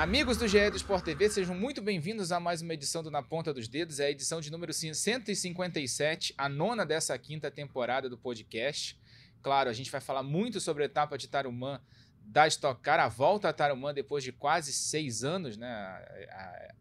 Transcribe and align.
Amigos 0.00 0.38
do 0.38 0.48
GE 0.48 0.70
do 0.70 0.78
Sport 0.78 1.04
TV, 1.04 1.28
sejam 1.28 1.54
muito 1.54 1.82
bem-vindos 1.82 2.32
a 2.32 2.40
mais 2.40 2.62
uma 2.62 2.72
edição 2.72 3.02
do 3.02 3.10
Na 3.10 3.22
Ponta 3.22 3.52
dos 3.52 3.68
Dedos, 3.68 4.00
é 4.00 4.06
a 4.06 4.10
edição 4.10 4.40
de 4.40 4.50
número 4.50 4.72
157, 4.72 6.32
a 6.38 6.48
nona 6.48 6.86
dessa 6.86 7.18
quinta 7.18 7.50
temporada 7.50 8.08
do 8.08 8.16
podcast. 8.16 8.98
Claro, 9.42 9.68
a 9.68 9.74
gente 9.74 9.90
vai 9.90 10.00
falar 10.00 10.22
muito 10.22 10.58
sobre 10.58 10.84
a 10.84 10.86
etapa 10.86 11.18
de 11.18 11.28
Tarumã 11.28 11.82
da 12.22 12.48
Stock 12.48 12.80
Car, 12.80 12.98
a 12.98 13.08
volta 13.08 13.50
a 13.50 13.52
Tarumã 13.52 13.92
depois 13.92 14.24
de 14.24 14.32
quase 14.32 14.72
seis 14.72 15.22
anos, 15.22 15.58
né? 15.58 15.68
A, 15.70 15.98
a, 16.30 16.74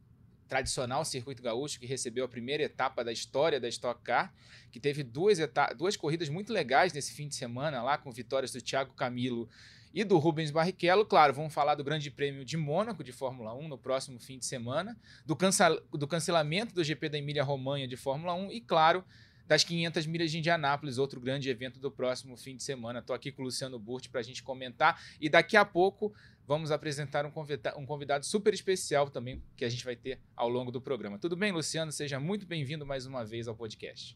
tradicional 0.48 1.04
circuito 1.04 1.44
gaúcho 1.44 1.78
que 1.78 1.86
recebeu 1.86 2.24
a 2.24 2.28
primeira 2.28 2.64
etapa 2.64 3.04
da 3.04 3.12
história 3.12 3.60
da 3.60 3.68
Stock 3.68 4.02
Car, 4.02 4.34
que 4.72 4.80
teve 4.80 5.04
duas, 5.04 5.40
duas 5.78 5.98
corridas 5.98 6.30
muito 6.30 6.54
legais 6.54 6.94
nesse 6.94 7.14
fim 7.14 7.28
de 7.28 7.36
semana 7.36 7.84
lá, 7.84 7.98
com 7.98 8.12
vitórias 8.12 8.54
do 8.54 8.62
Thiago 8.62 8.94
Camilo 8.94 9.50
e 9.94 10.04
do 10.04 10.18
Rubens 10.18 10.52
Barrichello. 10.52 11.06
Claro, 11.06 11.34
vamos 11.34 11.54
falar 11.54 11.76
do 11.76 11.84
Grande 11.84 12.12
Prêmio 12.12 12.46
de 12.46 12.58
Mônaco 12.58 13.04
de 13.04 13.12
Fórmula 13.12 13.54
1 13.54 13.68
no 13.68 13.78
próximo 13.78 14.20
fim 14.20 14.38
de 14.38 14.46
semana, 14.46 14.98
do, 15.26 15.36
cancel 15.36 15.82
do 15.92 16.08
cancelamento 16.08 16.74
do 16.74 16.84
GP 16.84 17.10
da 17.10 17.18
Emília-Romanha 17.18 17.88
de 17.88 17.98
Fórmula 17.98 18.34
1 18.34 18.52
e, 18.52 18.62
claro, 18.62 19.04
das 19.48 19.64
500 19.64 20.06
milhas 20.06 20.30
de 20.30 20.38
Indianápolis, 20.38 21.00
outro 21.00 21.20
grande 21.20 21.50
evento 21.50 21.80
do 21.80 21.90
próximo 21.90 22.38
fim 22.38 22.56
de 22.56 22.64
semana. 22.64 23.00
Estou 23.00 23.16
aqui 23.16 23.32
com 23.32 23.42
o 23.42 23.46
Luciano 23.46 23.80
Burti 23.80 24.08
para 24.08 24.20
a 24.20 24.24
gente 24.24 24.44
comentar 24.44 25.02
e 25.20 25.28
daqui 25.28 25.58
a 25.58 25.66
pouco 25.66 26.14
vamos 26.46 26.72
apresentar 26.72 27.26
um 27.26 27.32
convidado, 27.32 27.80
um 27.80 27.86
convidado 27.86 28.26
super 28.26 28.54
especial 28.54 29.10
também 29.10 29.42
que 29.58 29.66
a 29.66 29.70
gente 29.70 29.84
vai 29.84 29.96
ter 29.96 30.20
ao 30.36 30.48
longo 30.48 30.72
do 30.72 30.80
programa. 30.80 31.18
Tudo 31.18 31.36
bem, 31.36 31.52
Luciano? 31.52 31.92
Seja 31.92 32.20
muito 32.20 32.46
bem-vindo 32.46 32.86
mais 32.86 33.08
uma 33.08 33.26
vez 33.26 33.48
ao 33.48 33.56
podcast. 33.56 34.16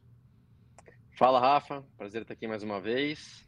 Fala, 1.18 1.40
Rafa. 1.40 1.84
Prazer 1.98 2.22
estar 2.22 2.34
aqui 2.34 2.48
mais 2.48 2.62
uma 2.62 2.80
vez. 2.80 3.48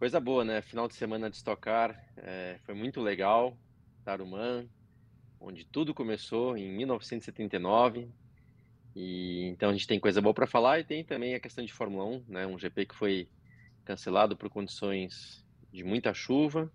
Coisa 0.00 0.18
boa, 0.18 0.46
né? 0.46 0.62
Final 0.62 0.88
de 0.88 0.94
semana 0.94 1.28
de 1.28 1.36
estocar 1.36 1.94
é, 2.16 2.58
foi 2.64 2.74
muito 2.74 3.02
legal. 3.02 3.54
Tarumã, 4.02 4.66
onde 5.38 5.66
tudo 5.66 5.92
começou 5.92 6.56
em 6.56 6.72
1979. 6.72 8.08
E 8.96 9.44
então 9.48 9.68
a 9.68 9.72
gente 9.74 9.86
tem 9.86 10.00
coisa 10.00 10.22
boa 10.22 10.32
para 10.32 10.46
falar 10.46 10.80
e 10.80 10.84
tem 10.84 11.04
também 11.04 11.34
a 11.34 11.38
questão 11.38 11.62
de 11.62 11.70
Fórmula 11.70 12.06
1, 12.06 12.24
né? 12.28 12.46
Um 12.46 12.58
GP 12.58 12.86
que 12.86 12.94
foi 12.94 13.28
cancelado 13.84 14.38
por 14.38 14.48
condições 14.48 15.44
de 15.70 15.84
muita 15.84 16.14
chuva 16.14 16.72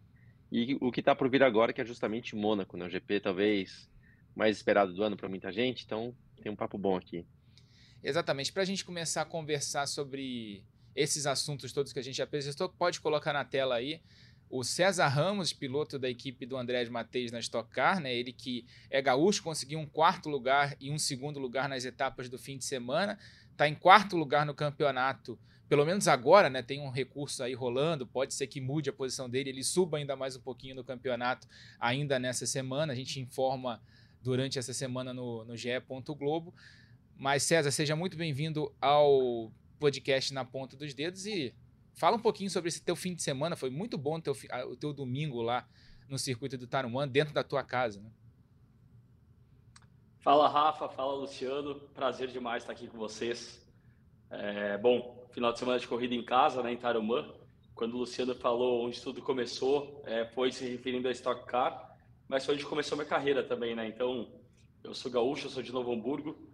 e 0.51 0.77
o 0.79 0.91
que 0.91 0.99
está 0.99 1.15
por 1.15 1.27
vir 1.27 1.41
agora 1.41 1.73
que 1.73 1.81
é 1.81 1.85
justamente 1.85 2.35
Mônaco, 2.35 2.77
né? 2.77 2.85
O 2.85 2.89
GP 2.91 3.21
talvez 3.21 3.89
mais 4.35 4.55
esperado 4.55 4.93
do 4.93 5.01
ano 5.01 5.17
para 5.17 5.27
muita 5.27 5.51
gente. 5.51 5.83
Então 5.83 6.15
tem 6.43 6.51
um 6.51 6.55
papo 6.55 6.77
bom 6.77 6.95
aqui. 6.95 7.25
Exatamente. 8.03 8.53
Para 8.53 8.61
a 8.61 8.65
gente 8.65 8.85
começar 8.85 9.23
a 9.23 9.25
conversar 9.25 9.87
sobre 9.87 10.63
esses 10.95 11.25
assuntos 11.25 11.73
todos 11.73 11.91
que 11.91 11.99
a 11.99 12.03
gente 12.03 12.21
apresentou, 12.21 12.69
pode 12.69 13.01
colocar 13.01 13.33
na 13.33 13.43
tela 13.43 13.75
aí 13.75 14.01
o 14.49 14.63
César 14.63 15.07
Ramos, 15.07 15.51
piloto 15.51 15.97
da 15.97 16.09
equipe 16.09 16.45
do 16.45 16.55
André 16.55 16.87
Mateus 16.89 17.31
na 17.31 17.39
Stock 17.39 17.69
Car, 17.69 17.99
né? 17.99 18.13
Ele 18.15 18.31
que 18.31 18.65
é 18.89 19.01
gaúcho, 19.01 19.43
conseguiu 19.43 19.79
um 19.79 19.85
quarto 19.85 20.29
lugar 20.29 20.75
e 20.79 20.91
um 20.91 20.99
segundo 20.99 21.39
lugar 21.39 21.67
nas 21.67 21.83
etapas 21.83 22.29
do 22.29 22.37
fim 22.37 22.57
de 22.57 22.63
semana, 22.63 23.17
está 23.51 23.67
em 23.67 23.75
quarto 23.75 24.15
lugar 24.15 24.45
no 24.45 24.53
campeonato. 24.53 25.37
Pelo 25.67 25.83
menos 25.83 26.07
agora, 26.07 26.49
né? 26.49 26.61
Tem 26.61 26.79
um 26.79 26.91
recurso 26.91 27.41
aí 27.41 27.53
rolando, 27.53 28.05
pode 28.05 28.33
ser 28.33 28.45
que 28.47 28.61
mude 28.61 28.89
a 28.89 28.93
posição 28.93 29.29
dele, 29.29 29.49
ele 29.49 29.63
suba 29.63 29.97
ainda 29.97 30.15
mais 30.15 30.35
um 30.35 30.41
pouquinho 30.41 30.75
no 30.75 30.83
campeonato 30.83 31.47
ainda 31.79 32.19
nessa 32.19 32.45
semana. 32.45 32.93
A 32.93 32.95
gente 32.95 33.19
informa 33.19 33.81
durante 34.21 34.59
essa 34.59 34.73
semana 34.73 35.13
no, 35.13 35.43
no 35.43 35.57
GE. 35.57 35.69
Globo. 36.17 36.53
Mas 37.17 37.43
César, 37.43 37.71
seja 37.71 37.95
muito 37.95 38.15
bem-vindo 38.15 38.71
ao 38.79 39.51
podcast 39.79 40.33
na 40.33 40.43
ponta 40.45 40.75
dos 40.75 40.93
dedos 40.93 41.25
e 41.25 41.53
fala 41.93 42.17
um 42.17 42.19
pouquinho 42.19 42.49
sobre 42.49 42.69
esse 42.69 42.81
teu 42.81 42.95
fim 42.95 43.13
de 43.13 43.23
semana. 43.23 43.55
Foi 43.55 43.69
muito 43.69 43.97
bom 43.97 44.19
teu, 44.19 44.35
o 44.69 44.75
teu 44.75 44.93
domingo 44.93 45.41
lá 45.41 45.67
no 46.09 46.19
circuito 46.19 46.57
do 46.57 46.67
Tarumã, 46.67 47.07
dentro 47.07 47.33
da 47.33 47.43
tua 47.43 47.63
casa, 47.63 48.01
né? 48.01 48.11
Fala, 50.19 50.47
Rafa. 50.47 50.89
Fala, 50.89 51.13
Luciano. 51.13 51.75
Prazer 51.93 52.29
demais 52.29 52.63
estar 52.63 52.73
aqui 52.73 52.87
com 52.87 52.97
vocês. 52.97 53.63
É, 54.29 54.77
bom, 54.77 55.27
final 55.31 55.53
de 55.53 55.59
semana 55.59 55.79
de 55.79 55.87
corrida 55.87 56.15
em 56.15 56.23
casa, 56.23 56.63
né, 56.63 56.73
em 56.73 56.77
Tarumã. 56.77 57.31
Quando 57.75 57.93
o 57.93 57.97
Luciano 57.97 58.33
falou 58.33 58.87
onde 58.87 58.99
tudo 59.01 59.21
começou, 59.21 60.01
é, 60.05 60.25
foi 60.25 60.51
se 60.51 60.65
referindo 60.65 61.07
a 61.07 61.11
Stock 61.11 61.45
Car, 61.45 61.95
mas 62.27 62.45
foi 62.45 62.55
onde 62.55 62.65
começou 62.65 62.97
minha 62.97 63.07
carreira 63.07 63.43
também, 63.43 63.75
né? 63.75 63.87
Então, 63.87 64.27
eu 64.83 64.93
sou 64.93 65.11
gaúcho, 65.11 65.47
eu 65.47 65.51
sou 65.51 65.61
de 65.61 65.71
Novo 65.71 65.91
Hamburgo, 65.91 66.44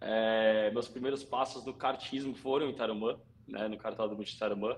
é, 0.00 0.70
meus 0.70 0.88
primeiros 0.88 1.24
passos 1.24 1.64
no 1.64 1.74
kartismo 1.74 2.34
foram 2.34 2.68
em 2.68 2.74
Tarumã, 2.74 3.18
né, 3.46 3.68
no 3.68 3.76
cartódromo 3.76 4.24
de 4.24 4.38
Tarumã. 4.38 4.76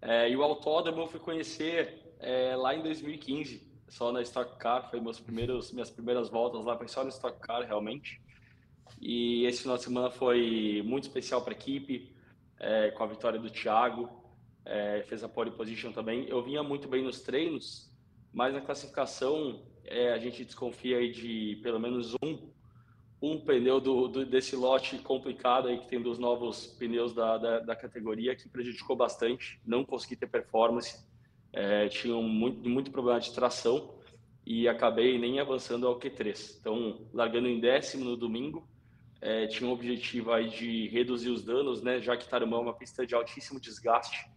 É, 0.00 0.28
e 0.28 0.36
o 0.36 0.42
autódromo 0.42 1.02
eu 1.02 1.06
fui 1.06 1.20
conhecer 1.20 2.14
é, 2.18 2.56
lá 2.56 2.74
em 2.74 2.82
2015, 2.82 3.70
só 3.88 4.10
na 4.10 4.22
Stock 4.22 4.58
Car, 4.58 4.90
foi 4.90 5.00
meus 5.00 5.20
primeiros, 5.20 5.72
minhas 5.72 5.90
primeiras 5.90 6.28
voltas 6.28 6.64
lá, 6.64 6.76
foi 6.76 6.88
só 6.88 7.02
na 7.02 7.10
Stock 7.10 7.38
Car 7.40 7.62
realmente. 7.62 8.20
E 9.00 9.44
esse 9.46 9.62
final 9.62 9.76
de 9.76 9.84
semana 9.84 10.10
foi 10.10 10.82
muito 10.84 11.04
especial 11.04 11.42
para 11.42 11.52
a 11.52 11.56
equipe, 11.56 12.14
é, 12.58 12.90
com 12.92 13.02
a 13.02 13.06
vitória 13.06 13.38
do 13.38 13.50
Thiago, 13.50 14.08
é, 14.64 15.02
fez 15.08 15.22
a 15.24 15.28
pole 15.28 15.50
position 15.50 15.92
também. 15.92 16.28
Eu 16.28 16.42
vinha 16.42 16.62
muito 16.62 16.88
bem 16.88 17.02
nos 17.02 17.20
treinos, 17.20 17.92
mas 18.32 18.54
na 18.54 18.60
classificação 18.60 19.62
é, 19.84 20.12
a 20.12 20.18
gente 20.18 20.44
desconfia 20.44 21.12
de 21.12 21.60
pelo 21.62 21.80
menos 21.80 22.14
um 22.22 22.50
um 23.22 23.38
pneu 23.38 23.80
do, 23.80 24.08
do, 24.08 24.26
desse 24.26 24.56
lote 24.56 24.98
complicado 24.98 25.68
aí 25.68 25.78
que 25.78 25.86
tem 25.86 26.02
dos 26.02 26.18
novos 26.18 26.66
pneus 26.66 27.14
da, 27.14 27.38
da, 27.38 27.60
da 27.60 27.76
categoria 27.76 28.34
que 28.34 28.48
prejudicou 28.48 28.96
bastante, 28.96 29.60
não 29.64 29.84
consegui 29.84 30.16
ter 30.16 30.26
performance, 30.26 30.98
é, 31.52 31.88
tinha 31.88 32.16
muito, 32.16 32.68
muito 32.68 32.90
problema 32.90 33.20
de 33.20 33.32
tração 33.32 33.94
e 34.44 34.66
acabei 34.66 35.18
nem 35.20 35.38
avançando 35.38 35.86
ao 35.86 36.00
Q3. 36.00 36.56
Então, 36.58 37.06
largando 37.12 37.46
em 37.46 37.60
décimo 37.60 38.04
no 38.04 38.16
domingo, 38.16 38.66
é, 39.20 39.46
tinha 39.46 39.70
um 39.70 39.72
objetivo 39.72 40.32
aí 40.32 40.48
de 40.48 40.88
reduzir 40.88 41.30
os 41.30 41.44
danos, 41.44 41.80
né? 41.80 42.00
Já 42.00 42.16
que 42.16 42.28
Tarumã 42.28 42.56
é 42.56 42.60
uma 42.60 42.74
pista 42.74 43.06
de 43.06 43.14
altíssimo 43.14 43.60
desgaste, 43.60 44.28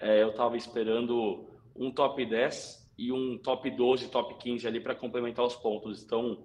é, 0.00 0.24
eu 0.24 0.30
estava 0.30 0.56
esperando 0.56 1.48
um 1.76 1.88
top 1.88 2.26
10 2.26 2.92
e 2.98 3.12
um 3.12 3.38
top 3.38 3.70
12, 3.70 4.08
top 4.08 4.34
15 4.34 4.66
ali 4.66 4.80
para 4.80 4.94
complementar 4.94 5.44
os 5.44 5.54
pontos. 5.54 6.02
Então, 6.02 6.42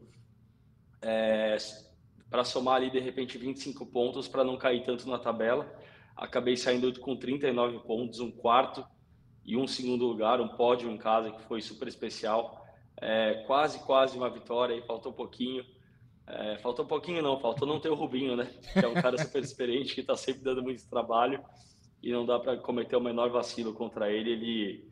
é, 1.01 1.57
para 2.29 2.43
somar 2.43 2.75
ali 2.75 2.89
de 2.89 2.99
repente 2.99 3.37
25 3.37 3.85
pontos 3.87 4.27
para 4.27 4.43
não 4.43 4.57
cair 4.57 4.83
tanto 4.83 5.09
na 5.09 5.17
tabela. 5.17 5.71
Acabei 6.15 6.55
saindo 6.55 6.97
com 6.99 7.15
39 7.15 7.79
pontos, 7.79 8.19
um 8.19 8.31
quarto 8.31 8.85
e 9.45 9.57
um 9.57 9.65
segundo 9.65 10.05
lugar, 10.05 10.39
um 10.39 10.49
pódio 10.49 10.91
em 10.91 10.97
casa 10.97 11.31
que 11.31 11.41
foi 11.43 11.61
super 11.61 11.87
especial. 11.87 12.65
É, 13.01 13.45
quase, 13.47 13.79
quase 13.79 14.17
uma 14.17 14.29
vitória 14.29 14.75
e 14.75 14.81
faltou 14.81 15.13
pouquinho. 15.13 15.65
É, 16.27 16.57
faltou 16.57 16.85
pouquinho 16.85 17.23
não, 17.23 17.39
faltou 17.39 17.67
não 17.67 17.79
ter 17.79 17.89
o 17.89 17.95
Rubinho, 17.95 18.35
né? 18.35 18.47
Que 18.73 18.85
é 18.85 18.87
um 18.87 18.93
cara 18.93 19.17
super 19.17 19.41
experiente 19.41 19.95
que 19.95 20.01
está 20.01 20.15
sempre 20.15 20.43
dando 20.43 20.61
muito 20.61 20.87
trabalho 20.87 21.43
e 22.03 22.11
não 22.11 22.25
dá 22.25 22.37
para 22.37 22.57
cometer 22.57 22.95
o 22.95 23.01
menor 23.01 23.29
vacilo 23.29 23.73
contra 23.73 24.11
ele. 24.11 24.31
Ele 24.31 24.89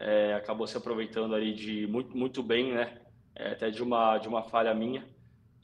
é, 0.00 0.34
acabou 0.34 0.66
se 0.66 0.76
aproveitando 0.76 1.34
ali 1.34 1.52
de 1.52 1.86
muito, 1.88 2.16
muito 2.16 2.42
bem, 2.42 2.72
né? 2.72 2.98
É, 3.34 3.50
até 3.52 3.70
de 3.70 3.82
uma 3.82 4.16
de 4.18 4.28
uma 4.28 4.42
falha 4.42 4.72
minha 4.74 5.04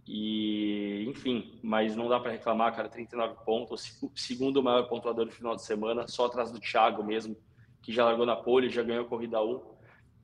e, 0.06 1.06
enfim, 1.08 1.58
mas 1.62 1.96
não 1.96 2.08
dá 2.08 2.20
para 2.20 2.32
reclamar, 2.32 2.74
cara, 2.74 2.88
39 2.88 3.44
pontos, 3.44 3.98
segundo 4.14 4.62
maior 4.62 4.82
pontuador 4.84 5.24
do 5.24 5.32
final 5.32 5.56
de 5.56 5.64
semana, 5.64 6.06
só 6.06 6.26
atrás 6.26 6.50
do 6.50 6.60
Thiago 6.60 7.02
mesmo, 7.02 7.36
que 7.82 7.92
já 7.92 8.04
largou 8.04 8.26
na 8.26 8.36
pole, 8.36 8.68
já 8.68 8.82
ganhou 8.82 9.04
a 9.04 9.08
corrida 9.08 9.42
1. 9.42 9.60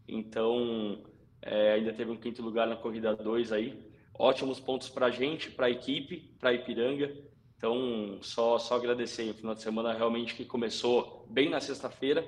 Então, 0.09 1.03
é, 1.41 1.73
ainda 1.73 1.93
teve 1.93 2.11
um 2.11 2.17
quinto 2.17 2.43
lugar 2.43 2.67
na 2.67 2.77
corrida 2.77 3.17
2 3.17 3.53
aí. 3.53 3.91
Ótimos 4.19 4.61
pontos 4.61 4.88
para 4.91 5.06
a 5.06 5.11
gente, 5.11 5.50
para 5.50 5.67
a 5.67 5.71
equipe, 5.71 6.35
para 6.38 6.53
Ipiranga. 6.53 7.15
Então, 7.56 8.19
só, 8.21 8.59
só 8.59 8.76
agradecer. 8.76 9.31
O 9.31 9.35
final 9.35 9.55
de 9.55 9.62
semana 9.62 9.94
realmente 9.94 10.35
que 10.35 10.44
começou 10.44 11.26
bem 11.31 11.49
na 11.49 11.61
sexta-feira, 11.61 12.26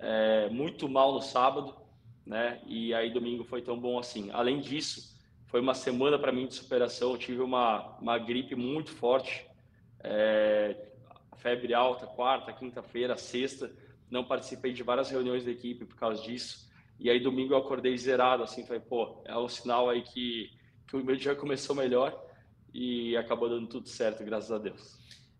é, 0.00 0.48
muito 0.50 0.88
mal 0.88 1.12
no 1.12 1.20
sábado, 1.20 1.74
né? 2.26 2.60
E 2.66 2.92
aí 2.92 3.12
domingo 3.12 3.44
foi 3.44 3.62
tão 3.62 3.78
bom 3.78 3.98
assim. 3.98 4.30
Além 4.32 4.60
disso, 4.60 5.17
foi 5.48 5.60
uma 5.60 5.74
semana 5.74 6.18
para 6.18 6.30
mim 6.30 6.46
de 6.46 6.54
superação. 6.54 7.12
Eu 7.12 7.18
tive 7.18 7.40
uma, 7.40 7.96
uma 7.98 8.18
gripe 8.18 8.54
muito 8.54 8.90
forte, 8.90 9.46
é, 10.00 10.76
febre 11.38 11.74
alta, 11.74 12.06
quarta, 12.06 12.52
quinta-feira, 12.52 13.16
sexta. 13.16 13.70
Não 14.10 14.24
participei 14.24 14.72
de 14.72 14.82
várias 14.82 15.10
reuniões 15.10 15.44
da 15.44 15.50
equipe 15.50 15.84
por 15.84 15.96
causa 15.96 16.22
disso. 16.22 16.68
E 16.98 17.08
aí 17.08 17.20
domingo 17.20 17.54
eu 17.54 17.58
acordei 17.58 17.96
zerado, 17.96 18.42
assim, 18.42 18.64
falei, 18.66 18.80
pô, 18.80 19.22
é 19.24 19.36
um 19.36 19.48
sinal 19.48 19.88
aí 19.88 20.02
que, 20.02 20.50
que 20.86 20.96
o 20.96 21.04
meu 21.04 21.16
dia 21.16 21.34
começou 21.34 21.74
melhor 21.74 22.26
e 22.74 23.16
acabou 23.16 23.48
dando 23.48 23.68
tudo 23.68 23.88
certo, 23.88 24.24
graças 24.24 24.50
a 24.50 24.58
Deus. 24.58 24.98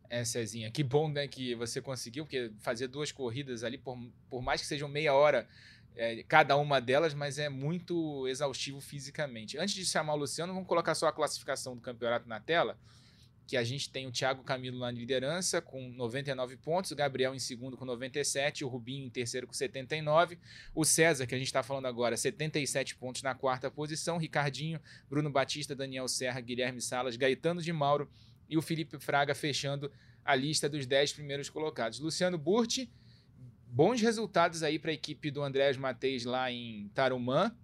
É, 0.08 0.24
Cezinha, 0.24 0.70
que 0.70 0.82
bom 0.82 1.08
né, 1.08 1.28
que 1.28 1.54
você 1.54 1.82
conseguiu, 1.82 2.24
porque 2.24 2.50
fazer 2.60 2.88
duas 2.88 3.12
corridas 3.12 3.62
ali, 3.62 3.76
por, 3.76 3.98
por 4.30 4.40
mais 4.40 4.60
que 4.60 4.66
sejam 4.66 4.88
meia 4.88 5.12
hora 5.12 5.46
é, 5.98 6.22
cada 6.22 6.56
uma 6.56 6.80
delas, 6.80 7.12
mas 7.12 7.38
é 7.38 7.48
muito 7.48 8.26
exaustivo 8.28 8.80
fisicamente. 8.80 9.58
Antes 9.58 9.74
de 9.74 9.84
chamar 9.84 10.14
o 10.14 10.18
Luciano, 10.18 10.54
vamos 10.54 10.68
colocar 10.68 10.94
só 10.94 11.08
a 11.08 11.12
classificação 11.12 11.74
do 11.74 11.82
campeonato 11.82 12.28
na 12.28 12.40
tela 12.40 12.78
que 13.48 13.56
a 13.56 13.64
gente 13.64 13.88
tem 13.88 14.06
o 14.06 14.12
Thiago 14.12 14.44
Camilo 14.44 14.78
na 14.78 14.90
liderança 14.90 15.62
com 15.62 15.88
99 15.88 16.58
pontos, 16.58 16.90
o 16.90 16.94
Gabriel 16.94 17.34
em 17.34 17.38
segundo 17.38 17.78
com 17.78 17.84
97, 17.86 18.62
o 18.62 18.68
Rubinho 18.68 19.06
em 19.06 19.08
terceiro 19.08 19.46
com 19.46 19.54
79, 19.54 20.38
o 20.74 20.84
César, 20.84 21.26
que 21.26 21.34
a 21.34 21.38
gente 21.38 21.46
está 21.46 21.62
falando 21.62 21.86
agora, 21.86 22.14
77 22.14 22.94
pontos 22.96 23.22
na 23.22 23.34
quarta 23.34 23.70
posição, 23.70 24.18
Ricardinho, 24.18 24.78
Bruno 25.08 25.30
Batista, 25.30 25.74
Daniel 25.74 26.06
Serra, 26.08 26.42
Guilherme 26.42 26.82
Salas, 26.82 27.16
Gaetano 27.16 27.62
de 27.62 27.72
Mauro 27.72 28.10
e 28.50 28.58
o 28.58 28.60
Felipe 28.60 28.98
Fraga 28.98 29.34
fechando 29.34 29.90
a 30.22 30.34
lista 30.34 30.68
dos 30.68 30.86
10 30.86 31.14
primeiros 31.14 31.48
colocados. 31.48 31.98
Luciano 32.00 32.36
Burti, 32.36 32.92
bons 33.70 34.00
resultados 34.00 34.62
aí 34.62 34.78
para 34.78 34.90
a 34.90 34.94
equipe 34.94 35.30
do 35.30 35.42
Andrés 35.42 35.76
Mateis 35.76 36.24
lá 36.24 36.50
em 36.50 36.88
Tarumã, 36.94 37.54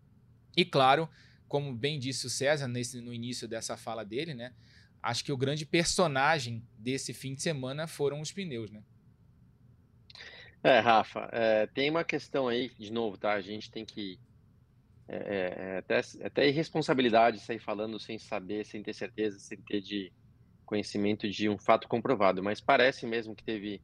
e 0.56 0.64
claro, 0.64 1.08
como 1.48 1.74
bem 1.74 1.98
disse 1.98 2.26
o 2.26 2.30
César 2.30 2.68
nesse, 2.68 3.00
no 3.00 3.12
início 3.12 3.48
dessa 3.48 3.76
fala 3.76 4.04
dele, 4.04 4.34
né? 4.34 4.52
acho 5.04 5.22
que 5.22 5.32
o 5.32 5.36
grande 5.36 5.66
personagem 5.66 6.66
desse 6.78 7.12
fim 7.12 7.34
de 7.34 7.42
semana 7.42 7.86
foram 7.86 8.20
os 8.20 8.32
pneus, 8.32 8.70
né? 8.70 8.82
É, 10.62 10.78
Rafa, 10.78 11.28
é, 11.30 11.66
tem 11.66 11.90
uma 11.90 12.02
questão 12.02 12.48
aí, 12.48 12.70
de 12.78 12.90
novo, 12.90 13.18
tá? 13.18 13.34
A 13.34 13.40
gente 13.42 13.70
tem 13.70 13.84
que. 13.84 14.18
É, 15.06 15.16
é, 15.16 15.74
é 15.74 15.78
até, 15.78 16.00
até 16.24 16.48
irresponsabilidade 16.48 17.38
sair 17.40 17.58
falando 17.58 18.00
sem 18.00 18.18
saber, 18.18 18.64
sem 18.64 18.82
ter 18.82 18.94
certeza, 18.94 19.38
sem 19.38 19.58
ter 19.58 19.82
de 19.82 20.10
conhecimento 20.64 21.28
de 21.28 21.50
um 21.50 21.58
fato 21.58 21.86
comprovado, 21.86 22.42
mas 22.42 22.62
parece 22.62 23.06
mesmo 23.06 23.36
que 23.36 23.44
teve. 23.44 23.82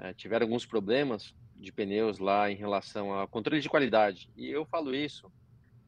É, 0.00 0.14
tiveram 0.14 0.46
alguns 0.46 0.64
problemas 0.64 1.34
de 1.54 1.70
pneus 1.70 2.18
lá 2.18 2.50
em 2.50 2.56
relação 2.56 3.12
ao 3.12 3.28
controle 3.28 3.60
de 3.60 3.68
qualidade. 3.68 4.30
E 4.34 4.48
eu 4.48 4.64
falo 4.64 4.94
isso 4.94 5.30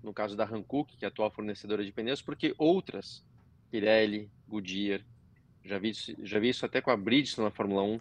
no 0.03 0.13
caso 0.13 0.37
da 0.37 0.45
Hankook, 0.45 0.97
que 0.97 1.05
é 1.05 1.07
a 1.07 1.09
atual 1.09 1.31
fornecedora 1.31 1.85
de 1.85 1.93
pneus, 1.93 2.21
porque 2.21 2.55
outras 2.59 3.25
Pirelli, 3.71 4.31
Goodyear. 4.47 5.03
Já 5.65 5.79
vi, 5.79 5.93
já 6.23 6.39
vi 6.39 6.51
isso 6.51 6.67
até 6.67 6.81
com 6.83 6.91
a 6.91 6.97
Bridgestone 6.97 7.47
na 7.47 7.51
Fórmula 7.51 7.83
1, 7.83 8.01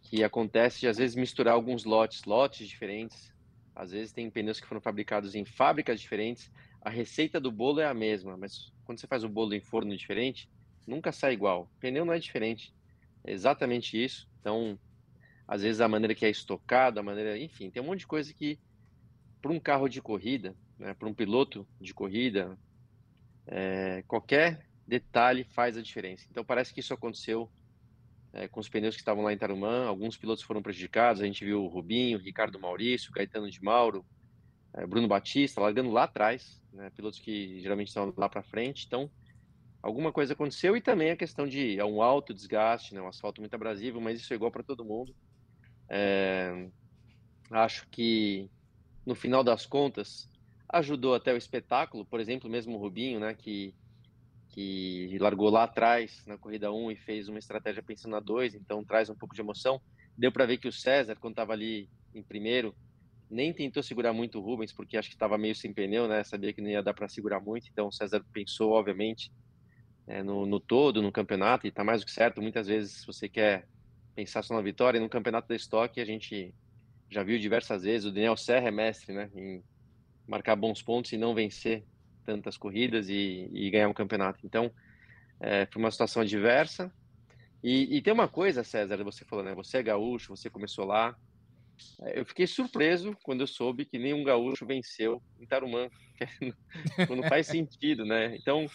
que 0.00 0.24
acontece 0.24 0.80
de 0.80 0.88
às 0.88 0.96
vezes 0.96 1.14
misturar 1.14 1.52
alguns 1.52 1.84
lotes, 1.84 2.24
lotes 2.24 2.66
diferentes. 2.66 3.30
Às 3.74 3.90
vezes 3.90 4.12
tem 4.12 4.30
pneus 4.30 4.60
que 4.60 4.66
foram 4.66 4.80
fabricados 4.80 5.34
em 5.34 5.44
fábricas 5.44 6.00
diferentes. 6.00 6.50
A 6.80 6.88
receita 6.88 7.38
do 7.38 7.52
bolo 7.52 7.80
é 7.80 7.86
a 7.86 7.92
mesma, 7.92 8.36
mas 8.36 8.72
quando 8.84 8.98
você 8.98 9.06
faz 9.06 9.24
o 9.24 9.28
bolo 9.28 9.52
em 9.54 9.60
forno 9.60 9.94
diferente, 9.94 10.48
nunca 10.86 11.12
sai 11.12 11.34
igual. 11.34 11.64
O 11.64 11.80
pneu 11.80 12.04
não 12.04 12.14
é 12.14 12.18
diferente. 12.18 12.72
É 13.24 13.32
exatamente 13.32 14.02
isso. 14.02 14.26
Então, 14.40 14.78
às 15.48 15.62
vezes 15.62 15.80
a 15.80 15.88
maneira 15.88 16.14
que 16.14 16.26
é 16.26 16.30
estocado, 16.30 17.00
a 17.00 17.02
maneira, 17.02 17.38
enfim, 17.38 17.70
tem 17.70 17.82
um 17.82 17.86
monte 17.86 18.00
de 18.00 18.06
coisa 18.06 18.32
que 18.34 18.60
para 19.40 19.50
um 19.50 19.58
carro 19.58 19.88
de 19.88 20.02
corrida, 20.02 20.54
né, 20.78 20.92
para 20.92 21.08
um 21.08 21.14
piloto 21.14 21.66
de 21.80 21.94
corrida, 21.94 22.58
é, 23.46 24.02
qualquer 24.06 24.68
detalhe 24.86 25.44
faz 25.44 25.78
a 25.78 25.82
diferença. 25.82 26.26
Então 26.30 26.44
parece 26.44 26.72
que 26.72 26.80
isso 26.80 26.92
aconteceu 26.92 27.50
é, 28.32 28.46
com 28.46 28.60
os 28.60 28.68
pneus 28.68 28.94
que 28.94 29.00
estavam 29.00 29.24
lá 29.24 29.32
em 29.32 29.38
Tarumã. 29.38 29.86
Alguns 29.86 30.18
pilotos 30.18 30.44
foram 30.44 30.62
prejudicados. 30.62 31.22
A 31.22 31.24
gente 31.24 31.44
viu 31.44 31.62
o 31.64 31.68
Rubinho, 31.68 32.18
Ricardo 32.18 32.60
Maurício, 32.60 33.12
Caetano 33.12 33.50
de 33.50 33.62
Mauro, 33.62 34.04
é, 34.74 34.86
Bruno 34.86 35.08
Batista 35.08 35.62
largando 35.62 35.90
lá 35.90 36.04
atrás, 36.04 36.62
né, 36.72 36.90
pilotos 36.90 37.18
que 37.18 37.58
geralmente 37.60 37.88
estão 37.88 38.12
lá 38.16 38.28
para 38.28 38.42
frente. 38.42 38.84
Então 38.86 39.10
alguma 39.82 40.12
coisa 40.12 40.34
aconteceu 40.34 40.76
e 40.76 40.82
também 40.82 41.10
a 41.10 41.16
questão 41.16 41.46
de 41.46 41.78
é 41.78 41.84
um 41.84 42.02
alto 42.02 42.34
desgaste, 42.34 42.94
né, 42.94 43.00
um 43.00 43.08
asfalto 43.08 43.40
muito 43.40 43.54
abrasivo, 43.54 44.00
mas 44.00 44.20
isso 44.20 44.32
é 44.32 44.36
igual 44.36 44.50
para 44.50 44.62
todo 44.62 44.84
mundo. 44.84 45.14
É, 45.90 46.70
acho 47.50 47.86
que 47.90 48.50
no 49.06 49.14
final 49.14 49.42
das 49.42 49.66
contas 49.66 50.28
ajudou 50.70 51.14
até 51.14 51.32
o 51.32 51.36
espetáculo, 51.36 52.06
por 52.06 52.20
exemplo, 52.20 52.50
mesmo 52.50 52.76
o 52.76 52.80
Rubinho, 52.80 53.20
né, 53.20 53.34
que 53.34 53.74
que 54.50 55.16
largou 55.20 55.50
lá 55.50 55.64
atrás 55.64 56.22
na 56.26 56.38
corrida 56.38 56.72
1 56.72 56.90
e 56.90 56.96
fez 56.96 57.28
uma 57.28 57.38
estratégia 57.38 57.82
pensando 57.82 58.12
na 58.12 58.20
2, 58.20 58.54
então 58.54 58.84
traz 58.84 59.10
um 59.10 59.14
pouco 59.14 59.34
de 59.34 59.40
emoção. 59.40 59.80
Deu 60.16 60.32
para 60.32 60.46
ver 60.46 60.58
que 60.58 60.68
o 60.68 60.72
César, 60.72 61.16
quando 61.16 61.34
estava 61.34 61.52
ali 61.52 61.88
em 62.14 62.22
primeiro, 62.22 62.74
nem 63.30 63.52
tentou 63.52 63.82
segurar 63.82 64.12
muito 64.12 64.38
o 64.38 64.42
Rubens, 64.42 64.72
porque 64.72 64.96
acho 64.96 65.08
que 65.08 65.14
estava 65.14 65.38
meio 65.38 65.54
sem 65.54 65.72
pneu, 65.72 66.08
né? 66.08 66.24
Sabia 66.24 66.52
que 66.52 66.62
não 66.62 66.70
ia 66.70 66.82
dar 66.82 66.94
para 66.94 67.08
segurar 67.08 67.40
muito, 67.40 67.68
então 67.70 67.88
o 67.88 67.92
César 67.92 68.24
pensou, 68.32 68.72
obviamente, 68.72 69.30
é, 70.06 70.22
no, 70.22 70.46
no, 70.46 70.58
todo, 70.60 71.02
no 71.02 71.12
campeonato, 71.12 71.66
e 71.66 71.70
está 71.70 71.84
mais 71.84 72.00
do 72.00 72.06
que 72.06 72.12
certo. 72.12 72.42
Muitas 72.42 72.66
vezes 72.66 73.04
você 73.06 73.28
quer 73.28 73.66
pensar 74.18 74.42
só 74.42 74.52
na 74.52 74.60
vitória, 74.60 74.98
no 74.98 75.08
campeonato 75.08 75.46
da 75.46 75.54
estoque 75.54 76.00
a 76.00 76.04
gente 76.04 76.52
já 77.08 77.22
viu 77.22 77.38
diversas 77.38 77.84
vezes, 77.84 78.04
o 78.04 78.10
Daniel 78.10 78.36
Serra 78.36 78.66
é 78.66 78.70
mestre, 78.72 79.14
né? 79.14 79.30
Em 79.32 79.62
marcar 80.26 80.56
bons 80.56 80.82
pontos 80.82 81.12
e 81.12 81.16
não 81.16 81.36
vencer 81.36 81.84
tantas 82.24 82.56
corridas 82.56 83.08
e, 83.08 83.48
e 83.52 83.70
ganhar 83.70 83.88
um 83.88 83.94
campeonato. 83.94 84.44
Então, 84.44 84.72
é, 85.38 85.66
foi 85.66 85.80
uma 85.80 85.90
situação 85.92 86.22
adversa. 86.22 86.92
E, 87.62 87.96
e, 87.96 88.02
tem 88.02 88.12
uma 88.12 88.26
coisa, 88.26 88.64
César, 88.64 89.02
você 89.04 89.24
falou, 89.24 89.44
né? 89.44 89.54
Você 89.54 89.78
é 89.78 89.82
gaúcho, 89.84 90.36
você 90.36 90.50
começou 90.50 90.84
lá. 90.84 91.16
É, 92.02 92.18
eu 92.18 92.26
fiquei 92.26 92.46
surpreso 92.48 93.16
quando 93.22 93.42
eu 93.42 93.46
soube 93.46 93.84
que 93.84 94.00
nenhum 94.00 94.24
gaúcho 94.24 94.66
venceu 94.66 95.22
em 95.38 95.46
Tarumã. 95.46 95.88
não 97.08 97.22
faz 97.22 97.46
sentido, 97.46 98.04
né? 98.04 98.34
Então, 98.34 98.66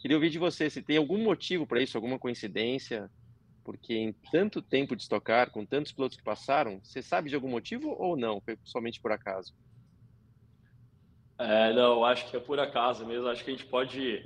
queria 0.00 0.16
ouvir 0.16 0.30
de 0.30 0.38
você 0.38 0.70
se 0.70 0.80
tem 0.80 0.96
algum 0.96 1.18
motivo 1.18 1.66
para 1.66 1.82
isso, 1.82 1.98
alguma 1.98 2.20
coincidência, 2.20 3.10
porque 3.64 3.94
em 3.94 4.12
tanto 4.30 4.60
tempo 4.60 4.94
de 4.96 5.02
estocar, 5.02 5.50
com 5.50 5.64
tantos 5.64 5.92
pilotos 5.92 6.16
que 6.16 6.22
passaram, 6.22 6.80
você 6.82 7.02
sabe 7.02 7.28
de 7.28 7.34
algum 7.34 7.48
motivo 7.48 7.96
ou 7.98 8.16
não? 8.16 8.40
Foi 8.40 8.58
somente 8.64 9.00
por 9.00 9.12
acaso? 9.12 9.54
É, 11.38 11.72
não, 11.72 12.04
acho 12.04 12.28
que 12.30 12.36
é 12.36 12.40
por 12.40 12.60
acaso 12.60 13.06
mesmo. 13.06 13.28
Acho 13.28 13.44
que 13.44 13.50
a 13.50 13.54
gente 13.54 13.66
pode 13.66 14.24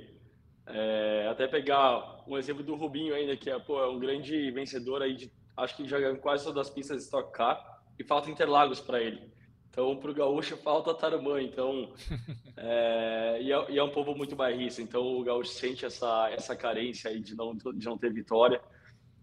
é, 0.67 1.27
até 1.29 1.47
pegar 1.47 2.23
um 2.27 2.37
exemplo 2.37 2.63
do 2.63 2.75
Rubinho 2.75 3.15
ainda, 3.15 3.35
que 3.37 3.49
é, 3.49 3.57
pô, 3.57 3.79
é 3.79 3.89
um 3.89 3.99
grande 3.99 4.51
vencedor 4.51 5.01
aí 5.01 5.15
de, 5.15 5.31
acho 5.55 5.75
que 5.75 5.87
já 5.87 5.99
ganhou 5.99 6.17
quase 6.17 6.43
todas 6.43 6.67
as 6.67 6.73
pistas 6.73 6.97
de 6.97 7.03
Stock 7.03 7.31
Car 7.31 7.81
e 7.97 8.03
falta 8.03 8.29
Interlagos 8.29 8.79
para 8.79 9.01
ele. 9.01 9.31
Então, 9.69 9.95
para 9.95 10.09
o 10.09 10.13
Gaúcho 10.13 10.57
falta 10.57 10.93
Tarumã. 10.93 11.41
Então, 11.41 11.93
é, 12.57 13.37
e, 13.41 13.51
é, 13.51 13.71
e, 13.71 13.77
é, 13.77 13.83
um 13.83 13.91
povo 13.91 14.15
muito 14.15 14.35
bairrista. 14.35 14.81
Então, 14.81 15.03
o 15.03 15.23
Gaúcho 15.23 15.51
sente 15.51 15.85
essa, 15.85 16.29
essa 16.31 16.55
carência 16.55 17.11
aí 17.11 17.19
de 17.19 17.35
não, 17.35 17.55
de 17.55 17.85
não 17.85 17.97
ter 17.97 18.11
vitória. 18.11 18.59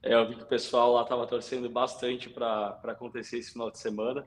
É, 0.06 0.12
eu 0.12 0.28
vi 0.28 0.34
que 0.34 0.42
o 0.42 0.46
pessoal 0.46 0.92
lá 0.92 1.02
estava 1.02 1.26
torcendo 1.26 1.66
bastante 1.70 2.28
para 2.28 2.78
acontecer 2.84 3.38
esse 3.38 3.52
final 3.52 3.70
de 3.70 3.78
semana. 3.78 4.26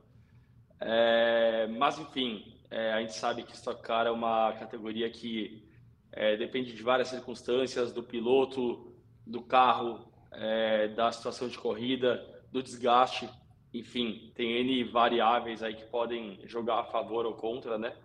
É, 0.79 1.67
mas, 1.67 1.99
enfim, 1.99 2.57
é, 2.71 2.93
a 2.93 3.01
gente 3.01 3.13
sabe 3.13 3.43
que 3.43 3.53
Stock 3.53 3.79
Car 3.83 4.07
é 4.07 4.11
uma 4.11 4.53
categoria 4.53 5.07
que 5.07 5.63
é, 6.11 6.35
depende 6.35 6.73
de 6.73 6.81
várias 6.81 7.09
circunstâncias, 7.09 7.93
do 7.93 8.01
piloto, 8.01 8.91
do 9.23 9.39
carro, 9.39 10.11
é, 10.31 10.87
da 10.87 11.11
situação 11.11 11.47
de 11.47 11.59
corrida, 11.59 12.25
do 12.51 12.63
desgaste, 12.63 13.29
enfim, 13.71 14.31
tem 14.33 14.53
N 14.53 14.83
variáveis 14.85 15.61
aí 15.61 15.75
que 15.75 15.85
podem 15.85 16.39
jogar 16.45 16.79
a 16.79 16.85
favor 16.85 17.23
ou 17.23 17.35
contra, 17.35 17.77
né? 17.77 17.95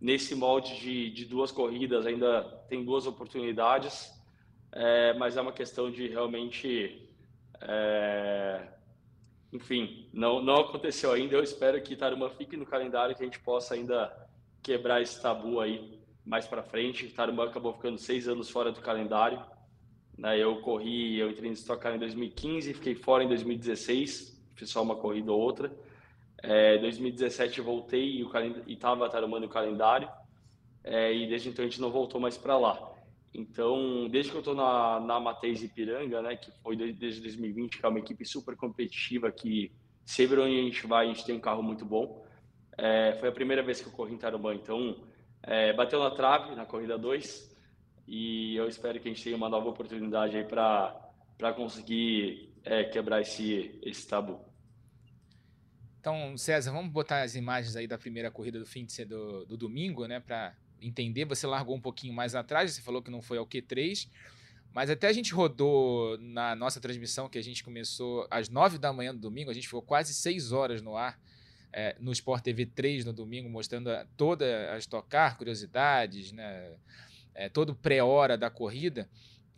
Nesse 0.00 0.36
molde 0.36 0.78
de, 0.78 1.10
de 1.10 1.24
duas 1.24 1.50
corridas 1.50 2.06
ainda 2.06 2.42
tem 2.68 2.84
duas 2.84 3.04
oportunidades, 3.04 4.12
é, 4.70 5.12
mas 5.14 5.36
é 5.36 5.40
uma 5.40 5.52
questão 5.52 5.90
de 5.90 6.06
realmente 6.06 7.05
é, 7.60 8.68
enfim, 9.52 10.08
não, 10.12 10.42
não 10.42 10.56
aconteceu 10.56 11.12
ainda. 11.12 11.34
Eu 11.34 11.42
espero 11.42 11.80
que 11.80 11.96
Taruma 11.96 12.30
fique 12.30 12.56
no 12.56 12.66
calendário, 12.66 13.14
que 13.14 13.22
a 13.22 13.26
gente 13.26 13.40
possa 13.40 13.74
ainda 13.74 14.12
quebrar 14.62 15.00
esse 15.00 15.20
tabu 15.20 15.60
aí 15.60 16.00
mais 16.24 16.46
para 16.46 16.62
frente. 16.62 17.08
Taruma 17.08 17.44
acabou 17.44 17.72
ficando 17.72 17.98
seis 17.98 18.28
anos 18.28 18.50
fora 18.50 18.72
do 18.72 18.80
calendário. 18.80 19.40
Né? 20.16 20.38
Eu 20.38 20.60
corri, 20.60 21.18
eu 21.18 21.30
entrei 21.30 21.48
no 21.48 21.54
Stock 21.54 21.80
Car 21.80 21.94
em 21.94 21.98
2015, 21.98 22.74
fiquei 22.74 22.94
fora 22.94 23.22
em 23.22 23.28
2016, 23.28 24.42
fiz 24.54 24.70
só 24.70 24.82
uma 24.82 24.96
corrida 24.96 25.32
ou 25.32 25.40
outra. 25.40 25.70
É, 26.42 26.78
2017 26.78 27.60
voltei 27.60 28.22
e 28.66 28.72
estava 28.72 29.08
Taruma 29.08 29.40
no 29.40 29.48
calendário. 29.48 30.08
É, 30.84 31.12
e 31.12 31.26
desde 31.26 31.48
então 31.48 31.64
a 31.64 31.68
gente 31.68 31.80
não 31.80 31.90
voltou 31.90 32.20
mais 32.20 32.36
para 32.36 32.56
lá. 32.56 32.95
Então, 33.38 34.08
desde 34.08 34.30
que 34.30 34.36
eu 34.38 34.40
estou 34.40 34.54
na, 34.54 34.98
na 34.98 35.20
Mateus 35.20 35.62
Ipiranga, 35.62 36.22
né, 36.22 36.36
que 36.36 36.50
foi 36.62 36.74
desde 36.74 37.20
2020, 37.20 37.78
que 37.78 37.84
é 37.84 37.88
uma 37.88 37.98
equipe 37.98 38.24
super 38.24 38.56
competitiva, 38.56 39.30
que 39.30 39.70
sempre 40.06 40.40
onde 40.40 40.58
a 40.58 40.62
gente 40.62 40.86
vai, 40.86 41.04
a 41.04 41.08
gente 41.12 41.26
tem 41.26 41.34
um 41.34 41.40
carro 41.40 41.62
muito 41.62 41.84
bom. 41.84 42.24
É, 42.78 43.14
foi 43.20 43.28
a 43.28 43.32
primeira 43.32 43.62
vez 43.62 43.78
que 43.78 43.88
eu 43.88 43.92
corri 43.92 44.14
em 44.14 44.18
Tarumã, 44.18 44.54
então 44.54 45.04
é, 45.42 45.70
bateu 45.74 46.00
na 46.00 46.10
trave 46.12 46.54
na 46.54 46.64
corrida 46.64 46.96
2 46.96 47.54
e 48.08 48.56
eu 48.56 48.68
espero 48.68 48.98
que 49.00 49.08
a 49.08 49.12
gente 49.12 49.22
tenha 49.22 49.36
uma 49.36 49.50
nova 49.50 49.68
oportunidade 49.68 50.34
aí 50.34 50.44
para 50.44 51.52
conseguir 51.54 52.54
é, 52.64 52.84
quebrar 52.84 53.20
esse, 53.20 53.78
esse 53.82 54.08
tabu. 54.08 54.40
Então, 56.00 56.38
César, 56.38 56.72
vamos 56.72 56.90
botar 56.90 57.20
as 57.20 57.34
imagens 57.34 57.76
aí 57.76 57.86
da 57.86 57.98
primeira 57.98 58.30
corrida 58.30 58.58
do 58.58 58.64
fim 58.64 58.86
de 58.86 59.04
do, 59.04 59.44
do 59.44 59.58
domingo, 59.58 60.06
né, 60.06 60.20
para 60.20 60.56
entender. 60.80 61.24
Você 61.24 61.46
largou 61.46 61.76
um 61.76 61.80
pouquinho 61.80 62.12
mais 62.12 62.34
atrás, 62.34 62.72
você 62.72 62.82
falou 62.82 63.02
que 63.02 63.10
não 63.10 63.22
foi 63.22 63.38
ao 63.38 63.46
Q3, 63.46 64.08
Mas 64.72 64.90
até 64.90 65.08
a 65.08 65.12
gente 65.12 65.32
rodou 65.32 66.18
na 66.18 66.54
nossa 66.54 66.80
transmissão, 66.80 67.28
que 67.28 67.38
a 67.38 67.42
gente 67.42 67.64
começou 67.64 68.26
às 68.30 68.48
9 68.48 68.76
da 68.76 68.92
manhã 68.92 69.14
do 69.14 69.20
domingo, 69.20 69.50
a 69.50 69.54
gente 69.54 69.66
ficou 69.66 69.80
quase 69.80 70.12
6 70.12 70.52
horas 70.52 70.82
no 70.82 70.96
ar 70.96 71.18
é, 71.76 71.94
no 72.00 72.10
Sport 72.10 72.42
TV 72.42 72.64
3 72.64 73.04
no 73.04 73.12
domingo, 73.12 73.50
mostrando 73.50 73.90
toda 74.16 74.72
a 74.72 74.78
estocar, 74.78 75.36
curiosidades, 75.36 76.32
né? 76.32 76.72
É, 77.34 77.50
todo 77.50 77.74
pré-hora 77.74 78.38
da 78.38 78.48
corrida. 78.48 79.06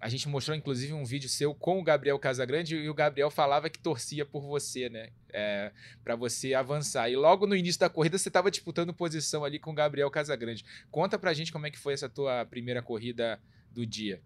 A 0.00 0.08
gente 0.08 0.28
mostrou, 0.28 0.56
inclusive, 0.56 0.92
um 0.92 1.04
vídeo 1.04 1.28
seu 1.28 1.52
com 1.52 1.80
o 1.80 1.82
Gabriel 1.82 2.18
Casagrande 2.18 2.76
e 2.76 2.88
o 2.88 2.94
Gabriel 2.94 3.30
falava 3.30 3.68
que 3.68 3.80
torcia 3.80 4.24
por 4.24 4.42
você, 4.42 4.88
né? 4.88 5.10
É, 5.32 5.72
para 6.04 6.14
você 6.14 6.54
avançar. 6.54 7.10
E 7.10 7.16
logo 7.16 7.46
no 7.46 7.56
início 7.56 7.80
da 7.80 7.90
corrida 7.90 8.16
você 8.16 8.28
estava 8.28 8.50
disputando 8.50 8.94
posição 8.94 9.44
ali 9.44 9.58
com 9.58 9.72
o 9.72 9.74
Gabriel 9.74 10.10
Casagrande. 10.10 10.64
Conta 10.90 11.18
pra 11.18 11.34
gente 11.34 11.52
como 11.52 11.66
é 11.66 11.70
que 11.70 11.78
foi 11.78 11.94
essa 11.94 12.08
tua 12.08 12.46
primeira 12.46 12.80
corrida 12.80 13.40
do 13.72 13.84
dia. 13.84 14.22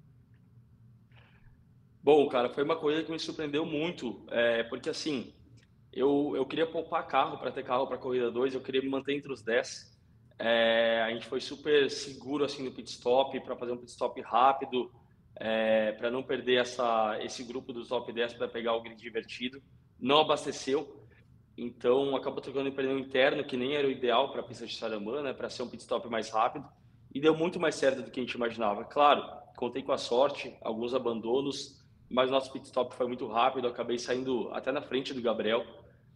Bom, 2.03 2.29
cara, 2.29 2.51
foi 2.51 2.65
uma 2.65 2.77
corrida 2.77 3.05
que 3.05 3.13
me 3.13 3.19
surpreendeu 3.19 3.65
muito, 3.65 4.27
é, 4.29 4.65
porque 4.65 4.91
assim, 4.91 5.33
eu, 5.93 6.33
eu 6.35 6.45
queria 6.45 6.67
poupar 6.67 7.07
carro 7.07 7.39
para 7.39 7.53
ter 7.53 7.63
carro 7.63 7.87
para 7.87 7.97
corrida 7.97 8.31
2, 8.31 8.55
eu 8.55 8.61
queria 8.61 8.83
me 8.83 8.89
manter 8.89 9.15
entre 9.15 9.33
os 9.33 9.41
10. 9.41 9.93
É, 10.39 11.01
a 11.03 11.11
gente 11.11 11.27
foi 11.27 11.41
super 11.41 11.89
seguro 11.89 12.45
assim 12.45 12.65
no 12.65 12.73
pit 12.73 12.91
stop 12.91 13.39
para 13.41 13.57
fazer 13.57 13.73
um 13.73 13.77
pit 13.77 13.91
stop 13.93 14.21
rápido, 14.23 14.91
é, 15.37 15.93
para 15.93 16.11
não 16.11 16.23
perder 16.23 16.61
essa, 16.61 17.19
esse 17.23 17.43
grupo 17.45 17.73
dos 17.73 17.89
top 17.89 18.13
10 18.13 18.35
para 18.35 18.49
pegar 18.49 18.75
o 18.75 18.83
grid 18.83 19.01
divertido. 19.01 19.63
Não 19.99 20.21
abasteceu, 20.21 21.07
então 21.57 22.17
acabou 22.17 22.41
trocando 22.41 22.69
em 22.69 22.73
pneu 22.73 22.99
interno, 22.99 23.45
que 23.45 23.57
nem 23.57 23.75
era 23.75 23.87
o 23.87 23.91
ideal 23.91 24.31
para 24.31 24.41
a 24.41 24.45
pista 24.45 24.67
de 24.67 24.77
Saramã, 24.77 25.23
né, 25.23 25.33
para 25.33 25.51
ser 25.51 25.63
um 25.63 25.69
pit 25.69 25.83
stop 25.83 26.09
mais 26.09 26.31
rápido, 26.31 26.67
e 27.15 27.21
deu 27.21 27.37
muito 27.37 27.61
mais 27.61 27.75
certo 27.75 28.03
do 28.03 28.11
que 28.11 28.21
a 28.21 28.23
gente 28.23 28.35
imaginava. 28.35 28.85
Claro, 28.85 29.23
contei 29.57 29.83
com 29.83 29.93
a 29.93 29.99
sorte, 29.99 30.57
alguns 30.63 30.95
abandonos, 30.95 31.81
mas 32.11 32.31
nosso 32.31 32.53
pit 32.53 32.67
stop 32.67 32.95
foi 32.95 33.07
muito 33.07 33.27
rápido, 33.27 33.69
acabei 33.69 33.99
saindo 33.99 34.51
até 34.53 34.73
na 34.73 34.83
frente 34.83 35.15
do 35.15 35.23
Gabriel, 35.23 35.65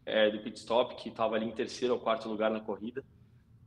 é, 0.04 0.30
do 0.30 0.40
pit 0.40 0.58
stop, 0.58 0.94
que 0.96 1.08
estava 1.08 1.37
ali 1.37 1.46
em 1.46 1.52
terceiro 1.52 1.94
ou 1.94 2.00
quarto 2.00 2.28
lugar 2.28 2.50
na 2.50 2.61
corrida. 2.61 3.04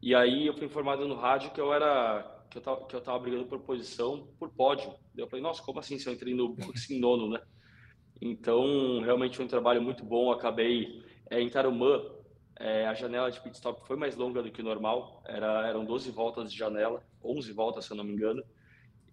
E 0.02 0.16
aí 0.16 0.48
eu 0.48 0.54
fui 0.54 0.66
informado 0.66 1.08
no 1.08 1.16
rádio 1.16 1.52
que 1.52 1.60
eu 1.60 1.74
era 1.74 2.39
que 2.50 2.58
eu 2.58 2.62
tava, 2.62 2.86
que 2.86 2.96
eu 2.96 3.02
tava 3.02 3.20
brigando 3.20 3.46
por 3.46 3.60
posição 3.60 4.28
por 4.40 4.50
pódio. 4.50 4.94
Eu 5.16 5.28
falei, 5.28 5.44
nossa, 5.44 5.62
como 5.62 5.80
assim 5.80 5.98
se 6.00 6.08
eu 6.08 6.14
entrei 6.14 6.34
no 6.34 6.50
box 6.56 6.90
em 6.92 7.00
nono, 7.00 7.30
né? 7.30 7.42
Então, 8.22 9.02
realmente 9.02 9.38
foi 9.38 9.46
um 9.46 9.50
trabalho 9.50 9.82
muito 9.82 10.04
bom. 10.04 10.32
Acabei 10.32 11.04
é, 11.30 11.40
em 11.40 11.50
Tarumã, 11.50 12.02
é, 12.60 12.86
a 12.86 12.94
janela 12.94 13.32
de 13.32 13.40
pit 13.40 13.56
stop 13.56 13.88
foi 13.88 13.96
mais 13.96 14.16
longa 14.16 14.44
do 14.44 14.52
que 14.52 14.62
o 14.62 14.66
normal. 14.66 15.24
Era, 15.26 15.68
eram 15.68 15.86
12 15.86 16.12
voltas 16.12 16.52
de 16.52 16.58
janela, 16.58 17.04
11 17.24 17.54
voltas, 17.54 17.86
se 17.86 17.92
eu 17.92 17.98
não 17.98 18.04
me 18.04 18.14
engano. 18.14 18.44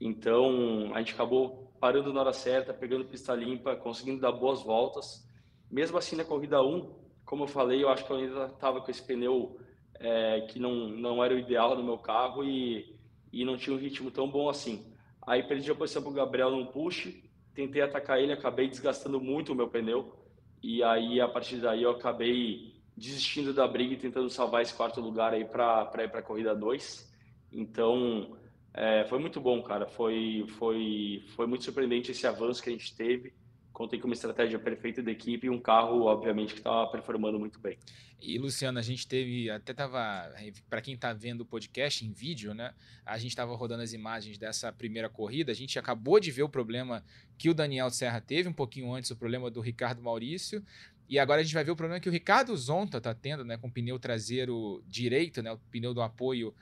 Então, 0.01 0.93
a 0.95 0.99
gente 0.99 1.15
acabou 1.15 1.73
parando 1.79 2.13
na 2.13 2.21
hora 2.21 2.33
certa, 2.33 2.75
pegando 2.75 3.05
pista 3.05 3.35
limpa, 3.35 3.77
conseguindo 3.77 4.21
dar 4.21 4.33
boas 4.33 4.63
voltas. 4.63 5.27
Mesmo 5.71 5.99
assim, 5.99 6.17
na 6.17 6.25
corrida 6.25 6.63
1, 6.63 7.07
como 7.25 7.45
eu 7.45 7.49
falei, 7.49 7.83
eu 7.83 7.89
acho 7.89 8.05
que 8.05 8.11
eu 8.11 8.17
ainda 8.17 8.47
estava 8.47 8.81
com 8.81 8.91
esse 8.91 9.03
pneu 9.03 9.59
é, 9.95 10.43
que 10.43 10.59
não, 10.59 10.89
não 10.89 11.25
era 11.25 11.35
o 11.35 11.39
ideal 11.39 11.77
no 11.77 11.83
meu 11.83 11.99
carro 11.99 12.45
e 12.45 12.96
e 13.41 13.45
não 13.45 13.57
tinha 13.57 13.77
um 13.77 13.79
ritmo 13.79 14.11
tão 14.11 14.29
bom 14.29 14.49
assim. 14.49 14.85
Aí 15.27 15.43
perdi 15.43 15.71
a 15.71 15.75
posição 15.75 16.03
para 16.03 16.11
o 16.11 16.15
Gabriel 16.15 16.51
num 16.51 16.67
push, 16.67 17.13
tentei 17.55 17.83
atacar 17.83 18.21
ele, 18.21 18.33
acabei 18.33 18.69
desgastando 18.69 19.21
muito 19.21 19.53
o 19.53 19.55
meu 19.55 19.69
pneu 19.69 20.15
e 20.63 20.83
aí 20.83 21.21
a 21.21 21.29
partir 21.29 21.57
daí 21.57 21.83
eu 21.83 21.91
acabei 21.91 22.75
desistindo 22.97 23.53
da 23.53 23.69
briga 23.69 23.95
e 23.95 23.99
tentando 23.99 24.31
salvar 24.31 24.63
esse 24.63 24.73
quarto 24.73 25.01
lugar 25.01 25.35
aí 25.35 25.45
para 25.45 25.91
ir 26.03 26.11
para 26.11 26.21
a 26.21 26.23
corrida 26.23 26.55
2. 26.55 27.13
Então 27.53 28.37
é, 28.73 29.05
foi 29.05 29.19
muito 29.19 29.41
bom, 29.41 29.63
cara. 29.63 29.87
Foi, 29.87 30.47
foi, 30.59 31.25
foi 31.35 31.47
muito 31.47 31.65
surpreendente 31.65 32.11
esse 32.11 32.27
avanço 32.27 32.63
que 32.63 32.71
a 32.71 32.73
gente 32.73 32.97
teve 32.97 33.35
contei 33.77 34.01
com 34.01 34.09
uma 34.09 34.15
estratégia 34.15 34.59
perfeita 34.59 35.03
da 35.03 35.11
equipe 35.11 35.49
e 35.49 35.51
um 35.51 35.61
carro, 35.61 36.05
obviamente, 36.05 36.55
que 36.55 36.61
estava 36.61 36.91
performando 36.91 37.39
muito 37.39 37.61
bem. 37.61 37.77
E, 38.19 38.39
Luciano, 38.39 38.79
a 38.79 38.83
gente 38.83 39.07
teve, 39.07 39.51
até 39.51 39.73
estava, 39.73 40.33
para 40.71 40.81
quem 40.81 40.95
está 40.95 41.13
vendo 41.13 41.43
o 41.43 41.45
podcast 41.45 42.03
em 42.03 42.11
vídeo, 42.11 42.55
né? 42.55 42.73
A 43.05 43.19
gente 43.19 43.33
estava 43.33 43.55
rodando 43.55 43.83
as 43.83 43.93
imagens 43.93 44.39
dessa 44.39 44.73
primeira 44.73 45.11
corrida, 45.11 45.53
a 45.53 45.55
gente 45.55 45.79
acabou 45.79 46.19
de 46.19 46.31
ver 46.31 46.43
o 46.43 46.49
problema 46.49 47.05
que 47.37 47.51
o 47.51 47.55
Daniel 47.55 47.91
Serra 47.91 48.19
teve, 48.19 48.49
um 48.49 48.53
pouquinho 48.53 48.95
antes, 48.95 49.11
o 49.11 49.17
problema 49.17 49.51
do 49.51 49.61
Ricardo 49.61 50.03
Maurício, 50.03 50.65
e 51.07 51.19
agora 51.19 51.43
a 51.43 51.45
gente 51.45 51.53
vai 51.53 51.63
ver 51.63 51.73
o 51.73 51.77
problema 51.77 52.01
que 52.01 52.09
o 52.09 52.13
Ricardo 52.13 52.57
Zonta 52.57 52.97
está 52.97 53.15
tendo, 53.15 53.45
né? 53.45 53.59
Com 53.59 53.67
o 53.67 53.71
pneu 53.71 53.99
traseiro 53.99 54.83
direito, 54.89 55.43
né? 55.43 55.53
O 55.53 55.59
pneu 55.71 55.93
do 55.93 56.01
apoio 56.01 56.55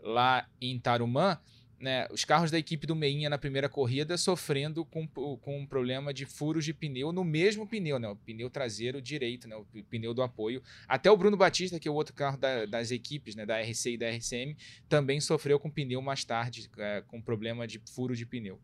lá 0.00 0.48
em 0.60 0.78
Tarumã 0.78 1.40
né, 1.82 2.06
os 2.12 2.24
carros 2.24 2.48
da 2.48 2.58
equipe 2.58 2.86
do 2.86 2.94
Meinha 2.94 3.28
na 3.28 3.36
primeira 3.36 3.68
corrida 3.68 4.16
sofrendo 4.16 4.84
com, 4.84 5.06
com 5.08 5.58
um 5.58 5.66
problema 5.66 6.14
de 6.14 6.24
furos 6.24 6.64
de 6.64 6.72
pneu 6.72 7.10
no 7.10 7.24
mesmo 7.24 7.66
pneu, 7.66 7.98
né, 7.98 8.08
o 8.08 8.14
pneu 8.14 8.48
traseiro 8.48 9.02
direito, 9.02 9.48
né, 9.48 9.56
o 9.56 9.66
pneu 9.90 10.14
do 10.14 10.22
apoio. 10.22 10.62
Até 10.86 11.10
o 11.10 11.16
Bruno 11.16 11.36
Batista, 11.36 11.80
que 11.80 11.88
é 11.88 11.90
o 11.90 11.94
outro 11.94 12.14
carro 12.14 12.38
da, 12.38 12.64
das 12.66 12.92
equipes, 12.92 13.34
né, 13.34 13.44
da 13.44 13.60
RC 13.60 13.94
e 13.94 13.98
da 13.98 14.08
RCM, 14.08 14.56
também 14.88 15.20
sofreu 15.20 15.58
com 15.58 15.68
pneu 15.68 16.00
mais 16.00 16.24
tarde, 16.24 16.70
é, 16.78 17.02
com 17.02 17.20
problema 17.20 17.66
de 17.66 17.80
furo 17.92 18.14
de 18.14 18.24
pneu. 18.24 18.60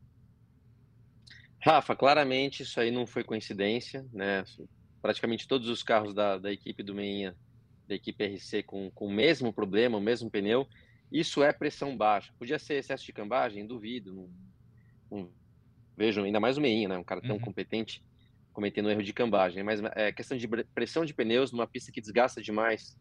Rafa, 1.60 1.96
claramente 1.96 2.62
isso 2.62 2.78
aí 2.78 2.92
não 2.92 3.04
foi 3.04 3.24
coincidência, 3.24 4.06
né? 4.12 4.44
Praticamente 5.02 5.48
todos 5.48 5.68
os 5.68 5.82
carros 5.82 6.14
da, 6.14 6.38
da 6.38 6.52
equipe 6.52 6.84
do 6.84 6.94
Meinha, 6.94 7.34
da 7.88 7.96
equipe 7.96 8.24
RC, 8.24 8.62
com, 8.62 8.90
com 8.92 9.06
o 9.06 9.12
mesmo 9.12 9.52
problema, 9.52 9.98
o 9.98 10.00
mesmo 10.00 10.30
pneu. 10.30 10.68
Isso 11.10 11.42
é 11.42 11.52
pressão 11.52 11.96
baixa. 11.96 12.32
Podia 12.38 12.58
ser 12.58 12.74
excesso 12.74 13.04
de 13.04 13.12
cambagem? 13.12 13.66
Duvido. 13.66 14.14
Não, 14.14 14.30
não 15.10 15.30
vejo, 15.96 16.22
ainda 16.22 16.38
mais 16.38 16.56
o 16.56 16.60
Meinha, 16.60 16.88
né? 16.88 16.98
Um 16.98 17.04
cara 17.04 17.20
tão 17.20 17.36
uhum. 17.36 17.40
competente 17.40 18.04
cometendo 18.52 18.90
erro 18.90 19.02
de 19.02 19.12
cambagem. 19.12 19.62
Mas 19.62 19.80
é 19.94 20.12
questão 20.12 20.36
de 20.36 20.46
pressão 20.46 21.04
de 21.04 21.14
pneus 21.14 21.50
numa 21.50 21.66
pista 21.66 21.90
que 21.90 22.00
desgasta 22.00 22.40
demais. 22.40 22.96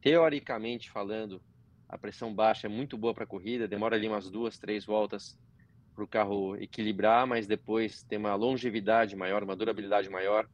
Teoricamente 0.00 0.90
falando, 0.90 1.42
a 1.88 1.98
pressão 1.98 2.34
baixa 2.34 2.66
é 2.66 2.70
muito 2.70 2.96
boa 2.96 3.12
para 3.12 3.24
a 3.24 3.26
corrida, 3.26 3.68
demora 3.68 3.96
ali 3.96 4.08
umas 4.08 4.30
duas, 4.30 4.58
três 4.58 4.84
voltas 4.84 5.38
para 5.94 6.04
o 6.04 6.08
carro 6.08 6.56
equilibrar, 6.56 7.26
mas 7.26 7.46
depois 7.46 8.02
tem 8.04 8.18
uma 8.18 8.34
longevidade 8.34 9.14
maior, 9.16 9.42
uma 9.42 9.56
durabilidade 9.56 10.08
maior, 10.08 10.48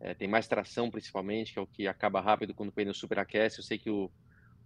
é, 0.00 0.14
tem 0.14 0.28
mais 0.28 0.46
tração 0.46 0.90
principalmente, 0.90 1.52
que 1.52 1.58
é 1.58 1.62
o 1.62 1.66
que 1.66 1.86
acaba 1.86 2.20
rápido 2.20 2.54
quando 2.54 2.70
o 2.70 2.72
pneu 2.72 2.94
superaquece. 2.94 3.58
Eu 3.58 3.64
sei 3.64 3.78
que 3.78 3.90
o, 3.90 4.10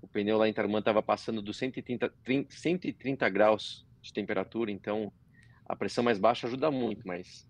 o 0.02 0.08
pneu 0.08 0.36
lá 0.36 0.48
em 0.48 0.52
Tarumã 0.52 0.80
estava 0.80 1.02
passando 1.02 1.40
dos 1.40 1.56
130, 1.56 2.12
30, 2.24 2.54
130 2.54 3.28
graus 3.28 3.86
de 4.02 4.12
temperatura, 4.12 4.70
então 4.70 5.12
a 5.64 5.76
pressão 5.76 6.02
mais 6.02 6.18
baixa 6.18 6.46
ajuda 6.46 6.70
muito, 6.70 7.06
mas 7.06 7.46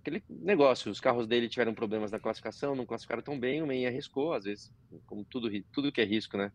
aquele 0.00 0.24
negócio, 0.28 0.90
os 0.90 0.98
carros 0.98 1.26
dele 1.26 1.48
tiveram 1.48 1.74
problemas 1.74 2.10
na 2.10 2.18
classificação, 2.18 2.74
não 2.74 2.86
classificaram 2.86 3.22
tão 3.22 3.38
bem, 3.38 3.62
o 3.62 3.66
Meia 3.66 3.88
arriscou, 3.88 4.32
às 4.32 4.44
vezes, 4.44 4.72
como 5.06 5.24
tudo, 5.24 5.48
tudo 5.70 5.92
que 5.92 6.00
é 6.00 6.04
risco, 6.04 6.36
né? 6.36 6.50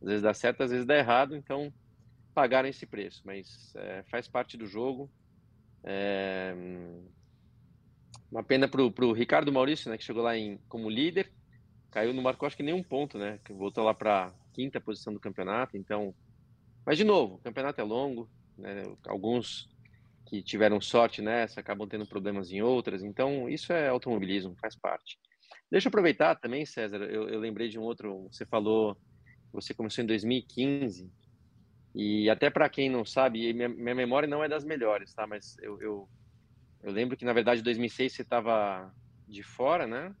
Às 0.00 0.08
vezes 0.08 0.22
dá 0.22 0.32
certo, 0.32 0.62
às 0.62 0.70
vezes 0.70 0.86
dá 0.86 0.96
errado, 0.96 1.36
então 1.36 1.72
pagaram 2.34 2.68
esse 2.68 2.86
preço, 2.86 3.22
mas 3.24 3.74
é, 3.76 4.02
faz 4.04 4.26
parte 4.26 4.56
do 4.56 4.66
jogo. 4.66 5.10
É, 5.84 6.54
uma 8.30 8.42
pena 8.42 8.66
para 8.68 8.82
o 8.82 9.12
Ricardo 9.12 9.52
Maurício, 9.52 9.90
né, 9.90 9.98
que 9.98 10.04
chegou 10.04 10.22
lá 10.22 10.36
em, 10.36 10.58
como 10.68 10.90
líder, 10.90 11.32
caiu, 11.90 12.12
não 12.12 12.22
marcou 12.22 12.46
acho 12.46 12.56
que 12.56 12.62
nenhum 12.62 12.82
ponto, 12.82 13.18
né? 13.18 13.38
Que 13.44 13.52
voltou 13.52 13.84
lá 13.84 13.94
para 13.94 14.32
quinta 14.58 14.80
posição 14.80 15.14
do 15.14 15.20
campeonato, 15.20 15.76
então. 15.76 16.12
Mas 16.84 16.98
de 16.98 17.04
novo, 17.04 17.36
o 17.36 17.38
campeonato 17.38 17.80
é 17.80 17.84
longo, 17.84 18.28
né? 18.56 18.82
Alguns 19.06 19.68
que 20.26 20.42
tiveram 20.42 20.80
sorte 20.80 21.22
nessa 21.22 21.60
acabam 21.60 21.88
tendo 21.88 22.04
problemas 22.04 22.50
em 22.50 22.60
outras, 22.60 23.04
então 23.04 23.48
isso 23.48 23.72
é 23.72 23.88
automobilismo, 23.88 24.56
faz 24.60 24.74
parte. 24.74 25.16
Deixa 25.70 25.86
eu 25.86 25.90
aproveitar 25.90 26.34
também, 26.34 26.66
César, 26.66 26.96
eu, 27.02 27.28
eu 27.28 27.38
lembrei 27.38 27.68
de 27.68 27.78
um 27.78 27.82
outro, 27.82 28.28
você 28.30 28.44
falou, 28.44 28.98
você 29.52 29.72
começou 29.72 30.02
em 30.02 30.06
2015, 30.08 31.08
e 31.94 32.28
até 32.28 32.50
para 32.50 32.68
quem 32.68 32.90
não 32.90 33.04
sabe, 33.04 33.52
minha, 33.52 33.68
minha, 33.68 33.94
memória 33.94 34.28
não 34.28 34.42
é 34.42 34.48
das 34.48 34.64
melhores, 34.64 35.14
tá? 35.14 35.26
Mas 35.26 35.56
eu, 35.62 35.80
eu, 35.80 36.08
eu 36.82 36.92
lembro 36.92 37.16
que 37.16 37.24
na 37.24 37.32
verdade 37.32 37.60
em 37.60 37.64
2006 37.64 38.12
você 38.12 38.22
estava 38.22 38.92
de 39.26 39.42
fora, 39.42 39.86
né? 39.86 40.14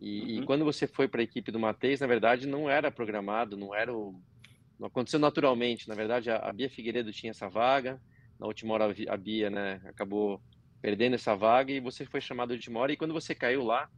E, 0.00 0.20
uhum. 0.20 0.28
e 0.28 0.46
quando 0.46 0.64
você 0.64 0.86
foi 0.86 1.06
para 1.06 1.20
a 1.20 1.24
equipe 1.24 1.52
do 1.52 1.60
Mateus, 1.60 2.00
na 2.00 2.06
verdade, 2.06 2.48
não 2.48 2.68
era 2.68 2.90
programado, 2.90 3.56
não 3.56 3.74
era 3.74 3.94
o... 3.94 4.18
Não 4.78 4.86
aconteceu 4.86 5.20
naturalmente. 5.20 5.86
Na 5.86 5.94
verdade, 5.94 6.30
a, 6.30 6.36
a 6.36 6.52
Bia 6.52 6.70
Figueiredo 6.70 7.12
tinha 7.12 7.30
essa 7.30 7.50
vaga. 7.50 8.00
Na 8.38 8.46
última 8.46 8.72
hora, 8.72 8.94
a 9.08 9.16
Bia 9.16 9.50
né, 9.50 9.78
acabou 9.84 10.40
perdendo 10.80 11.14
essa 11.14 11.36
vaga 11.36 11.70
e 11.70 11.80
você 11.80 12.06
foi 12.06 12.22
chamado 12.22 12.48
de 12.48 12.54
última 12.54 12.80
hora. 12.80 12.92
E 12.92 12.96
quando 12.96 13.12
você 13.12 13.34
caiu 13.34 13.62
lá, 13.62 13.90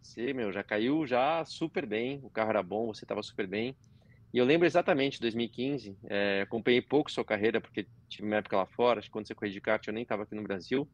você, 0.00 0.32
meu, 0.32 0.52
já 0.52 0.62
caiu 0.62 1.04
já 1.04 1.44
super 1.44 1.84
bem. 1.84 2.20
O 2.22 2.30
carro 2.30 2.50
era 2.50 2.62
bom, 2.62 2.94
você 2.94 3.04
estava 3.04 3.20
super 3.24 3.48
bem. 3.48 3.76
E 4.32 4.38
eu 4.38 4.44
lembro 4.44 4.64
exatamente, 4.64 5.20
2015, 5.20 5.98
é, 6.04 6.42
acompanhei 6.42 6.80
pouco 6.80 7.10
sua 7.10 7.24
carreira, 7.24 7.60
porque 7.60 7.88
tive 8.08 8.28
uma 8.28 8.36
época 8.36 8.56
lá 8.56 8.66
fora, 8.66 9.00
acho 9.00 9.08
que 9.08 9.12
quando 9.12 9.26
você 9.26 9.34
corria 9.34 9.52
de 9.52 9.60
kart 9.60 9.84
eu 9.84 9.92
nem 9.92 10.04
estava 10.04 10.22
aqui 10.22 10.36
no 10.36 10.42
Brasil. 10.44 10.88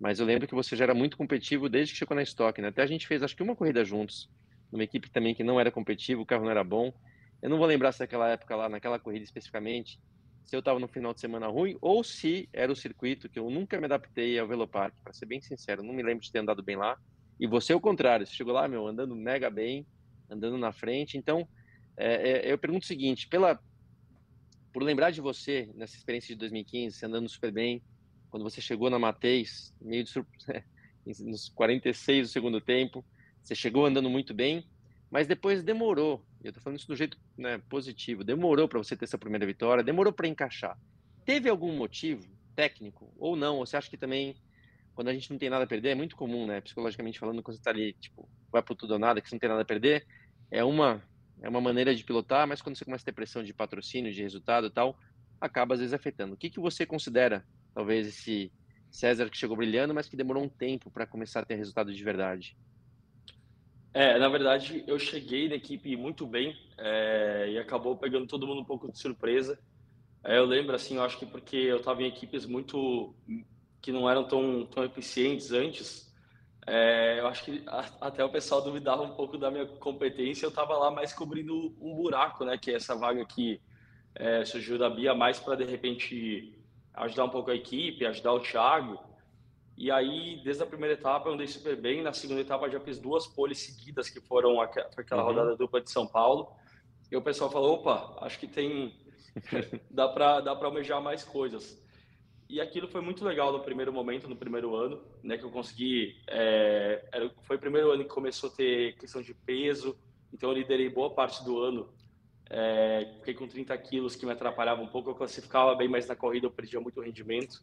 Mas 0.00 0.20
eu 0.20 0.26
lembro 0.26 0.46
que 0.46 0.54
você 0.54 0.76
já 0.76 0.84
era 0.84 0.94
muito 0.94 1.16
competitivo 1.16 1.68
desde 1.68 1.92
que 1.92 1.98
chegou 1.98 2.14
na 2.14 2.22
Stock, 2.22 2.60
né? 2.60 2.68
Até 2.68 2.82
a 2.82 2.86
gente 2.86 3.06
fez, 3.06 3.22
acho 3.22 3.34
que 3.34 3.42
uma 3.42 3.56
corrida 3.56 3.84
juntos, 3.84 4.28
numa 4.70 4.84
equipe 4.84 5.10
também 5.10 5.34
que 5.34 5.42
não 5.42 5.58
era 5.58 5.72
competitivo, 5.72 6.22
o 6.22 6.26
carro 6.26 6.44
não 6.44 6.50
era 6.50 6.62
bom. 6.62 6.92
Eu 7.42 7.50
não 7.50 7.58
vou 7.58 7.66
lembrar 7.66 7.92
se 7.92 8.00
naquela 8.00 8.28
época 8.28 8.54
lá, 8.54 8.68
naquela 8.68 8.98
corrida 8.98 9.24
especificamente, 9.24 9.98
se 10.44 10.56
eu 10.56 10.60
estava 10.60 10.78
no 10.78 10.88
final 10.88 11.12
de 11.12 11.20
semana 11.20 11.46
ruim 11.46 11.76
ou 11.80 12.02
se 12.02 12.48
era 12.52 12.72
o 12.72 12.76
circuito 12.76 13.28
que 13.28 13.38
eu 13.38 13.50
nunca 13.50 13.78
me 13.78 13.84
adaptei 13.84 14.38
ao 14.38 14.48
Velopark, 14.48 14.94
para 15.02 15.12
ser 15.12 15.26
bem 15.26 15.40
sincero, 15.40 15.82
não 15.82 15.92
me 15.92 16.02
lembro 16.02 16.22
de 16.22 16.30
ter 16.30 16.38
andado 16.38 16.62
bem 16.62 16.76
lá. 16.76 16.96
E 17.38 17.46
você 17.46 17.72
é 17.72 17.76
o 17.76 17.80
contrário, 17.80 18.26
você 18.26 18.32
chegou 18.32 18.52
lá, 18.52 18.66
meu, 18.66 18.86
andando 18.86 19.14
mega 19.14 19.50
bem, 19.50 19.86
andando 20.30 20.56
na 20.58 20.72
frente. 20.72 21.16
Então, 21.16 21.48
é, 21.96 22.48
é, 22.48 22.52
eu 22.52 22.58
pergunto 22.58 22.84
o 22.84 22.86
seguinte, 22.86 23.28
pela 23.28 23.60
por 24.72 24.82
lembrar 24.82 25.10
de 25.10 25.20
você 25.20 25.70
nessa 25.74 25.96
experiência 25.96 26.34
de 26.34 26.38
2015, 26.38 26.96
você 26.96 27.06
andando 27.06 27.28
super 27.28 27.50
bem, 27.50 27.82
quando 28.30 28.42
você 28.42 28.60
chegou 28.60 28.90
na 28.90 28.98
Mateis, 28.98 29.74
meio 29.80 30.04
de 30.04 30.12
nos 31.24 31.48
46 31.48 32.28
do 32.28 32.32
segundo 32.32 32.60
tempo, 32.60 33.04
você 33.42 33.54
chegou 33.54 33.86
andando 33.86 34.10
muito 34.10 34.34
bem, 34.34 34.66
mas 35.10 35.26
depois 35.26 35.62
demorou 35.62 36.22
eu 36.42 36.52
tô 36.52 36.60
falando 36.60 36.78
isso 36.78 36.86
do 36.86 36.96
jeito 36.96 37.18
né, 37.36 37.58
positivo. 37.68 38.22
Demorou 38.22 38.68
para 38.68 38.78
você 38.78 38.96
ter 38.96 39.04
essa 39.04 39.18
primeira 39.18 39.44
vitória, 39.44 39.82
demorou 39.82 40.12
para 40.12 40.28
encaixar. 40.28 40.78
Teve 41.24 41.48
algum 41.48 41.72
motivo 41.76 42.26
técnico 42.54 43.12
ou 43.18 43.36
não? 43.36 43.56
Ou 43.56 43.66
você 43.66 43.76
acha 43.76 43.90
que 43.90 43.96
também, 43.96 44.36
quando 44.94 45.08
a 45.08 45.12
gente 45.12 45.30
não 45.30 45.38
tem 45.38 45.50
nada 45.50 45.64
a 45.64 45.66
perder, 45.66 45.90
é 45.90 45.94
muito 45.94 46.16
comum, 46.16 46.46
né? 46.46 46.60
Psicologicamente 46.60 47.18
falando, 47.18 47.42
quando 47.42 47.56
você 47.56 47.62
tá 47.62 47.70
ali, 47.70 47.92
tipo, 47.94 48.28
vai 48.52 48.62
pro 48.62 48.74
tudo 48.74 48.92
ou 48.92 48.98
nada, 48.98 49.20
que 49.20 49.28
você 49.28 49.34
não 49.34 49.40
tem 49.40 49.48
nada 49.48 49.62
a 49.62 49.64
perder, 49.64 50.06
é 50.50 50.62
uma, 50.62 51.02
é 51.42 51.48
uma 51.48 51.60
maneira 51.60 51.94
de 51.94 52.04
pilotar, 52.04 52.46
mas 52.46 52.62
quando 52.62 52.76
você 52.76 52.84
começa 52.84 53.02
a 53.02 53.06
ter 53.06 53.12
pressão 53.12 53.42
de 53.42 53.52
patrocínio, 53.52 54.12
de 54.12 54.22
resultado 54.22 54.68
e 54.68 54.70
tal, 54.70 54.96
acaba 55.40 55.74
às 55.74 55.80
vezes 55.80 55.92
afetando. 55.92 56.34
O 56.34 56.36
que, 56.36 56.50
que 56.50 56.60
você 56.60 56.86
considera, 56.86 57.44
talvez, 57.78 58.08
esse 58.08 58.50
César 58.90 59.30
que 59.30 59.36
chegou 59.36 59.56
brilhando, 59.56 59.94
mas 59.94 60.08
que 60.08 60.16
demorou 60.16 60.42
um 60.42 60.48
tempo 60.48 60.90
para 60.90 61.06
começar 61.06 61.40
a 61.40 61.44
ter 61.44 61.54
resultado 61.54 61.94
de 61.94 62.02
verdade? 62.02 62.56
É, 63.94 64.18
na 64.18 64.28
verdade, 64.28 64.82
eu 64.88 64.98
cheguei 64.98 65.48
na 65.48 65.54
equipe 65.54 65.96
muito 65.96 66.26
bem 66.26 66.56
é, 66.76 67.50
e 67.52 67.56
acabou 67.58 67.96
pegando 67.96 68.26
todo 68.26 68.48
mundo 68.48 68.62
um 68.62 68.64
pouco 68.64 68.90
de 68.90 68.98
surpresa. 68.98 69.56
É, 70.24 70.38
eu 70.38 70.44
lembro, 70.44 70.74
assim, 70.74 70.96
eu 70.96 71.04
acho 71.04 71.20
que 71.20 71.24
porque 71.24 71.56
eu 71.56 71.76
estava 71.76 72.02
em 72.02 72.08
equipes 72.08 72.44
muito 72.46 73.14
que 73.80 73.92
não 73.92 74.10
eram 74.10 74.26
tão, 74.26 74.66
tão 74.66 74.82
eficientes 74.82 75.52
antes, 75.52 76.12
é, 76.66 77.20
eu 77.20 77.28
acho 77.28 77.44
que 77.44 77.62
a, 77.68 78.08
até 78.08 78.24
o 78.24 78.28
pessoal 78.28 78.60
duvidava 78.60 79.02
um 79.02 79.14
pouco 79.14 79.38
da 79.38 79.52
minha 79.52 79.66
competência. 79.66 80.44
Eu 80.44 80.50
estava 80.50 80.76
lá 80.76 80.90
mais 80.90 81.12
cobrindo 81.12 81.76
um 81.80 81.94
buraco, 81.94 82.44
né, 82.44 82.58
que 82.58 82.72
é 82.72 82.74
essa 82.74 82.96
vaga 82.96 83.24
que 83.24 83.60
é, 84.16 84.44
surgiu 84.44 84.76
da 84.76 84.90
Bia, 84.90 85.14
mais 85.14 85.38
para 85.38 85.54
de 85.54 85.64
repente 85.64 86.57
ajudar 86.98 87.24
um 87.24 87.30
pouco 87.30 87.50
a 87.50 87.54
equipe, 87.54 88.06
ajudar 88.06 88.32
o 88.32 88.40
Thiago. 88.40 88.98
E 89.76 89.90
aí, 89.90 90.40
desde 90.42 90.62
a 90.62 90.66
primeira 90.66 90.94
etapa, 90.94 91.28
eu 91.28 91.34
andei 91.34 91.46
super 91.46 91.76
bem. 91.76 92.02
Na 92.02 92.12
segunda 92.12 92.40
etapa, 92.40 92.68
já 92.68 92.80
fiz 92.80 92.98
duas 92.98 93.26
poles 93.26 93.58
seguidas, 93.58 94.10
que 94.10 94.20
foram 94.20 94.60
aquela 94.60 95.22
uhum. 95.22 95.28
rodada 95.28 95.56
dupla 95.56 95.80
de 95.80 95.90
São 95.90 96.06
Paulo. 96.06 96.52
E 97.10 97.16
o 97.16 97.22
pessoal 97.22 97.50
falou: 97.50 97.74
opa, 97.74 98.18
acho 98.20 98.38
que 98.38 98.48
tem. 98.48 98.94
dá 99.90 100.08
para 100.08 100.40
dá 100.40 100.50
almejar 100.50 101.00
mais 101.00 101.22
coisas. 101.22 101.80
E 102.48 102.60
aquilo 102.60 102.88
foi 102.88 103.02
muito 103.02 103.24
legal 103.24 103.52
no 103.52 103.60
primeiro 103.60 103.92
momento, 103.92 104.28
no 104.28 104.34
primeiro 104.34 104.74
ano, 104.74 105.00
né? 105.22 105.38
Que 105.38 105.44
eu 105.44 105.50
consegui. 105.50 106.16
É, 106.26 107.06
era, 107.12 107.30
foi 107.42 107.56
o 107.56 107.60
primeiro 107.60 107.92
ano 107.92 108.02
que 108.02 108.10
começou 108.10 108.50
a 108.50 108.52
ter 108.52 108.96
questão 108.96 109.22
de 109.22 109.32
peso. 109.32 109.96
Então, 110.32 110.50
eu 110.50 110.56
liderei 110.56 110.88
boa 110.88 111.10
parte 111.10 111.44
do 111.44 111.62
ano. 111.62 111.88
É, 112.50 113.14
fiquei 113.18 113.34
com 113.34 113.46
30 113.46 113.76
quilos, 113.78 114.16
que 114.16 114.24
me 114.24 114.32
atrapalhava 114.32 114.80
um 114.82 114.86
pouco. 114.86 115.10
Eu 115.10 115.14
classificava 115.14 115.74
bem, 115.74 115.88
mas 115.88 116.06
na 116.06 116.16
corrida 116.16 116.46
eu 116.46 116.50
perdia 116.50 116.80
muito 116.80 117.00
rendimento. 117.00 117.62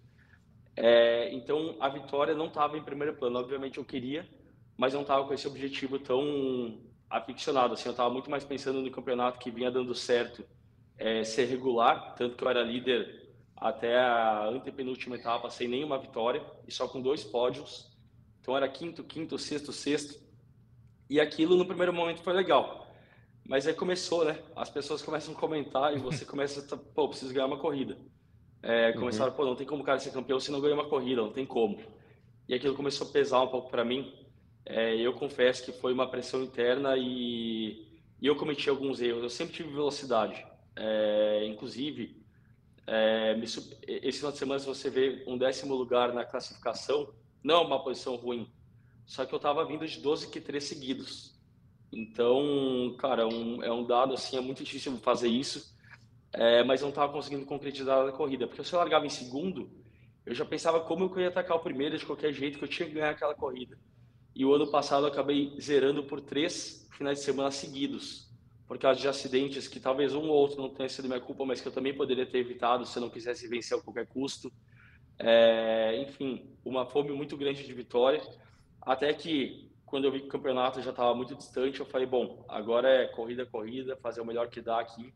É, 0.75 1.33
então 1.33 1.77
a 1.79 1.89
vitória 1.89 2.35
não 2.35 2.47
estava 2.47 2.77
em 2.77 2.83
primeiro 2.83 3.15
plano. 3.15 3.39
Obviamente 3.39 3.77
eu 3.77 3.85
queria, 3.85 4.27
mas 4.77 4.93
não 4.93 5.01
estava 5.01 5.25
com 5.25 5.33
esse 5.33 5.47
objetivo 5.47 5.97
tão 5.99 6.79
aficionado. 7.09 7.73
Assim, 7.73 7.89
eu 7.89 7.91
estava 7.91 8.09
muito 8.09 8.29
mais 8.29 8.43
pensando 8.43 8.81
no 8.81 8.91
campeonato 8.91 9.39
que 9.39 9.51
vinha 9.51 9.71
dando 9.71 9.95
certo, 9.95 10.45
é, 10.97 11.23
ser 11.23 11.45
regular, 11.45 12.15
tanto 12.15 12.35
que 12.35 12.43
eu 12.43 12.49
era 12.49 12.61
líder 12.61 13.25
até 13.55 13.97
a 13.97 14.47
antepenúltima 14.47 15.15
etapa 15.15 15.49
sem 15.49 15.67
nenhuma 15.67 15.97
vitória 15.97 16.43
e 16.67 16.71
só 16.71 16.87
com 16.87 17.01
dois 17.01 17.23
pódios. 17.23 17.91
Então 18.41 18.55
era 18.55 18.67
quinto, 18.67 19.03
quinto, 19.03 19.37
sexto, 19.39 19.71
sexto. 19.71 20.23
E 21.09 21.19
aquilo 21.19 21.55
no 21.55 21.65
primeiro 21.65 21.93
momento 21.93 22.21
foi 22.21 22.33
legal. 22.33 22.84
Mas 23.47 23.67
aí 23.67 23.73
começou, 23.73 24.25
né? 24.25 24.39
As 24.55 24.69
pessoas 24.69 25.01
começam 25.01 25.33
a 25.33 25.37
comentar 25.37 25.95
e 25.95 25.99
você 25.99 26.25
começa 26.25 26.65
a, 26.73 26.77
pô, 26.77 27.07
preciso 27.07 27.33
ganhar 27.33 27.45
uma 27.45 27.59
corrida. 27.59 27.97
É, 28.61 28.91
começaram, 28.93 29.29
uhum. 29.29 29.37
pô, 29.37 29.45
não 29.45 29.55
tem 29.55 29.67
como 29.67 29.83
o 29.83 29.85
cara 29.85 29.99
ser 29.99 30.11
campeão 30.11 30.39
se 30.39 30.51
não 30.51 30.59
ganhar 30.59 30.73
uma 30.73 30.89
corrida, 30.89 31.21
não 31.21 31.31
tem 31.31 31.45
como. 31.45 31.79
E 32.49 32.55
aquilo 32.55 32.75
começou 32.75 33.07
a 33.07 33.11
pesar 33.11 33.41
um 33.41 33.47
pouco 33.47 33.69
para 33.69 33.85
mim. 33.85 34.11
É, 34.65 34.95
eu 34.95 35.13
confesso 35.13 35.63
que 35.63 35.71
foi 35.71 35.93
uma 35.93 36.09
pressão 36.09 36.41
interna 36.41 36.97
e, 36.97 37.87
e, 38.19 38.25
eu 38.25 38.35
cometi 38.35 38.67
alguns 38.67 38.99
erros. 38.99 39.21
Eu 39.21 39.29
sempre 39.29 39.53
tive 39.53 39.69
velocidade. 39.69 40.43
É, 40.75 41.45
inclusive, 41.45 42.25
é, 42.87 43.35
me, 43.35 43.43
esse 43.45 44.17
final 44.17 44.31
de 44.31 44.39
semana, 44.39 44.59
se 44.59 44.65
você 44.65 44.89
vê 44.89 45.23
um 45.27 45.37
décimo 45.37 45.75
lugar 45.75 46.11
na 46.11 46.25
classificação, 46.25 47.13
não 47.43 47.55
é 47.55 47.59
uma 47.59 47.83
posição 47.83 48.15
ruim. 48.15 48.51
Só 49.05 49.23
que 49.23 49.33
eu 49.33 49.37
estava 49.37 49.63
vindo 49.63 49.87
de 49.87 49.99
12 49.99 50.29
que 50.31 50.41
3 50.41 50.63
seguidos. 50.63 51.35
Então, 51.95 52.95
cara, 52.99 53.25
um, 53.27 53.63
é 53.63 53.71
um 53.71 53.85
dado 53.85 54.13
assim, 54.13 54.37
é 54.37 54.41
muito 54.41 54.63
difícil 54.63 54.95
fazer 54.97 55.29
isso 55.29 55.75
é, 56.37 56.63
mas 56.63 56.81
não 56.81 56.89
estava 56.89 57.11
conseguindo 57.11 57.45
concretizar 57.45 58.05
a 58.07 58.11
corrida. 58.11 58.45
Porque 58.45 58.63
se 58.63 58.73
eu 58.73 58.79
largava 58.79 59.05
em 59.05 59.09
segundo, 59.09 59.71
eu 60.25 60.35
já 60.35 60.43
pensava 60.43 60.81
como 60.81 61.05
eu 61.05 61.21
ia 61.21 61.29
atacar 61.29 61.55
o 61.55 61.61
primeiro 61.61 61.97
de 61.97 62.05
qualquer 62.05 62.33
jeito, 62.33 62.57
que 62.57 62.65
eu 62.65 62.67
tinha 62.67 62.87
que 62.87 62.93
ganhar 62.93 63.11
aquela 63.11 63.33
corrida. 63.33 63.77
E 64.35 64.43
o 64.43 64.53
ano 64.53 64.69
passado 64.69 65.05
eu 65.05 65.11
acabei 65.11 65.55
zerando 65.59 66.03
por 66.03 66.19
três 66.19 66.85
finais 66.91 67.19
de 67.19 67.23
semana 67.23 67.51
seguidos, 67.51 68.29
por 68.67 68.77
causa 68.77 68.99
de 68.99 69.07
acidentes 69.07 69.67
que 69.67 69.79
talvez 69.79 70.13
um 70.13 70.27
ou 70.27 70.35
outro 70.35 70.61
não 70.61 70.69
tenha 70.69 70.89
sido 70.89 71.07
minha 71.07 71.21
culpa, 71.21 71.45
mas 71.45 71.61
que 71.61 71.67
eu 71.67 71.71
também 71.71 71.95
poderia 71.95 72.25
ter 72.25 72.39
evitado 72.39 72.85
se 72.85 72.97
eu 72.97 73.01
não 73.01 73.09
quisesse 73.09 73.47
vencer 73.47 73.77
a 73.77 73.81
qualquer 73.81 74.05
custo. 74.07 74.51
É, 75.17 76.01
enfim, 76.01 76.49
uma 76.65 76.85
fome 76.85 77.11
muito 77.11 77.37
grande 77.37 77.65
de 77.65 77.73
vitória. 77.73 78.21
Até 78.81 79.13
que, 79.13 79.71
quando 79.85 80.05
eu 80.05 80.11
vi 80.11 80.21
que 80.21 80.27
o 80.27 80.29
campeonato 80.29 80.81
já 80.81 80.91
estava 80.91 81.13
muito 81.13 81.35
distante, 81.35 81.79
eu 81.79 81.85
falei: 81.85 82.07
bom, 82.07 82.45
agora 82.47 82.89
é 82.89 83.07
corrida, 83.07 83.45
corrida, 83.45 83.95
fazer 83.97 84.21
o 84.21 84.25
melhor 84.25 84.49
que 84.49 84.61
dá 84.61 84.79
aqui 84.79 85.13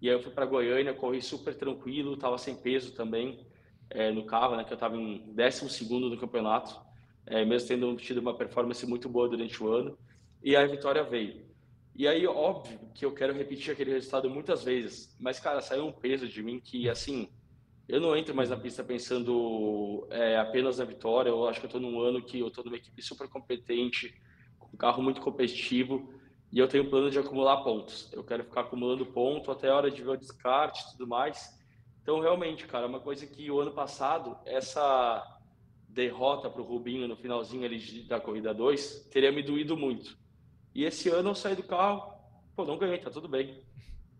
e 0.00 0.08
aí 0.08 0.14
eu 0.14 0.22
fui 0.22 0.30
para 0.30 0.46
Goiânia, 0.46 0.94
corri 0.94 1.20
super 1.20 1.54
tranquilo, 1.54 2.14
estava 2.14 2.38
sem 2.38 2.54
peso 2.54 2.92
também 2.92 3.44
é, 3.90 4.12
no 4.12 4.24
carro, 4.24 4.56
né? 4.56 4.64
Que 4.64 4.72
eu 4.72 4.76
estava 4.76 4.96
em 4.96 5.34
12 5.34 5.68
segundo 5.70 6.08
no 6.08 6.16
campeonato, 6.16 6.80
é, 7.26 7.44
mesmo 7.44 7.68
tendo 7.68 7.96
tido 7.96 8.18
uma 8.18 8.36
performance 8.36 8.86
muito 8.86 9.08
boa 9.08 9.28
durante 9.28 9.62
o 9.62 9.68
ano. 9.68 9.98
E 10.42 10.56
aí 10.56 10.64
a 10.64 10.68
vitória 10.68 11.02
veio. 11.02 11.48
E 11.96 12.06
aí, 12.06 12.24
óbvio 12.28 12.78
que 12.94 13.04
eu 13.04 13.12
quero 13.12 13.32
repetir 13.32 13.72
aquele 13.72 13.90
resultado 13.90 14.30
muitas 14.30 14.62
vezes, 14.62 15.16
mas, 15.18 15.40
cara, 15.40 15.60
saiu 15.60 15.84
um 15.84 15.92
peso 15.92 16.28
de 16.28 16.44
mim 16.44 16.60
que, 16.60 16.88
assim, 16.88 17.28
eu 17.88 18.00
não 18.00 18.14
entro 18.14 18.34
mais 18.34 18.50
na 18.50 18.56
pista 18.56 18.84
pensando 18.84 20.06
é, 20.10 20.36
apenas 20.36 20.78
na 20.78 20.84
vitória. 20.84 21.30
Eu 21.30 21.48
acho 21.48 21.58
que 21.58 21.66
eu 21.66 21.68
estou 21.68 21.80
num 21.80 22.00
ano 22.00 22.22
que 22.22 22.38
eu 22.38 22.48
estou 22.48 22.62
numa 22.62 22.76
equipe 22.76 23.00
super 23.00 23.28
competente, 23.28 24.14
com 24.58 24.68
um 24.74 24.76
carro 24.76 25.02
muito 25.02 25.20
competitivo 25.22 26.12
e 26.52 26.58
eu 26.58 26.68
tenho 26.68 26.84
um 26.84 26.90
plano 26.90 27.10
de 27.10 27.18
acumular 27.18 27.62
pontos. 27.62 28.10
Eu 28.12 28.22
quero 28.24 28.44
ficar 28.44 28.62
acumulando 28.62 29.06
ponto 29.06 29.50
até 29.50 29.68
a 29.68 29.76
hora 29.76 29.90
de 29.90 30.02
ver 30.02 30.10
o 30.10 30.16
descarte 30.16 30.82
e 30.82 30.92
tudo 30.92 31.06
mais. 31.06 31.58
Então, 32.02 32.20
realmente, 32.20 32.66
cara, 32.66 32.84
é 32.84 32.88
uma 32.88 33.00
coisa 33.00 33.26
que 33.26 33.50
o 33.50 33.60
ano 33.60 33.72
passado, 33.72 34.38
essa 34.46 35.22
derrota 35.88 36.48
para 36.48 36.62
o 36.62 36.64
Rubinho 36.64 37.08
no 37.08 37.16
finalzinho 37.16 37.64
ali 37.64 38.02
da 38.06 38.20
corrida 38.20 38.54
2, 38.54 39.08
teria 39.10 39.32
me 39.32 39.42
doído 39.42 39.76
muito. 39.76 40.16
E 40.74 40.84
esse 40.84 41.08
ano 41.10 41.30
eu 41.30 41.34
saí 41.34 41.54
do 41.54 41.62
carro, 41.62 42.14
pô, 42.54 42.64
não 42.64 42.78
ganhei, 42.78 42.98
tá 42.98 43.10
tudo 43.10 43.28
bem. 43.28 43.62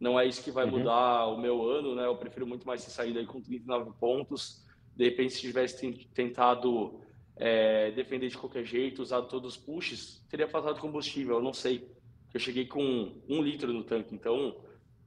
Não 0.01 0.19
é 0.19 0.27
isso 0.27 0.43
que 0.43 0.51
vai 0.51 0.65
uhum. 0.65 0.79
mudar 0.79 1.27
o 1.27 1.39
meu 1.39 1.69
ano, 1.69 1.95
né? 1.95 2.07
Eu 2.07 2.17
prefiro 2.17 2.47
muito 2.47 2.67
mais 2.67 2.85
ter 2.85 2.91
saído 2.91 3.19
aí 3.19 3.27
com 3.27 3.41
39 3.41 3.93
pontos. 3.99 4.65
De 4.95 5.05
repente, 5.05 5.35
se 5.35 5.41
tivesse 5.41 5.93
tentado 6.15 7.01
é, 7.37 7.91
defender 7.93 8.29
de 8.29 8.39
qualquer 8.39 8.65
jeito, 8.65 9.03
usado 9.03 9.29
todos 9.29 9.57
os 9.57 9.61
pushes, 9.61 10.25
teria 10.29 10.49
faltado 10.49 10.81
combustível, 10.81 11.37
eu 11.37 11.43
não 11.43 11.53
sei 11.53 11.97
eu 12.33 12.41
cheguei 12.41 12.67
com 12.67 13.13
um 13.29 13.43
litro 13.43 13.73
no 13.73 13.85
tanque. 13.85 14.15
Então, 14.15 14.57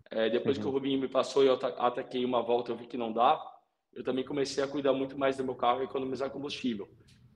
é, 0.09 0.29
depois 0.29 0.57
uhum. 0.57 0.63
que 0.63 0.69
o 0.69 0.71
Rubinho 0.71 0.99
me 0.99 1.07
passou 1.07 1.43
e 1.43 1.47
eu 1.47 1.53
ataquei 1.53 2.25
uma 2.25 2.41
volta, 2.41 2.71
eu 2.71 2.75
vi 2.75 2.87
que 2.87 2.97
não 2.97 3.11
dá, 3.11 3.39
eu 3.93 4.03
também 4.03 4.23
comecei 4.23 4.63
a 4.63 4.67
cuidar 4.67 4.93
muito 4.93 5.17
mais 5.17 5.37
do 5.37 5.43
meu 5.43 5.55
carro 5.55 5.81
e 5.81 5.85
economizar 5.85 6.29
combustível. 6.29 6.89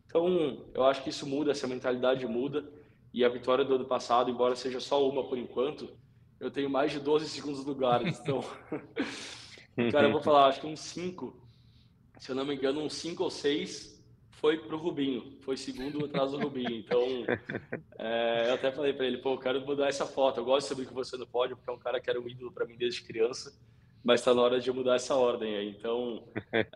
Então, 0.05 0.65
eu 0.73 0.83
acho 0.85 1.03
que 1.03 1.09
isso 1.09 1.27
muda, 1.27 1.51
essa 1.51 1.67
mentalidade 1.67 2.25
muda. 2.25 2.65
E 3.13 3.23
a 3.23 3.29
vitória 3.29 3.63
do 3.63 3.75
ano 3.75 3.85
passado, 3.85 4.29
embora 4.29 4.55
seja 4.55 4.79
só 4.79 5.07
uma 5.07 5.27
por 5.27 5.37
enquanto, 5.37 5.89
eu 6.39 6.51
tenho 6.51 6.69
mais 6.69 6.91
de 6.91 6.99
12 6.99 7.29
segundos 7.29 7.65
lugares. 7.65 8.19
Então, 8.19 8.43
cara, 9.91 10.07
eu 10.07 10.11
vou 10.11 10.21
falar, 10.21 10.47
acho 10.47 10.61
que 10.61 10.67
uns 10.67 10.79
5, 10.81 11.35
se 12.19 12.31
eu 12.31 12.35
não 12.35 12.45
me 12.45 12.55
engano, 12.55 12.81
uns 12.81 12.93
5 12.93 13.23
ou 13.23 13.29
6 13.29 13.95
foi 14.31 14.57
pro 14.57 14.77
Rubinho, 14.77 15.37
foi 15.41 15.57
segundo 15.57 16.05
atrás 16.05 16.31
do 16.31 16.37
Rubinho. 16.37 16.75
Então, 16.75 17.01
é, 17.97 18.49
eu 18.49 18.53
até 18.55 18.71
falei 18.71 18.93
para 18.93 19.05
ele, 19.05 19.17
pô, 19.17 19.33
eu 19.33 19.39
quero 19.39 19.65
mudar 19.65 19.87
essa 19.87 20.05
foto. 20.05 20.39
Eu 20.39 20.45
gosto 20.45 20.67
de 20.67 20.75
saber 20.75 20.87
que 20.87 20.93
você 20.93 21.17
não 21.17 21.25
pode, 21.25 21.55
porque 21.55 21.69
é 21.69 21.73
um 21.73 21.79
cara 21.79 21.99
que 21.99 22.09
era 22.09 22.19
um 22.19 22.27
ídolo 22.27 22.51
para 22.51 22.65
mim 22.65 22.77
desde 22.77 23.01
criança, 23.01 23.57
mas 24.03 24.19
está 24.19 24.33
na 24.33 24.41
hora 24.41 24.59
de 24.59 24.71
mudar 24.71 24.95
essa 24.95 25.15
ordem 25.15 25.55
aí. 25.55 25.69
Então, 25.69 26.27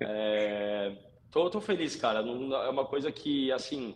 é, 0.02 0.96
tô, 1.30 1.50
tô 1.50 1.60
feliz, 1.62 1.96
cara. 1.96 2.22
Não, 2.24 2.56
é 2.56 2.70
uma 2.70 2.86
coisa 2.86 3.12
que, 3.12 3.52
assim, 3.52 3.94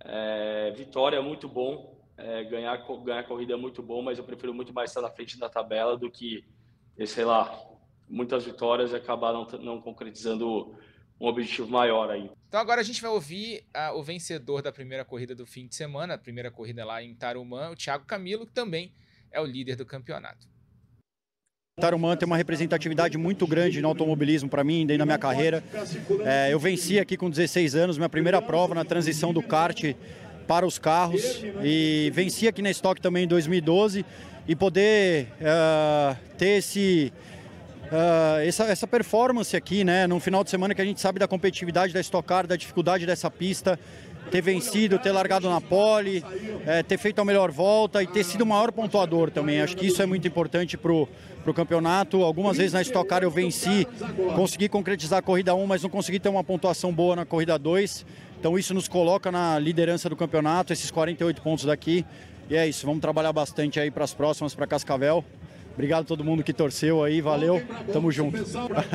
é, 0.00 0.72
vitória 0.72 1.18
é 1.18 1.22
muito 1.22 1.48
bom, 1.48 1.93
é, 2.16 2.44
ganhar, 2.44 2.76
ganhar 3.04 3.24
corrida 3.24 3.54
é 3.54 3.56
muito 3.56 3.82
bom, 3.82 4.02
mas 4.02 4.18
eu 4.18 4.24
prefiro 4.24 4.54
muito 4.54 4.72
mais 4.72 4.90
estar 4.90 5.02
na 5.02 5.10
frente 5.10 5.38
da 5.38 5.48
tabela 5.48 5.96
do 5.96 6.10
que, 6.10 6.44
sei 7.06 7.24
lá, 7.24 7.60
muitas 8.08 8.44
vitórias 8.44 8.92
e 8.92 8.96
acabar 8.96 9.32
não, 9.32 9.46
não 9.60 9.80
concretizando 9.80 10.76
um 11.20 11.26
objetivo 11.26 11.68
maior 11.68 12.10
aí. 12.10 12.30
Então 12.48 12.60
agora 12.60 12.80
a 12.80 12.84
gente 12.84 13.00
vai 13.00 13.10
ouvir 13.10 13.64
o 13.94 14.02
vencedor 14.02 14.62
da 14.62 14.72
primeira 14.72 15.04
corrida 15.04 15.34
do 15.34 15.46
fim 15.46 15.66
de 15.66 15.74
semana, 15.74 16.14
a 16.14 16.18
primeira 16.18 16.50
corrida 16.50 16.84
lá 16.84 17.02
em 17.02 17.14
Tarumã, 17.14 17.70
o 17.70 17.76
Thiago 17.76 18.04
Camilo, 18.04 18.46
que 18.46 18.52
também 18.52 18.92
é 19.32 19.40
o 19.40 19.44
líder 19.44 19.76
do 19.76 19.84
campeonato. 19.84 20.46
Tarumã 21.80 22.16
tem 22.16 22.24
uma 22.24 22.36
representatividade 22.36 23.18
muito 23.18 23.48
grande 23.48 23.82
no 23.82 23.88
automobilismo 23.88 24.48
para 24.48 24.62
mim, 24.62 24.86
dentro 24.86 25.00
da 25.00 25.06
minha 25.06 25.18
carreira. 25.18 25.62
É, 26.24 26.52
eu 26.52 26.58
venci 26.60 27.00
aqui 27.00 27.16
com 27.16 27.28
16 27.28 27.74
anos, 27.74 27.98
minha 27.98 28.08
primeira 28.08 28.40
prova 28.40 28.76
na 28.76 28.84
transição 28.84 29.32
do 29.32 29.42
kart 29.42 29.82
para 30.46 30.66
os 30.66 30.78
carros 30.78 31.44
e 31.62 32.10
venci 32.14 32.46
aqui 32.46 32.62
na 32.62 32.70
Stock 32.70 33.00
também 33.00 33.24
em 33.24 33.28
2012 33.28 34.04
e 34.46 34.54
poder 34.54 35.28
uh, 35.40 36.16
ter 36.36 36.58
esse 36.58 37.12
uh, 37.86 38.46
essa, 38.46 38.64
essa 38.64 38.86
performance 38.86 39.56
aqui, 39.56 39.84
né, 39.84 40.06
num 40.06 40.20
final 40.20 40.44
de 40.44 40.50
semana 40.50 40.74
que 40.74 40.82
a 40.82 40.84
gente 40.84 41.00
sabe 41.00 41.18
da 41.18 41.28
competitividade 41.28 41.92
da 41.92 42.00
Stock 42.00 42.26
Car, 42.26 42.46
da 42.46 42.56
dificuldade 42.56 43.06
dessa 43.06 43.30
pista, 43.30 43.78
ter 44.30 44.40
vencido, 44.40 44.98
ter 44.98 45.12
largado 45.12 45.48
na 45.48 45.60
pole, 45.60 46.24
é, 46.66 46.82
ter 46.82 46.98
feito 46.98 47.20
a 47.20 47.24
melhor 47.24 47.50
volta 47.50 48.02
e 48.02 48.06
ter 48.06 48.24
sido 48.24 48.42
o 48.42 48.46
maior 48.46 48.72
pontuador 48.72 49.30
também. 49.30 49.60
Acho 49.60 49.76
que 49.76 49.86
isso 49.86 50.02
é 50.02 50.06
muito 50.06 50.26
importante 50.26 50.76
para 50.76 50.92
o 50.92 51.08
campeonato. 51.54 52.22
Algumas 52.22 52.56
vezes 52.56 52.72
na 52.72 52.82
Stock 52.82 53.08
Car 53.08 53.22
eu 53.22 53.30
venci, 53.30 53.86
consegui 54.34 54.68
concretizar 54.68 55.18
a 55.18 55.22
corrida 55.22 55.54
1, 55.54 55.66
mas 55.66 55.82
não 55.82 55.90
consegui 55.90 56.18
ter 56.18 56.28
uma 56.28 56.42
pontuação 56.42 56.92
boa 56.92 57.14
na 57.14 57.24
corrida 57.24 57.58
2. 57.58 58.06
Então 58.44 58.58
isso 58.58 58.74
nos 58.74 58.86
coloca 58.86 59.32
na 59.32 59.58
liderança 59.58 60.06
do 60.06 60.14
campeonato, 60.14 60.70
esses 60.70 60.90
48 60.90 61.40
pontos 61.40 61.64
daqui. 61.64 62.04
E 62.50 62.54
é 62.54 62.68
isso, 62.68 62.84
vamos 62.84 63.00
trabalhar 63.00 63.32
bastante 63.32 63.80
aí 63.80 63.90
para 63.90 64.04
as 64.04 64.12
próximas, 64.12 64.54
para 64.54 64.66
Cascavel. 64.66 65.24
Obrigado 65.72 66.02
a 66.02 66.04
todo 66.04 66.22
mundo 66.22 66.44
que 66.44 66.52
torceu 66.52 67.02
aí, 67.02 67.22
valeu, 67.22 67.66
tamo 67.90 68.12
junto. 68.12 68.36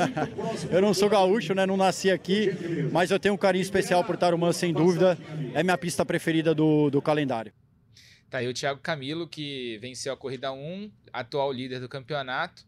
eu 0.70 0.80
não 0.80 0.94
sou 0.94 1.10
gaúcho, 1.10 1.56
né? 1.56 1.66
Não 1.66 1.76
nasci 1.76 2.12
aqui, 2.12 2.52
mas 2.92 3.10
eu 3.10 3.20
tenho 3.20 3.34
um 3.34 3.38
carinho 3.40 3.64
especial 3.64 4.04
por 4.04 4.18
Tarumã, 4.18 4.54
sem 4.54 4.72
dúvida. 4.72 5.18
É 5.56 5.64
minha 5.64 5.80
pista 5.80 6.06
preferida 6.06 6.54
do, 6.54 6.92
do 6.92 7.02
calendário. 7.02 7.52
Tá 8.30 8.38
aí 8.38 8.48
o 8.48 8.54
Thiago 8.54 8.80
Camilo, 8.82 9.28
que 9.28 9.80
venceu 9.82 10.14
a 10.14 10.16
corrida 10.16 10.54
1, 10.54 10.92
atual 11.12 11.52
líder 11.52 11.80
do 11.80 11.90
campeonato 11.90 12.64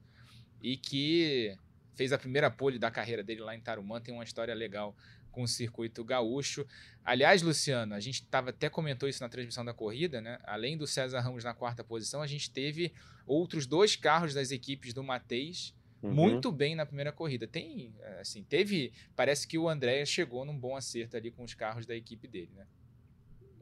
e 0.63 0.75
que 0.75 1.55
fez 1.93 2.11
a 2.11 2.17
primeira 2.17 2.49
pole 2.49 2.79
da 2.79 2.89
carreira 2.89 3.21
dele 3.21 3.41
lá 3.41 3.55
em 3.55 3.59
Tarumã. 3.59 4.01
Tem 4.01 4.11
uma 4.11 4.23
história 4.23 4.55
legal 4.55 4.95
com 5.31 5.43
o 5.43 5.47
circuito 5.47 6.03
gaúcho. 6.03 6.65
Aliás, 7.03 7.41
Luciano, 7.41 7.95
a 7.95 7.99
gente 7.99 8.23
tava, 8.23 8.51
até 8.51 8.69
comentou 8.69 9.07
isso 9.09 9.23
na 9.23 9.29
transmissão 9.29 9.65
da 9.65 9.73
corrida, 9.73 10.21
né? 10.21 10.39
Além 10.43 10.77
do 10.77 10.85
César 10.85 11.19
Ramos 11.21 11.43
na 11.43 11.53
quarta 11.53 11.83
posição, 11.83 12.21
a 12.21 12.27
gente 12.27 12.51
teve 12.51 12.93
outros 13.25 13.65
dois 13.65 13.95
carros 13.95 14.33
das 14.33 14.51
equipes 14.51 14.93
do 14.93 15.03
Mateis 15.03 15.73
uhum. 16.01 16.11
muito 16.11 16.51
bem 16.51 16.75
na 16.75 16.85
primeira 16.85 17.11
corrida. 17.11 17.47
Tem, 17.47 17.93
assim, 18.19 18.43
teve. 18.43 18.91
Parece 19.15 19.47
que 19.47 19.57
o 19.57 19.69
André 19.69 20.05
chegou 20.05 20.45
num 20.45 20.57
bom 20.57 20.75
acerto 20.75 21.15
ali 21.15 21.31
com 21.31 21.43
os 21.43 21.53
carros 21.53 21.85
da 21.85 21.95
equipe 21.95 22.27
dele, 22.27 22.51
né? 22.55 22.65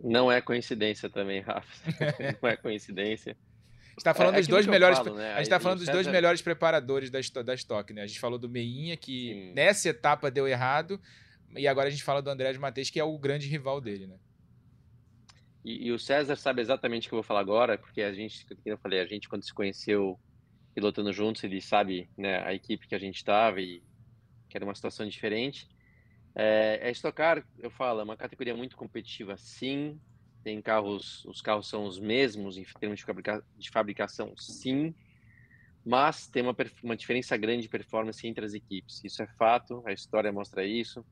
Não 0.02 0.32
é 0.32 0.40
coincidência 0.40 1.10
também, 1.10 1.42
Rafa. 1.42 1.68
Não 2.42 2.50
é 2.50 2.56
coincidência. 2.56 3.34
A 3.34 3.90
gente 3.90 3.98
está 3.98 4.14
falando 4.14 4.36
é, 4.36 4.38
dos 4.38 4.48
dois 4.48 4.66
melhores. 4.66 4.98
Falo, 4.98 5.16
né? 5.16 5.34
A 5.34 5.38
gente 5.38 5.44
está 5.44 5.60
falando 5.60 5.80
dos 5.80 5.88
César... 5.88 5.98
dois 5.98 6.08
melhores 6.08 6.42
preparadores 6.42 7.10
da, 7.10 7.20
da 7.44 7.54
Stock, 7.54 7.94
né? 7.94 8.04
A 8.04 8.08
gente 8.08 8.20
falou 8.20 8.40
do 8.40 8.48
Meinha, 8.48 8.96
que 8.96 9.34
Sim. 9.34 9.54
nessa 9.54 9.90
etapa 9.90 10.32
deu 10.32 10.48
errado, 10.48 11.02
e 11.56 11.68
agora 11.68 11.88
a 11.88 11.92
gente 11.92 12.04
fala 12.04 12.22
do 12.22 12.30
André 12.30 12.52
de 12.52 12.60
Matheus, 12.60 12.90
que 12.90 13.00
é 13.00 13.04
o 13.04 13.18
grande 13.18 13.48
rival 13.48 13.82
dele, 13.82 14.08
né? 14.08 14.18
E, 15.64 15.88
e, 15.88 15.92
o 15.92 16.00
César 16.00 16.36
sabe 16.36 16.62
exatamente 16.62 17.08
o 17.08 17.10
que 17.10 17.16
eu 17.16 17.18
vou 17.18 17.24
falar 17.24 17.42
agora, 17.42 17.78
porque 17.78 18.02
a 18.02 18.14
gente, 18.14 18.46
como 18.46 18.62
eu 18.66 18.78
falei, 18.78 19.02
a 19.02 19.06
gente 19.06 19.28
quando 19.28 19.44
se 19.44 19.54
conheceu 19.54 20.18
pilotando 20.74 21.12
juntos, 21.12 21.44
ele 21.44 21.60
sabe 21.60 22.10
né, 22.18 22.42
a 22.46 22.54
equipe 22.54 22.88
que 22.88 22.96
a 22.96 23.00
gente 23.00 23.18
estava 23.18 23.60
e 23.60 23.84
que 24.48 24.58
era 24.58 24.64
uma 24.64 24.74
situação 24.74 25.08
diferente. 25.08 25.68
É, 26.34 26.80
é 26.84 26.92
estocar, 26.92 27.46
eu 27.58 27.70
falo, 27.70 28.00
é 28.00 28.04
uma 28.04 28.16
categoria 28.16 28.56
muito 28.56 28.78
competitiva, 28.78 29.36
sim. 29.38 30.00
Tem 30.44 30.62
carros, 30.62 31.26
os 31.26 31.42
carros 31.42 31.68
são 31.68 31.84
os 31.84 32.00
mesmos 32.00 32.58
em 32.58 32.64
termos 32.80 33.00
de, 33.00 33.06
fabrica, 33.06 33.44
de 33.58 33.70
fabricação, 33.70 34.34
sim. 34.38 34.96
Mas 35.86 36.28
tem 36.28 36.42
uma, 36.42 36.56
uma 36.82 36.96
diferença 36.96 37.36
grande 37.36 37.64
de 37.64 37.70
performance 37.70 38.26
entre 38.26 38.46
as 38.46 38.54
equipes. 38.54 39.04
Isso 39.04 39.22
é 39.22 39.28
fato, 39.28 39.84
a 39.86 39.92
história 39.92 40.32
mostra 40.32 40.66
isso 40.66 41.06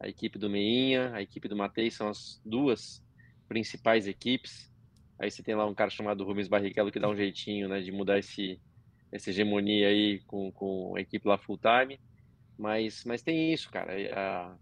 a 0.00 0.08
equipe 0.08 0.38
do 0.38 0.48
Meinha, 0.48 1.12
a 1.14 1.20
equipe 1.20 1.46
do 1.46 1.54
Matei 1.54 1.90
são 1.90 2.08
as 2.08 2.40
duas 2.44 3.04
principais 3.46 4.06
equipes. 4.06 4.72
Aí 5.18 5.30
você 5.30 5.42
tem 5.42 5.54
lá 5.54 5.66
um 5.66 5.74
cara 5.74 5.90
chamado 5.90 6.24
Rubens 6.24 6.48
Barrichello 6.48 6.90
que 6.90 6.98
dá 6.98 7.08
um 7.08 7.16
jeitinho, 7.16 7.68
né, 7.68 7.80
de 7.82 7.92
mudar 7.92 8.18
esse 8.18 8.58
essa 9.12 9.30
hegemonia 9.30 9.88
aí 9.88 10.20
com, 10.20 10.52
com 10.52 10.94
a 10.96 11.00
equipe 11.00 11.28
lá 11.28 11.36
full 11.36 11.58
time. 11.58 12.00
Mas 12.56 13.04
mas 13.04 13.22
tem 13.22 13.52
isso, 13.52 13.70
cara. 13.70 13.92
A, 14.14 14.56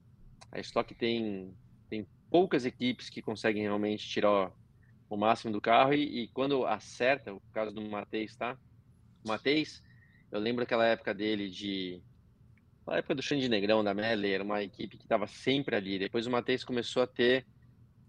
a 0.50 0.60
Stock 0.60 0.92
tem 0.94 1.54
tem 1.88 2.06
poucas 2.30 2.66
equipes 2.66 3.08
que 3.08 3.22
conseguem 3.22 3.62
realmente 3.62 4.08
tirar 4.08 4.52
o 5.08 5.16
máximo 5.16 5.52
do 5.52 5.60
carro 5.60 5.94
e, 5.94 6.24
e 6.24 6.28
quando 6.28 6.66
acerta, 6.66 7.32
o 7.32 7.40
caso 7.52 7.72
do 7.72 7.80
Mateis, 7.82 8.36
tá? 8.36 8.58
O 9.24 9.28
Mateis, 9.28 9.82
eu 10.32 10.40
lembro 10.40 10.64
aquela 10.64 10.86
época 10.86 11.14
dele 11.14 11.48
de 11.48 12.02
na 12.88 12.98
época 12.98 13.14
do 13.14 13.22
Xande 13.22 13.48
Negrão, 13.48 13.84
da 13.84 13.92
Meller, 13.92 14.34
era 14.34 14.44
uma 14.44 14.62
equipe 14.62 14.96
que 14.96 15.04
estava 15.04 15.26
sempre 15.26 15.76
ali. 15.76 15.98
Depois 15.98 16.26
o 16.26 16.30
Matheus 16.30 16.64
começou 16.64 17.02
a 17.02 17.06
ter, 17.06 17.46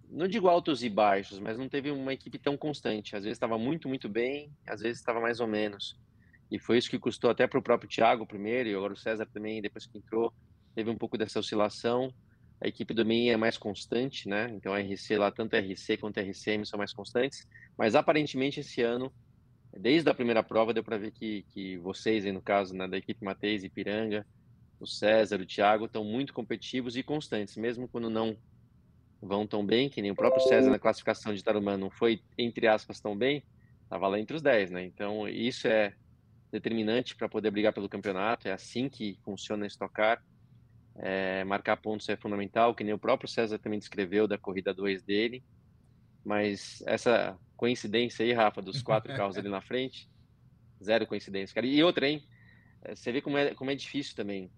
não 0.09 0.27
digo 0.27 0.47
altos 0.47 0.83
e 0.83 0.89
baixos, 0.89 1.37
mas 1.39 1.57
não 1.57 1.67
teve 1.67 1.91
uma 1.91 2.13
equipe 2.13 2.39
tão 2.39 2.55
constante. 2.55 3.15
Às 3.15 3.23
vezes 3.23 3.35
estava 3.35 3.57
muito, 3.57 3.89
muito 3.89 4.07
bem, 4.07 4.51
às 4.65 4.81
vezes 4.81 4.99
estava 4.99 5.19
mais 5.19 5.39
ou 5.39 5.47
menos. 5.47 5.99
E 6.49 6.57
foi 6.57 6.77
isso 6.77 6.89
que 6.89 6.97
custou 6.97 7.29
até 7.29 7.45
para 7.45 7.59
o 7.59 7.61
próprio 7.61 7.89
Thiago 7.89 8.25
primeiro, 8.25 8.69
e 8.69 8.75
agora 8.75 8.93
o 8.93 8.97
César 8.97 9.25
também, 9.25 9.61
depois 9.61 9.85
que 9.85 9.97
entrou, 9.97 10.33
teve 10.73 10.89
um 10.89 10.97
pouco 10.97 11.17
dessa 11.17 11.39
oscilação. 11.39 12.13
A 12.61 12.67
equipe 12.67 12.93
do 12.93 13.05
MEI 13.05 13.29
é 13.29 13.37
mais 13.37 13.57
constante, 13.57 14.27
né? 14.27 14.49
Então 14.51 14.73
a 14.73 14.79
RC 14.79 15.17
lá, 15.17 15.31
tanto 15.31 15.55
a 15.55 15.59
RC 15.59 15.97
quanto 15.97 16.19
a 16.19 16.23
RCM 16.23 16.65
são 16.65 16.77
mais 16.77 16.93
constantes. 16.93 17.47
Mas 17.77 17.95
aparentemente 17.95 18.61
esse 18.61 18.81
ano, 18.81 19.13
desde 19.77 20.09
a 20.09 20.13
primeira 20.13 20.41
prova, 20.41 20.73
deu 20.73 20.83
para 20.83 20.97
ver 20.97 21.11
que, 21.11 21.43
que 21.49 21.77
vocês, 21.77 22.25
aí 22.25 22.31
no 22.31 22.41
caso, 22.41 22.73
né, 22.73 22.87
da 22.87 22.97
equipe 22.97 23.23
Mateis 23.23 23.63
e 23.63 23.69
Piranga, 23.69 24.25
o 24.79 24.87
César, 24.87 25.39
o 25.41 25.45
Thiago 25.45 25.85
estão 25.85 26.03
muito 26.03 26.33
competitivos 26.33 26.95
e 26.95 27.03
constantes, 27.03 27.57
mesmo 27.57 27.87
quando 27.87 28.09
não 28.09 28.37
vão 29.21 29.45
tão 29.45 29.65
bem, 29.65 29.89
que 29.89 30.01
nem 30.01 30.11
o 30.11 30.15
próprio 30.15 30.41
César 30.41 30.69
na 30.69 30.79
classificação 30.79 31.33
de 31.33 31.43
Tarumã 31.43 31.77
não 31.77 31.89
foi, 31.89 32.21
entre 32.37 32.67
aspas, 32.67 33.01
tão 33.01 33.17
bem, 33.17 33.43
estava 33.83 34.07
lá 34.07 34.19
entre 34.19 34.35
os 34.35 34.41
10, 34.41 34.71
né? 34.71 34.85
Então, 34.85 35.27
isso 35.27 35.67
é 35.67 35.93
determinante 36.51 37.15
para 37.15 37.29
poder 37.29 37.51
brigar 37.51 37.73
pelo 37.73 37.89
campeonato, 37.89 38.47
é 38.47 38.51
assim 38.51 38.89
que 38.89 39.19
funciona 39.23 39.67
estocar. 39.67 40.21
É, 41.01 41.43
marcar 41.45 41.77
pontos 41.77 42.09
é 42.09 42.17
fundamental, 42.17 42.75
que 42.75 42.83
nem 42.83 42.93
o 42.93 42.99
próprio 42.99 43.29
César 43.29 43.57
também 43.59 43.79
descreveu 43.79 44.27
da 44.27 44.37
corrida 44.37 44.73
2 44.73 45.03
dele. 45.03 45.43
Mas 46.25 46.81
essa 46.85 47.37
coincidência 47.55 48.25
aí, 48.25 48.33
Rafa, 48.33 48.61
dos 48.61 48.81
quatro 48.81 49.15
carros 49.15 49.37
ali 49.37 49.49
na 49.49 49.61
frente, 49.61 50.09
zero 50.83 51.07
coincidência, 51.07 51.53
cara. 51.53 51.65
E 51.67 51.81
outra, 51.83 52.07
hein? 52.07 52.21
É, 52.83 52.95
você 52.95 53.11
vê 53.11 53.21
como 53.21 53.37
é, 53.37 53.53
como 53.55 53.71
é 53.71 53.75
difícil 53.75 54.15
também 54.15 54.51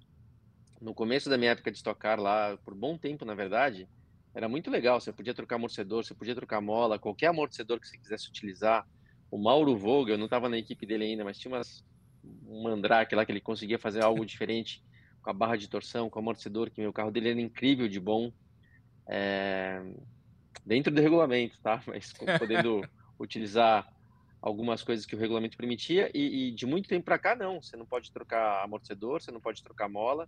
no 0.81 0.95
começo 0.95 1.29
da 1.29 1.37
minha 1.37 1.51
época 1.51 1.71
de 1.71 1.77
estocar 1.77 2.19
lá, 2.19 2.57
por 2.65 2.73
bom 2.73 2.97
tempo, 2.97 3.23
na 3.23 3.35
verdade, 3.35 3.87
era 4.33 4.49
muito 4.49 4.71
legal. 4.71 4.99
Você 4.99 5.13
podia 5.13 5.33
trocar 5.33 5.55
amortecedor, 5.55 6.03
você 6.03 6.15
podia 6.15 6.33
trocar 6.33 6.59
mola, 6.59 6.97
qualquer 6.97 7.27
amortecedor 7.27 7.79
que 7.79 7.87
você 7.87 7.97
quisesse 7.97 8.27
utilizar. 8.27 8.85
O 9.29 9.37
Mauro 9.37 9.77
Vogel, 9.77 10.15
eu 10.15 10.17
não 10.17 10.25
estava 10.25 10.49
na 10.49 10.57
equipe 10.57 10.85
dele 10.85 11.05
ainda, 11.05 11.23
mas 11.23 11.37
tinha 11.37 11.53
umas, 11.53 11.85
um 12.47 12.63
mandrake 12.63 13.15
lá 13.15 13.25
que 13.25 13.31
ele 13.31 13.39
conseguia 13.39 13.77
fazer 13.77 14.03
algo 14.03 14.25
diferente 14.25 14.83
com 15.21 15.29
a 15.29 15.33
barra 15.33 15.55
de 15.55 15.69
torção, 15.69 16.09
com 16.09 16.19
o 16.19 16.21
amortecedor, 16.21 16.71
que 16.71 16.81
meu 16.81 16.91
carro 16.91 17.11
dele 17.11 17.29
era 17.29 17.39
incrível 17.41 17.87
de 17.87 17.99
bom. 17.99 18.33
É... 19.07 19.81
Dentro 20.65 20.91
do 20.93 21.01
regulamento, 21.01 21.59
tá? 21.61 21.81
Mas 21.85 22.11
podendo 22.39 22.81
utilizar 23.19 23.87
algumas 24.41 24.83
coisas 24.83 25.05
que 25.05 25.15
o 25.15 25.19
regulamento 25.19 25.55
permitia 25.55 26.09
e, 26.15 26.47
e 26.47 26.51
de 26.51 26.65
muito 26.65 26.89
tempo 26.89 27.05
para 27.05 27.19
cá 27.19 27.35
não, 27.35 27.61
você 27.61 27.77
não 27.77 27.85
pode 27.85 28.11
trocar 28.11 28.63
amortecedor, 28.63 29.21
você 29.21 29.31
não 29.31 29.39
pode 29.39 29.61
trocar 29.61 29.87
mola, 29.87 30.27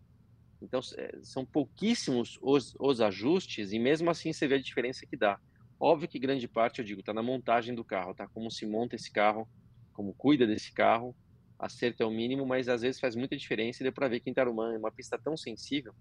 então, 0.64 0.80
é, 0.98 1.20
são 1.22 1.46
pouquíssimos 1.46 2.40
os, 2.42 2.76
os 2.80 3.02
ajustes 3.02 3.74
e 3.74 3.80
mesmo 3.80 4.10
assim 4.10 4.32
você 4.32 4.48
vê 4.48 4.56
a 4.56 4.62
diferença 4.62 5.06
que 5.06 5.18
dá. 5.18 5.40
Óbvio 5.80 6.08
que 6.08 6.18
grande 6.18 6.48
parte, 6.48 6.80
eu 6.80 6.86
digo, 6.86 7.02
está 7.02 7.14
na 7.14 7.22
montagem 7.22 7.76
do 7.76 7.84
carro, 7.84 8.14
tá? 8.14 8.28
Como 8.28 8.50
se 8.50 8.66
monta 8.66 8.96
esse 8.96 9.12
carro, 9.12 9.48
como 9.92 10.14
cuida 10.14 10.48
desse 10.48 10.72
carro, 10.72 11.14
acerto 11.60 12.02
é 12.02 12.06
o 12.06 12.12
mínimo, 12.12 12.46
mas 12.46 12.70
às 12.70 12.82
vezes 12.82 13.00
faz 13.00 13.16
muita 13.16 13.36
diferença 13.36 13.82
e 13.82 13.84
deu 13.84 13.92
para 13.92 14.08
ver 14.08 14.22
que 14.22 14.30
em 14.30 14.34
Tarumã 14.34 14.74
é 14.74 14.78
uma 14.78 14.92
pista 14.92 15.18
tão 15.18 15.36
sensível, 15.36 15.94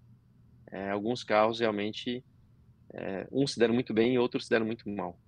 é, 0.71 0.89
alguns 0.89 1.23
carros 1.23 1.59
realmente, 1.59 2.23
é, 2.93 3.27
uns 3.31 3.53
se 3.53 3.59
deram 3.59 3.73
muito 3.73 3.93
bem 3.93 4.13
e 4.13 4.17
outros 4.17 4.45
se 4.45 4.49
deram 4.49 4.65
muito 4.65 4.89
mal. 4.89 5.19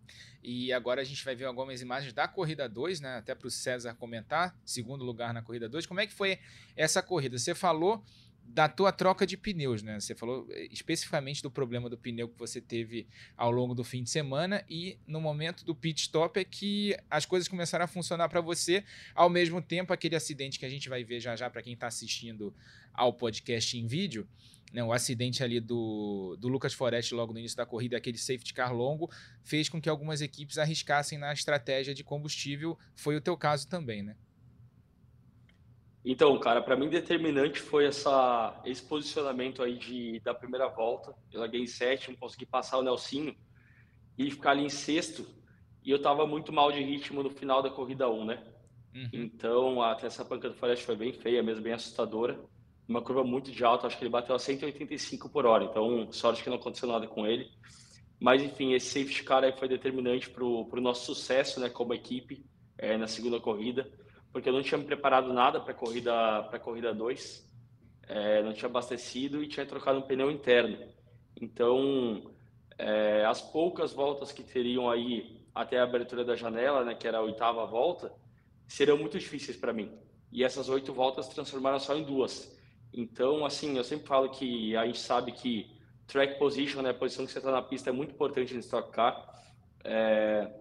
E 0.41 0.71
agora 0.71 1.02
a 1.02 1.04
gente 1.04 1.26
vai 1.26 1.36
ver 1.36 1.45
algumas 1.45 1.82
imagens 1.82 2.13
da 2.13 2.28
corrida 2.28 2.69
2, 2.69 3.02
né? 3.02 3.17
Até 3.17 3.34
para 3.34 3.48
o 3.48 3.52
César 3.52 3.95
comentar, 3.95 4.56
segundo 4.63 5.04
lugar 5.04 5.34
na 5.34 5.41
corrida 5.41 5.67
2. 5.67 5.88
Como 5.88 6.00
é 6.00 6.06
que 6.06 6.13
foi 6.13 6.38
essa 6.76 7.02
corrida? 7.02 7.38
Você 7.38 7.56
falou 7.56 8.04
da 8.45 8.69
tua 8.69 8.91
troca 8.91 9.25
de 9.25 9.36
pneus, 9.36 9.81
né? 9.81 9.99
Você 9.99 10.13
falou 10.13 10.47
eh, 10.51 10.67
especificamente 10.71 11.41
do 11.41 11.49
problema 11.49 11.89
do 11.89 11.97
pneu 11.97 12.29
que 12.29 12.38
você 12.38 12.62
teve 12.62 13.08
ao 13.36 13.51
longo 13.51 13.73
do 13.73 13.84
fim 13.84 14.03
de 14.03 14.10
semana 14.10 14.63
e 14.69 14.97
no 15.08 15.19
momento 15.19 15.65
do 15.65 15.73
pit 15.73 16.03
stop 16.03 16.39
é 16.39 16.43
que 16.43 16.95
as 17.10 17.25
coisas 17.25 17.47
começaram 17.47 17.86
a 17.86 17.88
funcionar 17.88 18.29
para 18.29 18.41
você, 18.41 18.84
ao 19.13 19.29
mesmo 19.29 19.62
tempo 19.62 19.91
aquele 19.91 20.15
acidente 20.15 20.60
que 20.60 20.65
a 20.65 20.69
gente 20.69 20.88
vai 20.88 21.03
ver 21.03 21.19
já 21.19 21.36
já 21.36 21.49
para 21.49 21.62
quem 21.62 21.73
está 21.73 21.88
assistindo 21.88 22.53
ao 22.93 23.12
podcast 23.12 23.77
em 23.77 23.88
vídeo, 23.88 24.27
né, 24.71 24.84
o 24.84 24.93
acidente 24.93 25.43
ali 25.43 25.60
do, 25.60 26.38
do 26.39 26.47
Lucas 26.47 26.73
Forest 26.73 27.13
logo 27.13 27.34
no 27.34 27.39
início 27.39 27.58
da 27.58 27.65
corrida, 27.65 27.97
aquele 27.97 28.17
safety 28.17 28.53
car 28.53 28.73
longo, 28.73 29.10
fez 29.43 29.69
com 29.69 29.81
que 29.81 29.89
algumas 29.89 30.21
equipes 30.21 30.58
arriscassem 30.58 31.17
na 31.17 31.34
estratégia 31.34 31.93
de 31.93 32.03
combustível. 32.03 32.77
Foi 32.93 33.15
o 33.15 33.21
teu 33.21 33.38
caso 33.38 33.67
também, 33.67 34.03
né? 34.03 34.15
Então, 36.05 36.37
cara, 36.37 36.61
para 36.61 36.75
mim 36.75 36.87
determinante 36.87 37.59
foi 37.59 37.87
essa, 37.87 38.61
esse 38.63 38.83
posicionamento 38.83 39.63
aí 39.63 39.75
de, 39.75 40.19
da 40.19 40.35
primeira 40.35 40.67
volta. 40.67 41.15
Eu 41.33 41.39
larguei 41.39 41.61
em 41.61 41.67
sétimo, 41.67 42.15
consegui 42.15 42.45
passar 42.45 42.77
o 42.77 42.83
Nelsinho 42.83 43.35
e 44.15 44.29
ficar 44.29 44.51
ali 44.51 44.63
em 44.63 44.69
sexto. 44.69 45.25
E 45.83 45.89
eu 45.89 45.99
tava 45.99 46.27
muito 46.27 46.53
mal 46.53 46.71
de 46.71 46.79
ritmo 46.79 47.23
no 47.23 47.31
final 47.31 47.63
da 47.63 47.71
corrida 47.71 48.07
1, 48.07 48.23
né? 48.23 48.43
Uhum. 48.93 49.09
Então, 49.13 49.81
até 49.81 50.05
essa 50.05 50.23
panca 50.23 50.47
do 50.47 50.55
Forest 50.55 50.85
foi 50.85 50.95
bem 50.95 51.11
feia 51.11 51.41
mesmo, 51.41 51.63
bem 51.63 51.73
assustadora. 51.73 52.39
Uma 52.87 53.01
curva 53.01 53.23
muito 53.23 53.51
de 53.51 53.65
alta, 53.65 53.87
acho 53.87 53.97
que 53.97 54.03
ele 54.03 54.11
bateu 54.11 54.35
a 54.35 54.39
185 54.39 55.27
por 55.27 55.47
hora. 55.47 55.63
Então, 55.63 56.11
sorte 56.11 56.43
que 56.43 56.49
não 56.51 56.57
aconteceu 56.57 56.87
nada 56.87 57.07
com 57.07 57.25
ele. 57.25 57.49
Mas, 58.19 58.43
enfim, 58.43 58.73
esse 58.73 58.87
safety 58.87 59.23
car 59.23 59.43
aí 59.43 59.57
foi 59.57 59.67
determinante 59.67 60.29
para 60.29 60.43
o 60.43 60.69
nosso 60.75 61.15
sucesso, 61.15 61.59
né, 61.59 61.67
como 61.67 61.95
equipe, 61.95 62.45
é, 62.77 62.95
na 62.95 63.07
segunda 63.07 63.39
corrida 63.39 63.89
porque 64.36 64.50
eu 64.50 64.54
não 64.54 64.62
tinha 64.62 64.78
me 64.78 64.84
preparado 64.84 65.32
nada 65.32 65.62
para 65.62 65.74
corrida 65.74 66.43
para 66.50 66.60
corrida 66.60 66.93
2, 66.93 67.50
é, 68.06 68.43
não 68.43 68.52
tinha 68.52 68.67
abastecido 68.67 69.41
e 69.41 69.48
tinha 69.48 69.65
trocado 69.65 69.98
um 69.98 70.02
pneu 70.02 70.30
interno. 70.30 70.78
Então, 71.39 72.34
é, 72.78 73.24
as 73.24 73.41
poucas 73.41 73.93
voltas 73.93 74.34
que 74.34 74.43
teriam 74.43 74.89
aí 74.89 75.41
até 75.56 75.80
a 75.80 75.84
abertura 75.84 76.26
da 76.26 76.36
janela, 76.36 76.84
né, 76.84 76.93
que 76.93 77.08
era 77.08 77.19
a 77.19 77.21
oitava 77.21 77.65
volta, 77.65 78.12
seriam 78.67 78.98
muito 78.98 79.17
difíceis 79.17 79.56
para 79.56 79.71
mim. 79.71 79.89
E 80.34 80.43
essas 80.43 80.67
oito 80.67 80.91
voltas 80.91 81.30
transformaram 81.30 81.80
só 81.80 81.95
em 81.95 82.04
duas. 82.04 82.54
Então, 82.91 83.45
assim, 83.45 83.78
eu 83.78 83.86
sempre 83.86 84.06
falo 84.06 84.28
que 84.32 84.76
a 84.76 84.86
gente 84.86 85.00
sabe 85.00 85.32
que 85.32 85.80
track 86.08 86.38
position, 86.38 86.82
né, 86.82 86.89
a 86.89 86.93
posição 86.93 87.26
que 87.26 87.32
você 87.32 87.38
está 87.38 87.54
na 87.54 87.62
pista 87.62 87.89
é 87.89 87.93
muito 87.93 88.13
importante 88.13 88.54
no 88.54 88.60
Stock 88.60 88.91
Car. 88.91 89.34
É, 89.82 90.52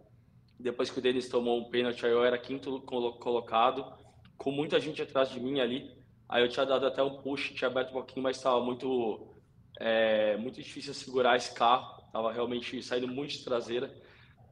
depois 0.58 0.90
que 0.90 0.98
o 0.98 1.02
Denis 1.02 1.28
tomou 1.28 1.58
um 1.58 1.64
pênalti, 1.64 2.04
eu 2.04 2.24
era 2.24 2.38
quinto 2.38 2.80
colocado, 2.80 3.92
com 4.36 4.50
muita 4.50 4.80
gente 4.80 5.02
atrás 5.02 5.28
de 5.30 5.40
mim 5.40 5.60
ali. 5.60 5.90
Aí 6.28 6.42
eu 6.42 6.48
tinha 6.48 6.64
dado 6.64 6.86
até 6.86 7.02
um 7.02 7.18
push, 7.18 7.52
tinha 7.54 7.68
aberto 7.68 7.90
um 7.90 7.94
pouquinho, 7.94 8.22
mas 8.22 8.36
estava 8.36 8.60
muito, 8.60 9.34
é, 9.78 10.36
muito 10.36 10.62
difícil 10.62 10.94
segurar 10.94 11.36
esse 11.36 11.54
carro. 11.54 12.02
Estava 12.06 12.32
realmente 12.32 12.82
saindo 12.82 13.08
muito 13.08 13.32
de 13.32 13.44
traseira, 13.44 13.92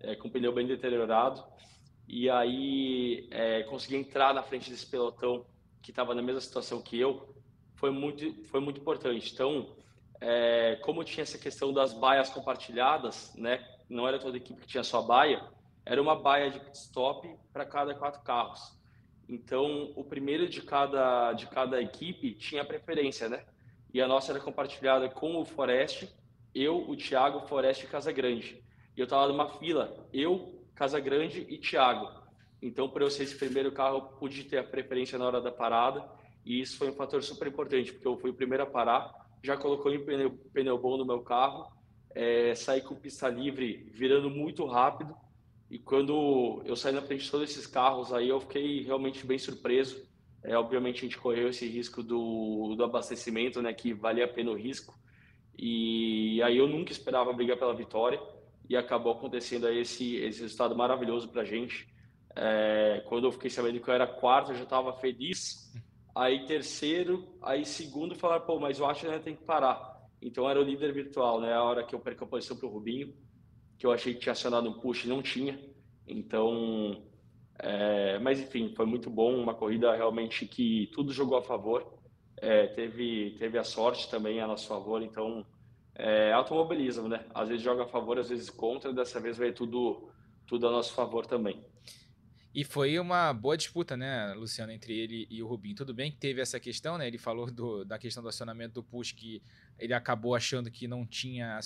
é, 0.00 0.14
com 0.16 0.28
o 0.28 0.30
pneu 0.30 0.52
bem 0.52 0.66
deteriorado. 0.66 1.42
E 2.08 2.28
aí 2.28 3.28
é, 3.30 3.62
consegui 3.64 3.96
entrar 3.96 4.34
na 4.34 4.42
frente 4.42 4.68
desse 4.68 4.86
pelotão 4.86 5.46
que 5.80 5.90
estava 5.90 6.14
na 6.14 6.22
mesma 6.22 6.40
situação 6.40 6.82
que 6.82 6.98
eu. 6.98 7.34
Foi 7.76 7.90
muito, 7.90 8.44
foi 8.44 8.60
muito 8.60 8.80
importante. 8.80 9.32
Então, 9.32 9.74
é, 10.20 10.76
como 10.82 11.04
tinha 11.04 11.22
essa 11.22 11.38
questão 11.38 11.72
das 11.72 11.92
baias 11.92 12.28
compartilhadas, 12.28 13.34
né? 13.36 13.66
Não 13.88 14.06
era 14.06 14.18
toda 14.18 14.36
equipe 14.36 14.60
que 14.60 14.66
tinha 14.66 14.84
sua 14.84 15.02
baia 15.02 15.42
era 15.84 16.00
uma 16.00 16.14
baia 16.14 16.50
de 16.50 16.60
pit 16.60 16.76
stop 16.76 17.28
para 17.52 17.64
cada 17.64 17.94
quatro 17.94 18.22
carros. 18.22 18.78
Então, 19.28 19.92
o 19.96 20.04
primeiro 20.04 20.48
de 20.48 20.62
cada, 20.62 21.32
de 21.32 21.46
cada 21.46 21.80
equipe 21.80 22.34
tinha 22.34 22.64
preferência, 22.64 23.28
né? 23.28 23.44
E 23.92 24.00
a 24.00 24.06
nossa 24.06 24.32
era 24.32 24.40
compartilhada 24.40 25.08
com 25.08 25.40
o 25.40 25.44
Forest, 25.44 26.08
eu, 26.54 26.88
o 26.88 26.96
Thiago, 26.96 27.46
Forest 27.46 27.84
e 27.84 27.88
Casa 27.88 28.12
Grande. 28.12 28.62
E 28.96 29.00
eu 29.00 29.04
estava 29.04 29.28
numa 29.28 29.48
fila, 29.48 30.06
eu, 30.12 30.66
Casa 30.74 31.00
Grande 31.00 31.46
e 31.48 31.58
Thiago. 31.58 32.10
Então, 32.60 32.88
para 32.88 33.04
eu 33.04 33.10
ser 33.10 33.24
esse 33.24 33.36
primeiro 33.36 33.72
carro, 33.72 33.96
eu 33.96 34.02
pude 34.02 34.44
ter 34.44 34.58
a 34.58 34.64
preferência 34.64 35.18
na 35.18 35.26
hora 35.26 35.40
da 35.40 35.50
parada. 35.50 36.08
E 36.44 36.60
isso 36.60 36.78
foi 36.78 36.90
um 36.90 36.94
fator 36.94 37.22
super 37.22 37.48
importante, 37.48 37.92
porque 37.92 38.06
eu 38.06 38.18
fui 38.18 38.30
o 38.30 38.34
primeiro 38.34 38.64
a 38.64 38.66
parar, 38.66 39.12
já 39.42 39.56
colocou 39.56 39.92
um 39.92 40.04
pneu, 40.04 40.30
pneu 40.52 40.78
bom 40.78 40.96
no 40.96 41.04
meu 41.04 41.22
carro, 41.22 41.72
é, 42.14 42.54
saí 42.54 42.80
com 42.80 42.94
pista 42.94 43.28
livre, 43.28 43.88
virando 43.92 44.28
muito 44.28 44.64
rápido 44.66 45.14
e 45.72 45.78
quando 45.78 46.62
eu 46.66 46.76
saí 46.76 46.92
na 46.92 47.00
frente 47.00 47.24
de 47.24 47.30
todos 47.30 47.48
esses 47.48 47.66
carros 47.66 48.12
aí, 48.12 48.28
eu 48.28 48.38
fiquei 48.38 48.82
realmente 48.82 49.26
bem 49.26 49.38
surpreso. 49.38 50.06
É, 50.42 50.54
obviamente 50.54 50.98
a 50.98 51.00
gente 51.00 51.16
correu 51.16 51.48
esse 51.48 51.66
risco 51.66 52.02
do, 52.02 52.74
do 52.76 52.84
abastecimento, 52.84 53.62
né, 53.62 53.72
que 53.72 53.94
valia 53.94 54.26
a 54.26 54.28
pena 54.28 54.50
o 54.50 54.54
risco. 54.54 54.94
E 55.58 56.42
aí 56.42 56.58
eu 56.58 56.68
nunca 56.68 56.92
esperava 56.92 57.32
brigar 57.32 57.56
pela 57.56 57.74
vitória 57.74 58.20
e 58.68 58.76
acabou 58.76 59.14
acontecendo 59.14 59.66
aí 59.66 59.78
esse, 59.78 60.16
esse 60.16 60.42
resultado 60.42 60.76
maravilhoso 60.76 61.30
para 61.30 61.40
a 61.40 61.46
gente. 61.46 61.88
É, 62.36 63.02
quando 63.08 63.28
eu 63.28 63.32
fiquei 63.32 63.48
sabendo 63.48 63.80
que 63.80 63.88
eu 63.88 63.94
era 63.94 64.06
quarto, 64.06 64.52
eu 64.52 64.56
já 64.56 64.64
estava 64.64 64.92
feliz. 64.92 65.72
Aí 66.14 66.44
terceiro, 66.44 67.34
aí 67.40 67.64
segundo, 67.64 68.14
falaram, 68.14 68.44
pô, 68.44 68.60
mas 68.60 68.78
acho 68.78 69.06
que 69.06 69.18
tem 69.20 69.36
que 69.36 69.44
parar. 69.44 70.06
Então 70.20 70.46
era 70.50 70.60
o 70.60 70.62
líder 70.62 70.92
virtual, 70.92 71.40
né? 71.40 71.54
A 71.54 71.62
hora 71.62 71.82
que 71.82 71.94
eu 71.94 71.98
perco 71.98 72.24
a 72.24 72.26
posição 72.26 72.58
para 72.58 72.66
o 72.66 72.70
Rubinho 72.70 73.14
que 73.82 73.86
eu 73.86 73.90
achei 73.90 74.14
que 74.14 74.20
tinha 74.20 74.32
acionado 74.32 74.68
um 74.68 74.74
push 74.74 75.06
não 75.06 75.20
tinha. 75.20 75.58
Então, 76.06 77.02
é, 77.58 78.16
mas 78.20 78.38
enfim, 78.38 78.72
foi 78.76 78.86
muito 78.86 79.10
bom, 79.10 79.34
uma 79.34 79.54
corrida 79.54 79.92
realmente 79.96 80.46
que 80.46 80.88
tudo 80.94 81.12
jogou 81.12 81.36
a 81.36 81.42
favor. 81.42 81.92
É, 82.36 82.68
teve, 82.68 83.34
teve 83.40 83.58
a 83.58 83.64
sorte 83.64 84.08
também 84.08 84.40
a 84.40 84.46
nosso 84.46 84.68
favor, 84.68 85.02
então 85.02 85.44
é 85.96 86.30
automobilismo, 86.32 87.08
né? 87.08 87.26
Às 87.34 87.48
vezes 87.48 87.64
joga 87.64 87.82
a 87.82 87.88
favor, 87.88 88.20
às 88.20 88.28
vezes 88.28 88.48
contra, 88.50 88.92
dessa 88.92 89.18
vez 89.18 89.36
veio 89.36 89.52
tudo, 89.52 90.08
tudo 90.46 90.68
a 90.68 90.70
nosso 90.70 90.94
favor 90.94 91.26
também. 91.26 91.60
E 92.54 92.64
foi 92.64 92.98
uma 92.98 93.32
boa 93.32 93.56
disputa, 93.56 93.96
né, 93.96 94.34
Luciano, 94.34 94.72
entre 94.72 94.92
ele 94.92 95.26
e 95.30 95.42
o 95.42 95.46
Rubinho. 95.46 95.74
Tudo 95.74 95.94
bem 95.94 96.10
que 96.10 96.18
teve 96.18 96.38
essa 96.40 96.60
questão, 96.60 96.98
né? 96.98 97.06
Ele 97.06 97.16
falou 97.16 97.50
do, 97.50 97.82
da 97.82 97.98
questão 97.98 98.22
do 98.22 98.28
acionamento 98.28 98.74
do 98.74 98.82
push, 98.82 99.12
que 99.12 99.42
ele 99.78 99.94
acabou 99.94 100.34
achando 100.34 100.70
que 100.70 100.86
não 100.86 101.06
tinha, 101.06 101.58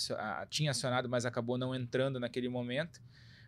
tinha 0.49 0.71
acionado, 0.71 1.09
mas 1.09 1.25
acabou 1.25 1.57
não 1.57 1.75
entrando 1.75 2.21
naquele 2.21 2.47
momento. 2.47 3.01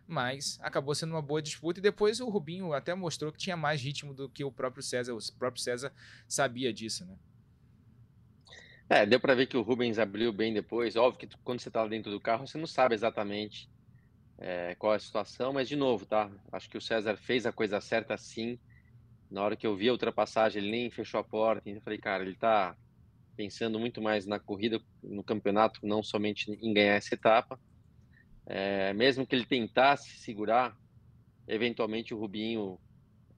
Mas 0.06 0.58
acabou 0.60 0.94
sendo 0.94 1.14
uma 1.14 1.22
boa 1.22 1.40
disputa. 1.40 1.80
E 1.80 1.82
depois 1.82 2.20
o 2.20 2.28
Rubinho 2.28 2.74
até 2.74 2.94
mostrou 2.94 3.32
que 3.32 3.38
tinha 3.38 3.56
mais 3.56 3.80
ritmo 3.80 4.12
do 4.12 4.28
que 4.28 4.44
o 4.44 4.52
próprio 4.52 4.82
César. 4.82 5.14
O 5.14 5.18
próprio 5.38 5.62
César 5.62 5.92
sabia 6.28 6.72
disso, 6.74 7.06
né? 7.06 7.16
É, 8.88 9.06
deu 9.06 9.20
para 9.20 9.34
ver 9.34 9.46
que 9.46 9.56
o 9.56 9.62
Rubens 9.62 9.98
abriu 9.98 10.32
bem 10.32 10.52
depois. 10.52 10.94
Óbvio 10.96 11.26
que 11.26 11.36
quando 11.44 11.60
você 11.60 11.68
está 11.68 11.86
dentro 11.86 12.10
do 12.10 12.20
carro, 12.20 12.46
você 12.46 12.58
não 12.58 12.66
sabe 12.66 12.94
exatamente 12.94 13.70
é, 14.40 14.74
qual 14.76 14.94
é 14.94 14.96
a 14.96 15.00
situação, 15.00 15.52
mas 15.52 15.68
de 15.68 15.76
novo, 15.76 16.06
tá? 16.06 16.30
Acho 16.50 16.68
que 16.70 16.78
o 16.78 16.80
César 16.80 17.14
fez 17.16 17.44
a 17.44 17.52
coisa 17.52 17.78
certa 17.78 18.16
sim. 18.16 18.58
Na 19.30 19.42
hora 19.42 19.54
que 19.54 19.66
eu 19.66 19.76
vi 19.76 19.88
a 19.88 19.92
ultrapassagem, 19.92 20.62
ele 20.62 20.70
nem 20.70 20.90
fechou 20.90 21.20
a 21.20 21.24
porta. 21.24 21.62
Então 21.66 21.78
eu 21.78 21.82
falei, 21.82 21.98
cara, 21.98 22.24
ele 22.24 22.34
tá 22.34 22.74
pensando 23.36 23.78
muito 23.78 24.00
mais 24.00 24.26
na 24.26 24.40
corrida, 24.40 24.80
no 25.02 25.22
campeonato, 25.22 25.80
não 25.82 26.02
somente 26.02 26.50
em 26.50 26.72
ganhar 26.72 26.94
essa 26.94 27.14
etapa. 27.14 27.60
É, 28.46 28.94
mesmo 28.94 29.26
que 29.26 29.36
ele 29.36 29.44
tentasse 29.44 30.18
segurar, 30.18 30.74
eventualmente 31.46 32.14
o 32.14 32.18
Rubinho, 32.18 32.80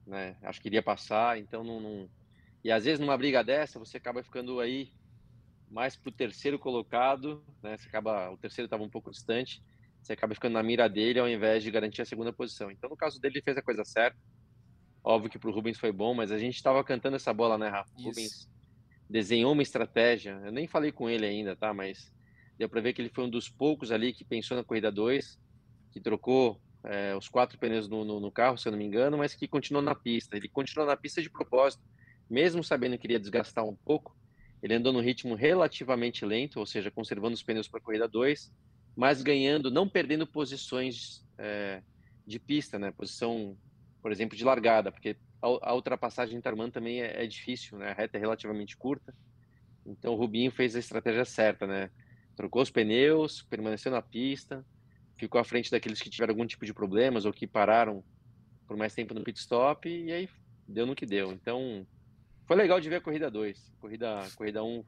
né, 0.07 0.37
acho 0.43 0.61
que 0.61 0.69
iria 0.69 0.83
passar. 0.83 1.37
Então 1.37 1.65
não, 1.65 1.81
não... 1.81 2.09
E 2.63 2.71
às 2.71 2.85
vezes 2.85 3.01
numa 3.01 3.19
briga 3.19 3.43
dessa, 3.43 3.77
você 3.77 3.97
acaba 3.97 4.23
ficando 4.23 4.61
aí 4.61 4.93
mais 5.69 5.97
pro 5.97 6.13
terceiro 6.13 6.61
colocado, 6.61 7.45
né? 7.61 7.77
Você 7.77 7.89
acaba, 7.89 8.31
o 8.31 8.37
terceiro 8.37 8.67
estava 8.67 8.85
um 8.85 8.91
pouco 8.91 9.11
distante 9.11 9.61
você 10.03 10.15
acaba 10.15 10.35
ficando 10.35 10.55
na 10.55 10.63
mira 10.63 10.89
dele 10.89 11.21
ao 11.21 11.29
invés 11.29 11.63
de 11.63 11.71
garantir 11.71 12.03
a 12.03 12.05
segunda 12.05 12.33
posição. 12.33 12.71
Então, 12.71 12.91
no 12.91 12.97
caso 12.97 13.21
dele, 13.21 13.37
ele 13.37 13.43
fez 13.43 13.57
a 13.57 13.63
coisa 13.63 13.85
certa. 13.85 14.19
Óbvio 15.05 15.31
que 15.31 15.39
para 15.39 15.49
o 15.49 15.53
Rubens 15.53 15.79
foi 15.79 15.93
bom, 15.93 16.13
mas 16.13 16.33
a 16.33 16.39
gente 16.39 16.57
estava 16.57 16.83
cantando 16.83 17.17
essa 17.17 17.33
bola, 17.33 17.57
né, 17.57 17.69
Rafa? 17.69 17.91
O 17.97 18.03
Rubens 18.03 18.51
desenhou 19.09 19.53
uma 19.53 19.63
estratégia. 19.63 20.41
Eu 20.45 20.51
nem 20.51 20.67
falei 20.67 20.91
com 20.91 21.09
ele 21.09 21.25
ainda, 21.25 21.55
tá? 21.55 21.73
Mas 21.73 22.13
deu 22.59 22.69
para 22.69 22.81
ver 22.81 22.93
que 22.93 23.01
ele 23.01 23.11
foi 23.11 23.25
um 23.25 23.31
dos 23.31 23.49
poucos 23.49 23.93
ali 23.93 24.13
que 24.13 24.25
pensou 24.25 24.57
na 24.57 24.65
corrida 24.65 24.91
2, 24.91 25.39
que 25.93 26.01
trocou 26.01 26.61
é, 26.85 27.15
os 27.17 27.29
quatro 27.29 27.57
pneus 27.59 27.89
no, 27.89 28.05
no, 28.05 28.19
no, 28.19 28.33
carro, 28.33 28.59
se 28.59 28.67
eu 28.67 28.73
não 28.73 28.79
me 28.79 28.85
engano, 28.85 29.19
mas 29.19 29.35
que 29.35 29.47
continuou 29.47 29.83
na 29.83 29.95
pista. 29.95 30.37
Ele 30.37 30.49
continuou 30.49 30.89
na 30.89 30.97
pista 30.97 31.23
de 31.23 31.31
propósito, 31.31 31.83
mesmo 32.29 32.65
sabendo 32.65 32.99
que 32.99 33.07
iria 33.07 33.21
desgastar 33.21 33.65
um 33.65 33.77
pouco. 33.77 34.17
Ele 34.61 34.75
andou 34.75 34.93
no 34.93 35.01
ritmo 35.01 35.35
relativamente 35.35 36.25
lento, 36.25 36.59
ou 36.59 36.67
seja, 36.67 36.91
conservando 36.91 37.35
os 37.35 37.43
pneus 37.43 37.69
para 37.69 37.79
a 37.79 37.83
corrida 37.83 38.09
2 38.09 38.51
mas 38.97 39.23
ganhando, 39.23 39.71
não 39.71 39.89
perdendo 39.89 40.27
posições 40.27 41.25
é, 41.39 41.83
de 42.27 42.39
pista, 42.39 42.79
né? 42.79 42.91
Posição, 42.93 43.57
por 44.01 44.13
exemplo, 44.13 44.37
de 44.37 44.45
largada, 44.45 44.93
porque 44.93 45.17
a, 45.41 45.71
a 45.71 45.75
ultrapassagem 45.75 46.37
em 46.37 46.41
Tarman 46.41 46.71
também 46.71 47.03
é, 47.03 47.25
é, 47.25 47.27
difícil, 47.27 47.79
né? 47.79 47.91
A 47.91 47.95
reta 47.95 48.17
é 48.17 48.21
relativamente 48.21 48.77
curta. 48.77 49.15
Então 49.85 50.15
o 50.15 50.17
Rubinho 50.17 50.51
fez 50.51 50.77
a 50.77 50.79
estratégia 50.79 51.25
certa, 51.25 51.67
né? 51.67 51.91
Trocou 52.37 52.63
os 52.63 52.71
pneus, 52.71 53.43
permaneceu 53.43 53.91
na 53.91 54.01
pista, 54.01 54.65
ficou 55.17 55.41
à 55.41 55.45
frente 55.45 55.71
daqueles 55.71 56.01
que 56.01 56.11
tiveram 56.11 56.33
algum 56.33 56.47
tipo 56.47 56.65
de 56.65 56.73
problemas 56.73 57.25
ou 57.25 57.33
que 57.33 57.47
pararam 57.47 58.03
por 58.67 58.77
mais 58.77 58.95
tempo 58.95 59.13
no 59.13 59.23
pit 59.23 59.39
stop 59.39 59.89
e 59.89 60.13
aí 60.13 60.29
deu 60.67 60.87
no 60.87 60.95
que 60.95 61.05
deu. 61.05 61.33
Então 61.33 61.87
foi 62.47 62.57
legal 62.57 62.81
de 62.81 62.89
ver 62.89 62.97
a 62.97 63.01
corrida 63.01 63.31
2. 63.31 63.73
Corrida, 63.81 64.29
corrida 64.37 64.63
1 64.63 64.67
um, 64.67 64.85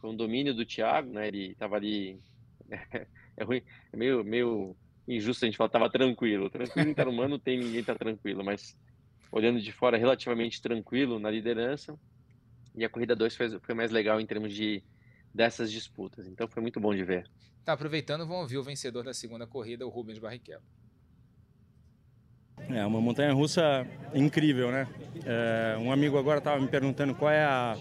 foi 0.00 0.10
um 0.10 0.16
domínio 0.16 0.54
do 0.54 0.64
Thiago, 0.64 1.12
né? 1.12 1.28
Ele 1.28 1.52
estava 1.52 1.76
ali. 1.76 2.20
É, 3.36 3.44
ruim, 3.44 3.62
é 3.92 3.96
meio, 3.96 4.24
meio 4.24 4.76
injusto 5.06 5.44
a 5.44 5.46
gente 5.46 5.56
falar 5.56 5.68
estava 5.68 5.90
tranquilo. 5.90 6.50
Tranquilo 6.50 6.88
em 6.88 6.94
Tarumã 6.94 7.28
não 7.28 7.38
tem 7.38 7.58
ninguém 7.58 7.84
tá 7.84 7.94
tranquilo, 7.94 8.44
mas 8.44 8.76
olhando 9.30 9.60
de 9.60 9.72
fora, 9.72 9.96
relativamente 9.96 10.60
tranquilo 10.60 11.18
na 11.18 11.30
liderança. 11.30 11.98
E 12.74 12.84
a 12.84 12.88
corrida 12.88 13.16
2 13.16 13.36
foi, 13.36 13.58
foi 13.60 13.74
mais 13.74 13.90
legal 13.90 14.20
em 14.20 14.26
termos 14.26 14.52
de 14.52 14.82
dessas 15.32 15.70
disputas. 15.70 16.26
Então 16.26 16.48
foi 16.48 16.62
muito 16.62 16.80
bom 16.80 16.94
de 16.94 17.04
ver. 17.04 17.28
Tá, 17.64 17.72
aproveitando, 17.72 18.20
vamos 18.26 18.42
ouvir 18.42 18.58
o 18.58 18.62
vencedor 18.62 19.04
da 19.04 19.12
segunda 19.12 19.46
corrida, 19.46 19.86
o 19.86 19.90
Rubens 19.90 20.18
Barrichello. 20.18 20.62
É 22.68 22.84
uma 22.86 23.00
montanha 23.00 23.32
russa 23.32 23.86
incrível, 24.14 24.72
né? 24.72 24.88
É, 25.24 25.76
um 25.78 25.92
amigo 25.92 26.16
agora 26.16 26.38
estava 26.38 26.60
me 26.60 26.68
perguntando 26.68 27.14
qual 27.14 27.30
é 27.30 27.44
a, 27.44 27.76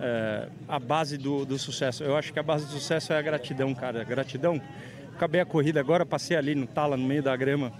é, 0.00 0.48
a 0.68 0.78
base 0.78 1.16
do, 1.18 1.44
do, 1.44 1.58
sucesso. 1.58 2.02
Eu 2.02 2.16
acho 2.16 2.32
que 2.32 2.38
a 2.38 2.42
base 2.42 2.66
do 2.66 2.72
sucesso 2.72 3.12
é 3.12 3.18
a 3.18 3.22
gratidão, 3.22 3.74
cara. 3.74 4.02
Gratidão. 4.04 4.60
Acabei 5.14 5.40
a 5.40 5.44
corrida 5.44 5.78
agora, 5.78 6.06
passei 6.06 6.36
ali 6.36 6.54
no 6.54 6.66
tala, 6.66 6.96
no 6.96 7.06
meio 7.06 7.22
da 7.22 7.36
grama, 7.36 7.70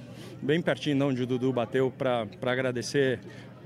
bem 0.42 0.60
pertinho 0.60 0.96
de 0.96 1.02
onde 1.02 1.22
o 1.22 1.26
Dudu 1.26 1.50
bateu, 1.52 1.90
para 1.90 2.26
agradecer 2.42 3.18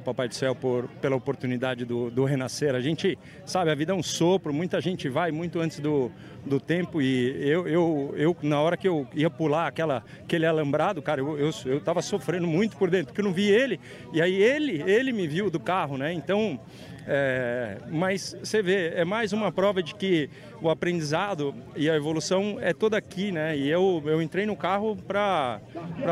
Papai 0.04 0.28
do 0.28 0.34
Céu 0.34 0.54
por, 0.54 0.86
pela 1.00 1.16
oportunidade 1.16 1.84
do, 1.84 2.10
do 2.10 2.24
renascer. 2.24 2.74
A 2.74 2.80
gente 2.80 3.18
sabe, 3.46 3.70
a 3.70 3.74
vida 3.74 3.92
é 3.92 3.94
um 3.94 4.02
sopro, 4.02 4.52
muita 4.52 4.80
gente 4.80 5.08
vai 5.08 5.32
muito 5.32 5.58
antes 5.58 5.80
do, 5.80 6.12
do 6.44 6.60
tempo 6.60 7.00
e 7.00 7.30
eu, 7.48 7.66
eu, 7.66 8.14
eu 8.16 8.36
na 8.42 8.60
hora 8.60 8.76
que 8.76 8.86
eu 8.86 9.08
ia 9.14 9.30
pular 9.30 9.66
aquela, 9.66 10.04
aquele 10.22 10.44
alambrado, 10.44 11.00
cara, 11.00 11.20
eu, 11.20 11.38
eu, 11.38 11.50
eu 11.64 11.80
tava 11.80 12.02
sofrendo 12.02 12.46
muito 12.46 12.76
por 12.76 12.90
dentro, 12.90 13.06
porque 13.06 13.22
eu 13.22 13.24
não 13.24 13.32
vi 13.32 13.48
ele 13.48 13.80
e 14.12 14.20
aí 14.20 14.34
ele, 14.34 14.82
ele 14.82 15.10
me 15.10 15.26
viu 15.26 15.50
do 15.50 15.58
carro, 15.58 15.96
né? 15.96 16.12
Então, 16.12 16.60
é, 17.06 17.78
mas 17.90 18.36
você 18.42 18.62
vê, 18.62 18.88
é 18.94 19.04
mais 19.04 19.32
uma 19.32 19.52
prova 19.52 19.82
de 19.82 19.94
que 19.94 20.30
o 20.60 20.70
aprendizado 20.70 21.54
e 21.76 21.88
a 21.90 21.94
evolução 21.94 22.58
é 22.60 22.72
toda 22.72 22.96
aqui, 22.96 23.30
né? 23.30 23.56
E 23.56 23.68
eu, 23.68 24.02
eu 24.06 24.22
entrei 24.22 24.46
no 24.46 24.56
carro 24.56 24.96
para 24.96 25.60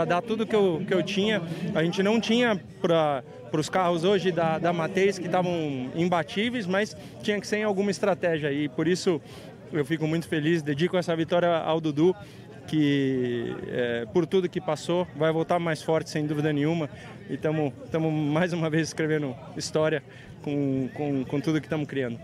dar 0.06 0.20
tudo 0.20 0.46
que 0.46 0.54
eu, 0.54 0.82
que 0.86 0.92
eu 0.92 1.02
tinha. 1.02 1.42
A 1.74 1.82
gente 1.82 2.02
não 2.02 2.20
tinha 2.20 2.60
para 2.80 3.22
os 3.52 3.68
carros 3.70 4.04
hoje 4.04 4.30
da, 4.30 4.58
da 4.58 4.72
Mateis 4.72 5.18
que 5.18 5.26
estavam 5.26 5.90
imbatíveis, 5.94 6.66
mas 6.66 6.96
tinha 7.22 7.40
que 7.40 7.46
ser 7.46 7.58
em 7.58 7.64
alguma 7.64 7.90
estratégia 7.90 8.52
e 8.52 8.68
por 8.68 8.86
isso 8.86 9.20
eu 9.72 9.84
fico 9.86 10.06
muito 10.06 10.28
feliz, 10.28 10.62
dedico 10.62 10.98
essa 10.98 11.16
vitória 11.16 11.48
ao 11.48 11.80
Dudu, 11.80 12.14
que 12.66 13.54
é, 13.68 14.06
por 14.06 14.26
tudo 14.26 14.48
que 14.48 14.60
passou 14.60 15.06
vai 15.16 15.32
voltar 15.32 15.58
mais 15.58 15.82
forte 15.82 16.10
sem 16.10 16.26
dúvida 16.26 16.52
nenhuma 16.52 16.88
e 17.28 17.34
estamos 17.34 17.72
mais 18.12 18.52
uma 18.52 18.70
vez 18.70 18.88
escrevendo 18.88 19.36
história 19.56 20.02
com, 20.42 20.88
com, 20.94 21.24
com 21.24 21.40
tudo 21.40 21.60
que 21.60 21.66
estamos 21.66 21.86
criando 21.86 22.18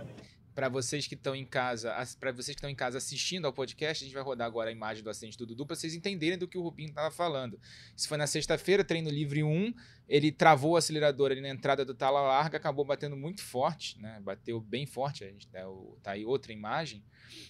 para 0.58 0.68
vocês 0.68 1.06
que 1.06 1.14
estão 1.14 1.36
em 1.36 1.44
casa, 1.44 1.94
para 2.18 2.32
vocês 2.32 2.48
que 2.48 2.58
estão 2.58 2.68
em 2.68 2.74
casa 2.74 2.98
assistindo 2.98 3.44
ao 3.44 3.52
podcast, 3.52 4.02
a 4.02 4.04
gente 4.04 4.12
vai 4.12 4.24
rodar 4.24 4.44
agora 4.44 4.70
a 4.70 4.72
imagem 4.72 5.04
do 5.04 5.08
acidente 5.08 5.38
do 5.38 5.46
Dudu 5.46 5.64
para 5.64 5.76
vocês 5.76 5.94
entenderem 5.94 6.36
do 6.36 6.48
que 6.48 6.58
o 6.58 6.62
Rubinho 6.62 6.88
estava 6.88 7.12
falando. 7.12 7.60
Isso 7.96 8.08
foi 8.08 8.18
na 8.18 8.26
sexta-feira, 8.26 8.82
treino 8.82 9.08
livre 9.08 9.44
1, 9.44 9.72
ele 10.08 10.32
travou 10.32 10.72
o 10.72 10.76
acelerador 10.76 11.30
ali 11.30 11.40
na 11.40 11.50
entrada 11.50 11.84
do 11.84 11.94
tala 11.94 12.20
larga, 12.20 12.56
acabou 12.56 12.84
batendo 12.84 13.16
muito 13.16 13.40
forte, 13.40 14.00
né? 14.00 14.18
Bateu 14.20 14.60
bem 14.60 14.84
forte, 14.84 15.22
a 15.22 15.28
gente 15.28 15.46
tá, 15.46 15.60
tá 16.02 16.10
aí 16.10 16.24
outra 16.24 16.52
imagem, 16.52 17.04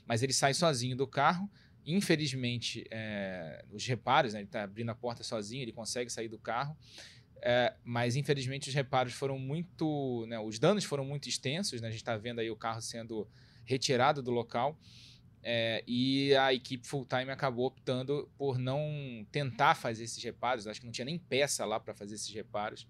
mas 0.07 0.23
ele 0.23 0.35
sai 0.35 0.53
sozinho 0.53 0.95
do 0.95 1.07
carro. 1.07 1.51
Infelizmente, 1.91 2.85
é, 2.91 3.65
os 3.73 3.87
reparos, 3.87 4.35
né? 4.35 4.41
ele 4.41 4.47
está 4.47 4.63
abrindo 4.63 4.91
a 4.91 4.95
porta 4.95 5.23
sozinho, 5.23 5.63
ele 5.63 5.73
consegue 5.73 6.11
sair 6.11 6.29
do 6.29 6.39
carro. 6.39 6.77
É, 7.41 7.75
mas 7.83 8.15
infelizmente 8.15 8.69
os 8.69 8.75
reparos 8.75 9.15
foram 9.15 9.39
muito. 9.39 10.27
Né, 10.29 10.39
os 10.39 10.59
danos 10.59 10.85
foram 10.85 11.03
muito 11.03 11.31
extensos. 11.31 11.81
Né, 11.81 11.89
a 11.89 11.91
gente 11.91 12.03
está 12.03 12.15
vendo 12.15 12.41
aí 12.41 12.51
o 12.51 12.57
carro 12.57 12.83
sendo 12.83 13.27
retirado 13.65 14.23
do 14.23 14.31
local. 14.31 14.79
É, 15.43 15.83
e 15.87 16.35
a 16.35 16.53
equipe 16.53 16.87
full 16.87 17.07
time 17.07 17.31
acabou 17.31 17.67
optando 17.67 18.29
por 18.37 18.59
não 18.59 19.27
tentar 19.33 19.75
fazer 19.75 20.05
esses 20.05 20.23
reparos. 20.23 20.67
Acho 20.67 20.81
que 20.81 20.87
não 20.87 20.93
tinha 20.93 21.07
nem 21.07 21.19
peça 21.19 21.65
lá 21.65 21.81
para 21.81 21.95
fazer 21.95 22.17
esses 22.17 22.33
reparos. 22.35 22.87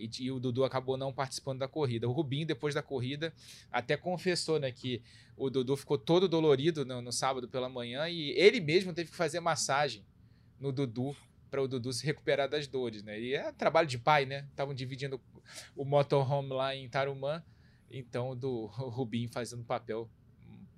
E, 0.00 0.10
e, 0.24 0.30
o 0.30 0.40
Dudu 0.40 0.64
acabou 0.64 0.96
não 0.96 1.12
participando 1.12 1.58
da 1.58 1.68
corrida. 1.68 2.08
O 2.08 2.12
Rubinho, 2.12 2.46
depois 2.46 2.74
da 2.74 2.82
corrida, 2.82 3.34
até 3.70 3.96
confessou 3.96 4.58
né, 4.58 4.72
que 4.72 5.02
o 5.36 5.50
Dudu 5.50 5.76
ficou 5.76 5.98
todo 5.98 6.26
dolorido 6.26 6.84
no, 6.86 7.02
no 7.02 7.12
sábado 7.12 7.46
pela 7.48 7.68
manhã 7.68 8.08
e 8.08 8.30
ele 8.30 8.60
mesmo 8.60 8.94
teve 8.94 9.10
que 9.10 9.16
fazer 9.16 9.40
massagem 9.40 10.04
no 10.58 10.72
Dudu 10.72 11.14
para 11.50 11.62
o 11.62 11.68
Dudu 11.68 11.92
se 11.92 12.06
recuperar 12.06 12.48
das 12.48 12.66
dores, 12.66 13.02
né? 13.02 13.20
E 13.20 13.34
é 13.34 13.50
trabalho 13.52 13.88
de 13.88 13.98
pai, 13.98 14.24
né? 14.24 14.46
Estavam 14.50 14.72
dividindo 14.72 15.20
o 15.76 15.84
motorhome 15.84 16.50
lá 16.50 16.74
em 16.74 16.88
Tarumã, 16.88 17.42
então 17.90 18.36
do 18.36 18.66
Rubinho 18.72 19.28
fazendo 19.28 19.64
papel 19.64 20.08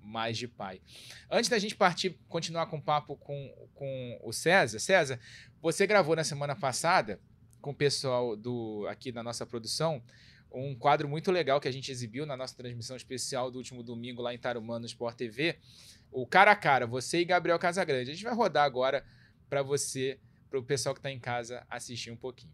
mais 0.01 0.37
de 0.37 0.47
pai. 0.47 0.81
Antes 1.29 1.49
da 1.49 1.57
gente 1.57 1.75
partir, 1.75 2.17
continuar 2.27 2.65
com 2.65 2.77
o 2.77 2.81
papo 2.81 3.15
com, 3.15 3.69
com 3.73 4.19
o 4.21 4.33
César, 4.33 4.79
César, 4.79 5.19
você 5.61 5.87
gravou 5.87 6.15
na 6.15 6.23
semana 6.23 6.55
passada 6.55 7.19
com 7.63 7.71
o 7.71 7.75
pessoal 7.75 8.35
do 8.35 8.85
aqui 8.89 9.09
da 9.09 9.23
nossa 9.23 9.45
produção 9.45 10.03
um 10.53 10.75
quadro 10.75 11.07
muito 11.07 11.31
legal 11.31 11.59
que 11.59 11.67
a 11.67 11.71
gente 11.71 11.91
exibiu 11.91 12.25
na 12.25 12.37
nossa 12.37 12.55
transmissão 12.55 12.95
especial 12.95 13.49
do 13.49 13.57
último 13.57 13.81
domingo 13.81 14.21
lá 14.21 14.33
em 14.33 14.37
Tarumã 14.37 14.79
no 14.79 14.85
Sport 14.85 15.15
TV, 15.15 15.57
o 16.11 16.27
cara 16.27 16.51
a 16.51 16.55
cara, 16.55 16.85
você 16.85 17.21
e 17.21 17.25
Gabriel 17.25 17.57
Casagrande. 17.57 18.11
A 18.11 18.13
gente 18.13 18.23
vai 18.23 18.35
rodar 18.35 18.63
agora 18.63 19.03
para 19.49 19.63
você 19.63 20.19
para 20.49 20.59
o 20.59 20.63
pessoal 20.63 20.93
que 20.93 20.99
está 20.99 21.09
em 21.09 21.19
casa 21.19 21.65
assistir 21.67 22.11
um 22.11 22.15
pouquinho. 22.15 22.53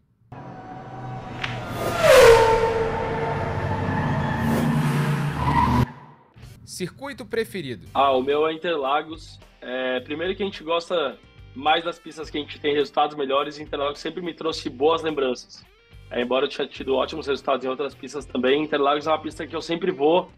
Circuito 6.64 7.26
preferido? 7.26 7.86
Ah, 7.92 8.12
o 8.12 8.22
meu 8.22 8.46
é 8.46 8.54
Interlagos. 8.54 9.38
É, 9.60 10.00
primeiro 10.00 10.34
que 10.34 10.42
a 10.42 10.46
gente 10.46 10.64
gosta 10.64 11.18
mais 11.54 11.84
das 11.84 11.98
pistas 11.98 12.30
que 12.30 12.38
a 12.38 12.40
gente 12.40 12.58
tem 12.60 12.74
resultados 12.74 13.16
melhores, 13.16 13.58
Interlagos 13.58 13.98
sempre 13.98 14.22
me 14.22 14.34
trouxe 14.34 14.68
boas 14.70 15.02
lembranças. 15.02 15.64
É, 16.10 16.20
embora 16.20 16.46
eu 16.46 16.48
tenha 16.48 16.68
tido 16.68 16.94
ótimos 16.94 17.26
resultados 17.26 17.64
em 17.64 17.68
outras 17.68 17.94
pistas 17.94 18.24
também, 18.24 18.62
Interlagos 18.62 19.06
é 19.06 19.10
uma 19.10 19.18
pista 19.18 19.46
que 19.46 19.54
eu 19.54 19.62
sempre 19.62 19.90
vou 19.90 20.30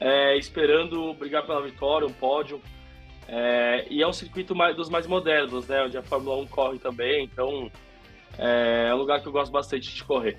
é, 0.00 0.36
esperando 0.36 1.12
brigar 1.14 1.44
pela 1.44 1.60
vitória, 1.62 2.06
um 2.06 2.12
pódio. 2.12 2.60
É, 3.26 3.86
e 3.90 4.02
é 4.02 4.06
um 4.06 4.12
circuito 4.12 4.54
mais, 4.54 4.74
dos 4.74 4.88
mais 4.88 5.06
modernos, 5.06 5.66
né? 5.68 5.82
Onde 5.82 5.98
a 5.98 6.02
Fórmula 6.02 6.36
1 6.38 6.46
corre 6.46 6.78
também, 6.78 7.24
então 7.24 7.70
é, 8.38 8.88
é 8.88 8.94
um 8.94 8.98
lugar 8.98 9.20
que 9.20 9.28
eu 9.28 9.32
gosto 9.32 9.52
bastante 9.52 9.94
de 9.94 10.02
correr. 10.04 10.38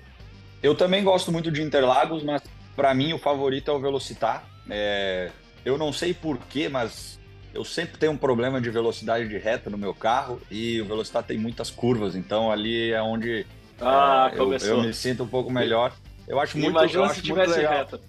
Eu 0.62 0.74
também 0.74 1.04
gosto 1.04 1.30
muito 1.30 1.50
de 1.50 1.62
Interlagos, 1.62 2.22
mas 2.22 2.42
para 2.74 2.92
mim 2.92 3.12
o 3.12 3.18
favorito 3.18 3.70
é 3.70 3.74
o 3.74 3.78
Velocitar. 3.78 4.44
É, 4.68 5.30
eu 5.64 5.78
não 5.78 5.92
sei 5.92 6.12
porquê, 6.12 6.68
mas 6.68 7.19
eu 7.52 7.64
sempre 7.64 7.98
tenho 7.98 8.12
um 8.12 8.16
problema 8.16 8.60
de 8.60 8.70
velocidade 8.70 9.28
de 9.28 9.38
reta 9.38 9.68
no 9.68 9.78
meu 9.78 9.94
carro 9.94 10.40
e 10.50 10.80
o 10.80 10.84
Velocitar 10.84 11.22
tem 11.22 11.38
muitas 11.38 11.70
curvas, 11.70 12.14
então 12.14 12.50
ali 12.50 12.92
é 12.92 13.02
onde 13.02 13.46
ah, 13.80 14.30
é, 14.32 14.38
eu, 14.38 14.52
eu, 14.52 14.82
me 14.82 14.94
sinto 14.94 15.24
um 15.24 15.28
pouco 15.28 15.50
melhor. 15.50 15.92
Eu 16.28 16.38
acho 16.38 16.56
muito, 16.58 16.70
Imagina 16.70 17.04
eu 17.04 17.08
se 17.08 17.22
tivesse 17.22 17.60
reta. 17.60 18.00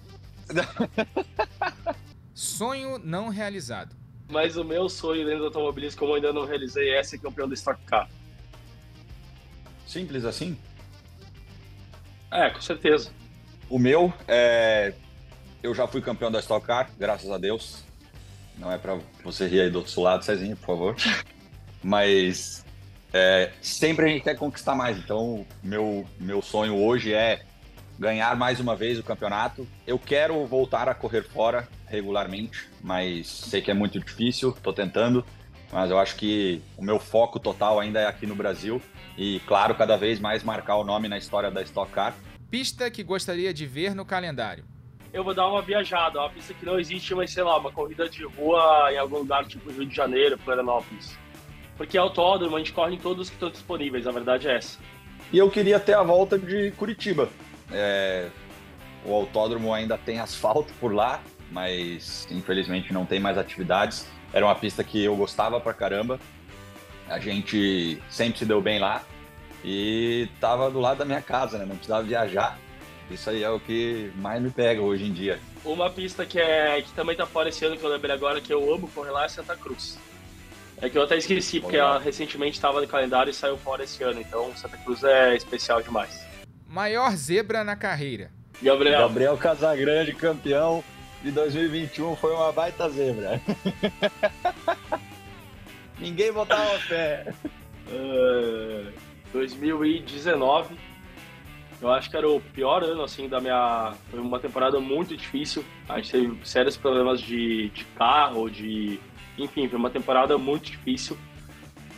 Sonho 2.34 2.98
não 2.98 3.28
realizado. 3.28 3.96
Mas 4.28 4.56
o 4.56 4.64
meu 4.64 4.88
sonho 4.88 5.24
dentro 5.24 5.40
do 5.40 5.44
automobilismo, 5.46 5.98
como 5.98 6.12
eu 6.12 6.16
ainda 6.16 6.32
não 6.32 6.46
realizei, 6.46 6.94
é 6.94 7.02
ser 7.02 7.18
campeão 7.18 7.46
do 7.46 7.54
Stock 7.54 7.82
Car. 7.84 8.08
Simples 9.86 10.24
assim? 10.24 10.56
É, 12.30 12.48
com 12.48 12.60
certeza. 12.60 13.10
O 13.68 13.78
meu 13.78 14.12
é. 14.26 14.94
Eu 15.62 15.74
já 15.74 15.86
fui 15.86 16.00
campeão 16.00 16.30
da 16.30 16.40
Stock 16.40 16.66
Car, 16.66 16.90
graças 16.98 17.30
a 17.30 17.38
Deus. 17.38 17.84
Não 18.62 18.70
é 18.70 18.78
para 18.78 18.96
você 19.24 19.48
rir 19.48 19.62
aí 19.62 19.70
do 19.70 19.78
outro 19.78 20.00
lado, 20.00 20.24
Cezinha, 20.24 20.54
por 20.54 20.66
favor. 20.66 20.96
Mas 21.82 22.64
é, 23.12 23.50
sempre 23.60 24.06
a 24.06 24.08
gente 24.08 24.22
quer 24.22 24.36
conquistar 24.36 24.76
mais. 24.76 24.96
Então, 24.96 25.44
meu, 25.60 26.06
meu 26.20 26.40
sonho 26.40 26.76
hoje 26.76 27.12
é 27.12 27.42
ganhar 27.98 28.36
mais 28.36 28.60
uma 28.60 28.76
vez 28.76 29.00
o 29.00 29.02
campeonato. 29.02 29.66
Eu 29.84 29.98
quero 29.98 30.46
voltar 30.46 30.88
a 30.88 30.94
correr 30.94 31.24
fora 31.24 31.68
regularmente, 31.88 32.68
mas 32.80 33.26
sei 33.26 33.60
que 33.60 33.70
é 33.70 33.74
muito 33.74 33.98
difícil, 33.98 34.50
estou 34.50 34.72
tentando, 34.72 35.26
mas 35.72 35.90
eu 35.90 35.98
acho 35.98 36.14
que 36.14 36.62
o 36.76 36.84
meu 36.84 37.00
foco 37.00 37.40
total 37.40 37.80
ainda 37.80 37.98
é 37.98 38.06
aqui 38.06 38.26
no 38.26 38.36
Brasil 38.36 38.80
e, 39.18 39.40
claro, 39.40 39.74
cada 39.74 39.96
vez 39.96 40.20
mais 40.20 40.44
marcar 40.44 40.76
o 40.76 40.84
nome 40.84 41.08
na 41.08 41.18
história 41.18 41.50
da 41.50 41.62
Stock 41.62 41.90
Car. 41.90 42.14
Pista 42.48 42.88
que 42.92 43.02
gostaria 43.02 43.52
de 43.52 43.66
ver 43.66 43.92
no 43.92 44.04
calendário? 44.04 44.71
Eu 45.12 45.22
vou 45.22 45.34
dar 45.34 45.46
uma 45.46 45.60
viajada, 45.60 46.18
uma 46.18 46.30
pista 46.30 46.54
que 46.54 46.64
não 46.64 46.80
existe, 46.80 47.14
mas 47.14 47.30
sei 47.30 47.42
lá, 47.42 47.58
uma 47.58 47.70
corrida 47.70 48.08
de 48.08 48.24
rua 48.24 48.90
em 48.90 48.96
algum 48.96 49.18
lugar 49.18 49.44
tipo 49.44 49.70
Rio 49.70 49.84
de 49.84 49.94
Janeiro, 49.94 50.38
Florianópolis. 50.38 51.18
Porque 51.76 51.98
é 51.98 52.00
autódromo, 52.00 52.56
a 52.56 52.58
gente 52.58 52.72
corre 52.72 52.94
em 52.94 52.98
todos 52.98 53.28
que 53.28 53.36
estão 53.36 53.50
disponíveis, 53.50 54.06
a 54.06 54.12
verdade 54.12 54.48
é 54.48 54.56
essa. 54.56 54.78
E 55.30 55.36
eu 55.36 55.50
queria 55.50 55.78
ter 55.78 55.94
a 55.94 56.02
volta 56.02 56.38
de 56.38 56.70
Curitiba, 56.72 57.28
é, 57.70 58.28
o 59.04 59.12
autódromo 59.14 59.72
ainda 59.72 59.98
tem 59.98 60.18
asfalto 60.18 60.72
por 60.80 60.94
lá, 60.94 61.20
mas 61.50 62.26
infelizmente 62.30 62.92
não 62.92 63.04
tem 63.04 63.20
mais 63.20 63.36
atividades. 63.36 64.06
Era 64.32 64.46
uma 64.46 64.54
pista 64.54 64.82
que 64.82 65.02
eu 65.02 65.16
gostava 65.16 65.60
pra 65.60 65.74
caramba. 65.74 66.18
A 67.08 67.18
gente 67.18 68.00
sempre 68.08 68.38
se 68.38 68.46
deu 68.46 68.60
bem 68.60 68.78
lá 68.78 69.02
e 69.64 70.28
tava 70.40 70.70
do 70.70 70.80
lado 70.80 70.98
da 70.98 71.04
minha 71.04 71.20
casa, 71.20 71.58
né? 71.58 71.66
Não 71.66 71.76
precisava 71.76 72.02
viajar. 72.02 72.58
Isso 73.12 73.28
aí 73.28 73.42
é 73.42 73.50
o 73.50 73.60
que 73.60 74.10
mais 74.16 74.42
me 74.42 74.50
pega 74.50 74.80
hoje 74.80 75.04
em 75.04 75.12
dia. 75.12 75.38
Uma 75.64 75.90
pista 75.90 76.24
que, 76.24 76.40
é, 76.40 76.80
que 76.82 76.92
também 76.92 77.14
tá 77.14 77.26
fora 77.26 77.50
esse 77.50 77.64
ano, 77.64 77.76
que 77.76 77.84
eu 77.84 77.90
lembrei 77.90 78.14
agora, 78.14 78.40
que 78.40 78.52
eu 78.52 78.72
amo 78.72 78.88
correr 78.88 79.10
lá, 79.10 79.24
é 79.24 79.28
Santa 79.28 79.56
Cruz. 79.56 79.98
É 80.80 80.88
que 80.88 80.98
eu 80.98 81.02
até 81.02 81.16
esqueci, 81.16 81.60
porque 81.60 81.76
ela 81.76 81.98
recentemente 81.98 82.56
estava 82.56 82.80
no 82.80 82.88
calendário 82.88 83.30
e 83.30 83.34
saiu 83.34 83.56
fora 83.56 83.84
esse 83.84 84.02
ano. 84.02 84.20
Então 84.20 84.54
Santa 84.56 84.76
Cruz 84.78 85.04
é 85.04 85.36
especial 85.36 85.82
demais. 85.82 86.24
Maior 86.66 87.14
zebra 87.14 87.62
na 87.62 87.76
carreira. 87.76 88.30
Gabriel. 88.60 89.00
Gabriel 89.00 89.36
Casagrande, 89.36 90.12
campeão 90.14 90.82
de 91.22 91.30
2021, 91.30 92.16
foi 92.16 92.32
uma 92.32 92.50
baita 92.50 92.88
zebra. 92.88 93.40
Ninguém 96.00 96.32
botava 96.32 96.78
fé. 96.80 97.32
Uh, 97.86 98.92
2019, 99.32 100.76
eu 101.82 101.90
acho 101.90 102.08
que 102.08 102.16
era 102.16 102.30
o 102.30 102.40
pior 102.40 102.84
ano 102.84 103.02
assim 103.02 103.28
da 103.28 103.40
minha. 103.40 103.92
Foi 104.08 104.20
uma 104.20 104.38
temporada 104.38 104.78
muito 104.78 105.16
difícil. 105.16 105.64
A 105.88 105.96
gente 105.96 106.12
teve 106.12 106.46
sérios 106.46 106.76
problemas 106.76 107.20
de, 107.20 107.70
de 107.70 107.84
carro, 107.96 108.48
de. 108.48 109.00
Enfim, 109.36 109.68
foi 109.68 109.78
uma 109.78 109.90
temporada 109.90 110.38
muito 110.38 110.70
difícil. 110.70 111.18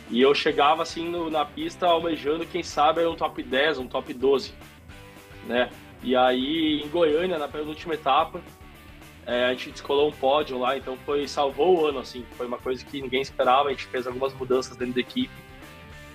E 0.09 0.19
eu 0.19 0.33
chegava 0.33 0.81
assim 0.81 1.07
no, 1.07 1.29
na 1.29 1.45
pista 1.45 1.85
almejando, 1.85 2.47
quem 2.47 2.63
sabe, 2.63 3.05
um 3.05 3.15
top 3.15 3.43
10, 3.43 3.77
um 3.77 3.87
top 3.87 4.11
12, 4.11 4.53
né? 5.45 5.69
E 6.01 6.15
aí 6.15 6.81
em 6.83 6.89
Goiânia, 6.89 7.37
na 7.37 7.47
penúltima 7.47 7.93
etapa, 7.93 8.41
é, 9.25 9.45
a 9.45 9.49
gente 9.51 9.71
descolou 9.71 10.09
um 10.09 10.11
pódio 10.11 10.57
lá, 10.59 10.77
então 10.77 10.95
foi 10.97 11.27
salvou 11.27 11.81
o 11.81 11.85
ano, 11.87 11.99
assim, 11.99 12.23
foi 12.37 12.45
uma 12.45 12.59
coisa 12.59 12.85
que 12.85 13.01
ninguém 13.01 13.21
esperava, 13.21 13.69
a 13.69 13.71
gente 13.71 13.87
fez 13.87 14.05
algumas 14.05 14.31
mudanças 14.35 14.77
dentro 14.77 14.93
da 14.93 15.01
equipe 15.01 15.44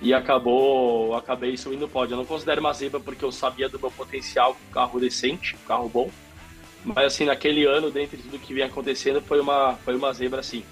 e 0.01 0.13
acabou, 0.13 1.15
acabei 1.15 1.55
subindo 1.55 1.85
o 1.85 1.89
pódio. 1.89 2.13
Eu 2.13 2.17
não 2.17 2.25
considero 2.25 2.59
uma 2.59 2.73
zebra 2.73 2.99
porque 2.99 3.23
eu 3.23 3.31
sabia 3.31 3.69
do 3.69 3.79
meu 3.79 3.91
potencial 3.91 4.55
com 4.55 4.73
carro 4.73 4.99
decente, 4.99 5.55
carro 5.67 5.87
bom, 5.87 6.09
mas 6.83 7.05
assim, 7.05 7.25
naquele 7.25 7.65
ano, 7.65 7.91
dentro 7.91 8.17
de 8.17 8.23
tudo 8.23 8.39
que 8.39 8.53
vinha 8.53 8.65
acontecendo, 8.65 9.21
foi 9.21 9.39
uma, 9.39 9.75
foi 9.85 9.95
uma 9.95 10.11
zebra, 10.13 10.39
assim. 10.39 10.63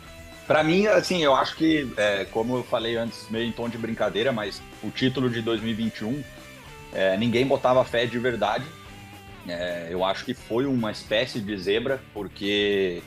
Para 0.48 0.64
mim, 0.64 0.88
assim, 0.88 1.24
eu 1.24 1.36
acho 1.36 1.56
que, 1.56 1.88
é, 1.96 2.26
como 2.26 2.58
eu 2.58 2.64
falei 2.64 2.96
antes, 2.96 3.30
meio 3.30 3.48
em 3.48 3.52
tom 3.52 3.70
de 3.70 3.78
brincadeira, 3.78 4.32
mas 4.32 4.62
o 4.82 4.90
título 4.90 5.30
de 5.30 5.44
2021, 5.44 6.24
é, 6.92 7.16
ninguém 7.16 7.46
botava 7.46 7.86
fé 7.86 8.08
de 8.08 8.18
verdade 8.18 8.66
é, 9.50 9.88
eu 9.90 10.04
acho 10.04 10.26
que 10.26 10.34
foi 10.34 10.66
uma 10.66 10.92
espécie 10.92 11.40
de 11.40 11.58
zebra, 11.58 12.02
porque 12.14 13.02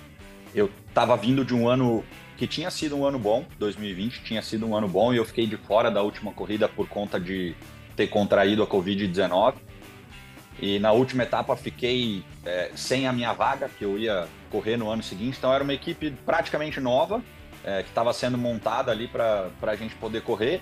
eu 0.54 0.70
estava 0.88 1.16
vindo 1.16 1.44
de 1.44 1.54
um 1.54 1.68
ano 1.68 2.04
que 2.36 2.46
tinha 2.46 2.70
sido 2.70 2.96
um 2.96 3.04
ano 3.04 3.18
bom, 3.18 3.44
2020 3.58 4.22
tinha 4.22 4.42
sido 4.42 4.66
um 4.66 4.76
ano 4.76 4.88
bom, 4.88 5.12
e 5.12 5.16
eu 5.16 5.24
fiquei 5.24 5.46
de 5.46 5.56
fora 5.56 5.90
da 5.90 6.02
última 6.02 6.32
corrida 6.32 6.68
por 6.68 6.88
conta 6.88 7.20
de 7.20 7.54
ter 7.96 8.06
contraído 8.08 8.62
a 8.62 8.66
Covid-19. 8.66 9.54
E 10.60 10.78
na 10.78 10.92
última 10.92 11.22
etapa 11.22 11.56
fiquei 11.56 12.24
é, 12.44 12.70
sem 12.74 13.06
a 13.06 13.12
minha 13.12 13.32
vaga, 13.32 13.68
que 13.68 13.84
eu 13.84 13.98
ia 13.98 14.28
correr 14.50 14.76
no 14.76 14.90
ano 14.90 15.02
seguinte. 15.02 15.36
Então 15.38 15.52
era 15.52 15.64
uma 15.64 15.72
equipe 15.72 16.10
praticamente 16.24 16.80
nova, 16.80 17.22
é, 17.64 17.82
que 17.82 17.88
estava 17.88 18.12
sendo 18.12 18.36
montada 18.36 18.92
ali 18.92 19.08
para 19.08 19.50
a 19.62 19.76
gente 19.76 19.94
poder 19.96 20.22
correr. 20.22 20.60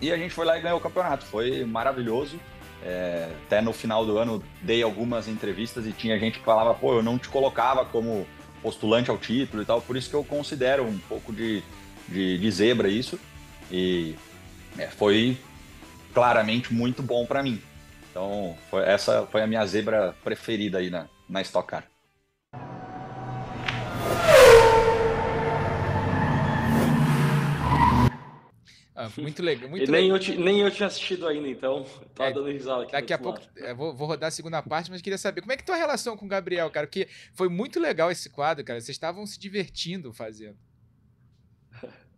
E 0.00 0.10
a 0.10 0.16
gente 0.16 0.32
foi 0.32 0.46
lá 0.46 0.58
e 0.58 0.62
ganhou 0.62 0.78
o 0.78 0.80
campeonato. 0.80 1.24
Foi 1.24 1.64
maravilhoso. 1.64 2.38
É, 2.82 3.28
até 3.46 3.60
no 3.60 3.74
final 3.74 4.06
do 4.06 4.16
ano 4.16 4.42
dei 4.62 4.82
algumas 4.82 5.28
entrevistas 5.28 5.86
e 5.86 5.92
tinha 5.92 6.18
gente 6.18 6.38
que 6.38 6.44
falava, 6.44 6.72
pô, 6.72 6.94
eu 6.94 7.02
não 7.02 7.18
te 7.18 7.28
colocava 7.28 7.84
como 7.84 8.26
postulante 8.62 9.10
ao 9.10 9.18
título 9.18 9.62
e 9.62 9.66
tal, 9.66 9.80
por 9.80 9.96
isso 9.96 10.08
que 10.10 10.16
eu 10.16 10.24
considero 10.24 10.84
um 10.84 10.98
pouco 10.98 11.32
de, 11.32 11.62
de, 12.08 12.38
de 12.38 12.50
zebra 12.50 12.88
isso. 12.88 13.18
E 13.70 14.14
é, 14.78 14.86
foi 14.88 15.38
claramente 16.12 16.72
muito 16.72 17.02
bom 17.02 17.24
para 17.26 17.42
mim. 17.42 17.60
Então, 18.10 18.56
foi, 18.70 18.82
essa 18.82 19.26
foi 19.26 19.42
a 19.42 19.46
minha 19.46 19.64
zebra 19.66 20.14
preferida 20.24 20.78
aí 20.78 20.90
na, 20.90 21.06
na 21.28 21.40
Stock 21.42 21.68
Car. 21.68 21.84
Ah, 29.00 29.08
muito 29.16 29.42
legal. 29.42 29.70
Muito 29.70 29.90
nem, 29.90 30.12
legal. 30.12 30.34
Eu, 30.34 30.44
nem 30.44 30.60
eu 30.60 30.70
tinha 30.70 30.86
assistido 30.86 31.26
ainda, 31.26 31.48
então 31.48 31.86
tava 32.14 32.28
É, 32.28 32.32
dando 32.34 32.50
risada 32.50 32.82
aqui. 32.82 32.92
Daqui 32.92 33.14
a 33.14 33.18
pouco 33.18 33.40
eu 33.56 33.74
vou, 33.74 33.94
vou 33.96 34.06
rodar 34.06 34.28
a 34.28 34.30
segunda 34.30 34.62
parte, 34.62 34.90
mas 34.90 35.00
queria 35.00 35.16
saber 35.16 35.40
como 35.40 35.52
é 35.52 35.56
que 35.56 35.64
tua 35.64 35.76
relação 35.76 36.18
com 36.18 36.26
o 36.26 36.28
Gabriel, 36.28 36.70
cara? 36.70 36.86
Porque 36.86 37.08
foi 37.32 37.48
muito 37.48 37.80
legal 37.80 38.10
esse 38.10 38.28
quadro, 38.28 38.62
cara. 38.62 38.78
Vocês 38.78 38.94
estavam 38.94 39.24
se 39.24 39.40
divertindo 39.40 40.12
fazendo. 40.12 40.58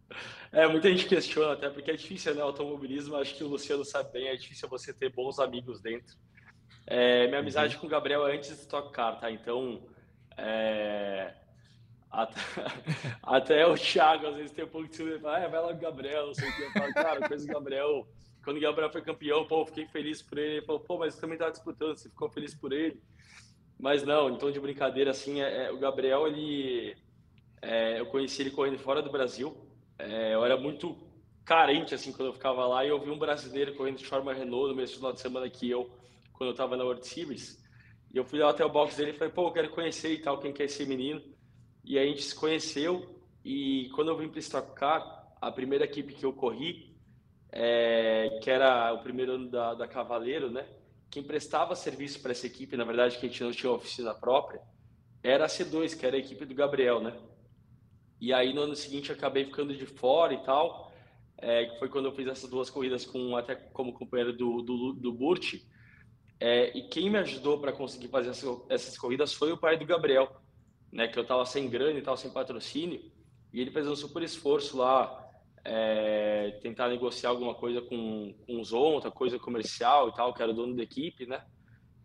É, 0.55 0.69
muita 0.69 0.91
gente 0.91 1.07
questiona, 1.07 1.55
até 1.55 1.71
porque 1.71 1.91
é 1.91 1.97
difícil, 1.97 2.35
né? 2.35 2.43
Automobilismo, 2.43 3.17
acho 3.17 3.35
que 3.35 3.43
o 3.43 3.49
Luciano 3.49 3.87
sabe 3.87 4.13
bem, 4.13 4.29
é 4.29 4.37
difícil 4.37 4.69
você 4.69 4.93
ter 4.93 5.09
bons 5.11 5.39
amigos 5.39 5.81
dentro. 5.81 6.15
É, 6.87 7.27
minha 7.27 7.41
amizade 7.41 7.79
com 7.79 7.87
o 7.87 7.89
Gabriel 7.89 8.29
é 8.29 8.37
antes 8.37 8.51
de 8.51 8.57
Stock 8.57 8.93
Car, 8.93 9.19
tá? 9.19 9.31
Então, 9.31 9.83
é, 10.37 11.33
até, 12.13 12.41
até 13.23 13.67
o 13.67 13.75
Thiago 13.75 14.27
às 14.27 14.37
vezes 14.37 14.53
tem 14.53 14.67
um 14.67 14.69
pouco 14.69 14.87
de 14.87 14.97
ciúme, 14.97 15.15
ah, 15.25 15.49
vai 15.49 15.63
lá 15.63 15.71
o 15.71 15.77
Gabriel, 15.77 16.27
não 16.27 16.35
sei 16.35 16.49
o 16.49 16.55
que. 16.55 16.63
Eu 16.63 16.71
falo, 16.73 16.93
cara, 16.93 17.27
coisa 17.29 17.47
do 17.47 17.53
Gabriel. 17.53 18.07
Quando 18.45 18.59
o 18.59 18.61
Gabriel 18.61 18.93
foi 18.93 19.01
campeão, 19.01 19.47
pô, 19.47 19.65
fiquei 19.65 19.87
feliz 19.87 20.21
por 20.21 20.37
ele. 20.37 20.57
Ele 20.57 20.67
falou, 20.67 20.81
pô, 20.81 20.99
mas 20.99 21.15
você 21.15 21.21
também 21.21 21.39
tava 21.39 21.53
disputando, 21.53 21.97
você 21.97 22.11
ficou 22.11 22.29
feliz 22.29 22.55
por 22.55 22.73
ele. 22.73 23.01
Mas 23.79 24.03
não, 24.05 24.37
tom 24.37 24.51
de 24.51 24.61
brincadeira, 24.61 25.11
assim, 25.11 25.41
é, 25.41 25.65
é, 25.67 25.73
o 25.73 25.79
Gabriel, 25.79 26.27
ele. 26.27 26.97
é, 27.63 27.99
eu 27.99 28.07
conheci 28.07 28.43
ele 28.43 28.51
correndo 28.51 28.79
fora 28.79 29.01
do 29.01 29.11
Brasil. 29.11 29.57
É, 29.99 30.35
eu 30.35 30.45
era 30.45 30.57
muito 30.57 30.97
carente, 31.45 31.95
assim, 31.95 32.13
quando 32.13 32.29
eu 32.29 32.33
ficava 32.33 32.67
lá, 32.67 32.85
e 32.85 32.89
eu 32.89 33.01
vi 33.01 33.11
um 33.11 33.19
brasileiro 33.19 33.75
correndo 33.75 33.99
de 33.99 34.07
forma 34.07 34.33
Renault 34.35 34.69
no 34.69 34.75
mesmo 34.75 34.97
final 34.97 35.13
de 35.13 35.21
semana 35.21 35.49
que 35.49 35.71
eu, 35.71 35.91
quando 36.33 36.51
eu 36.51 36.55
tava 36.55 36.77
na 36.77 36.85
World 36.85 37.07
Series. 37.07 37.63
E 38.13 38.19
eu 38.19 38.25
fui 38.25 38.39
lá 38.39 38.51
até 38.51 38.65
o 38.65 38.69
box 38.69 38.97
dele 38.97 39.13
e 39.13 39.15
falei, 39.15 39.33
pô, 39.33 39.49
eu 39.49 39.53
quero 39.53 39.71
conhecer 39.71 40.13
e 40.13 40.19
tal, 40.19 40.39
quem 40.39 40.53
que 40.53 40.63
é 40.63 40.67
esse 40.67 40.85
menino. 40.85 41.23
E 41.85 41.99
a 41.99 42.05
gente 42.05 42.23
se 42.23 42.35
conheceu, 42.35 43.21
e 43.45 43.91
quando 43.95 44.09
eu 44.09 44.17
vim 44.17 44.29
para 44.29 44.39
Stock 44.39 44.73
Car, 44.75 45.35
a 45.41 45.51
primeira 45.51 45.85
equipe 45.85 46.15
que 46.15 46.25
eu 46.25 46.33
corri, 46.33 46.97
é, 47.51 48.39
que 48.43 48.51
era 48.51 48.93
o 48.93 49.03
primeiro 49.03 49.33
ano 49.33 49.51
da, 49.51 49.75
da 49.75 49.89
Cavaleiro, 49.89 50.51
né? 50.51 50.67
Quem 51.11 51.23
prestava 51.23 51.75
serviço 51.75 52.21
para 52.21 52.33
essa 52.33 52.47
equipe, 52.47 52.77
na 52.77 52.85
verdade, 52.85 53.19
que 53.19 53.27
a 53.27 53.29
gente 53.29 53.43
não 53.43 53.51
tinha 53.51 53.73
oficina 53.73 54.15
própria, 54.15 54.61
era 55.23 55.45
a 55.45 55.49
C2, 55.49 55.99
que 55.99 56.07
era 56.07 56.17
a 56.17 56.19
equipe 56.19 56.45
do 56.45 56.55
Gabriel, 56.55 57.01
né? 57.01 57.15
E 58.21 58.33
aí 58.33 58.55
no 58.55 58.63
ano 58.63 58.77
seguinte 58.77 59.11
eu 59.11 59.17
acabei 59.17 59.45
ficando 59.45 59.77
de 59.77 59.85
fora 59.85 60.33
e 60.33 60.43
tal, 60.45 60.93
é, 61.39 61.77
foi 61.79 61.89
quando 61.89 62.07
eu 62.07 62.13
fiz 62.13 62.27
essas 62.29 62.49
duas 62.49 62.71
corridas 62.71 63.05
com 63.05 63.37
até 63.37 63.57
como 63.57 63.93
companheiro 63.93 64.33
do, 64.33 64.63
do, 64.63 64.93
do 64.93 65.13
Burt. 65.13 65.61
É, 66.39 66.77
e 66.77 66.89
quem 66.89 67.11
me 67.11 67.19
ajudou 67.19 67.61
para 67.61 67.73
conseguir 67.73 68.09
fazer 68.09 68.31
essas 68.69 68.97
corridas 68.97 69.35
foi 69.35 69.53
o 69.53 69.59
pai 69.59 69.77
do 69.77 69.85
Gabriel, 69.85 70.42
né? 70.93 71.09
Que 71.09 71.19
eu 71.19 71.25
tava 71.25 71.45
sem 71.47 71.69
grana 71.69 71.99
e 71.99 72.03
tal, 72.03 72.17
sem 72.17 72.31
patrocínio, 72.31 73.01
e 73.53 73.61
ele 73.61 73.71
fez 73.71 73.89
um 73.89 73.97
super 73.97 74.23
esforço 74.23 74.77
lá, 74.77 75.19
é, 75.65 76.59
tentar 76.63 76.89
negociar 76.89 77.31
alguma 77.31 77.55
coisa 77.55 77.81
com, 77.81 78.35
com 78.47 78.61
o 78.61 78.65
Zonta, 78.65 79.11
coisa 79.11 79.39
comercial 79.39 80.09
e 80.09 80.15
tal, 80.15 80.35
que 80.35 80.43
era 80.43 80.51
o 80.51 80.55
dono 80.55 80.77
da 80.77 80.83
equipe, 80.83 81.27
né? 81.27 81.43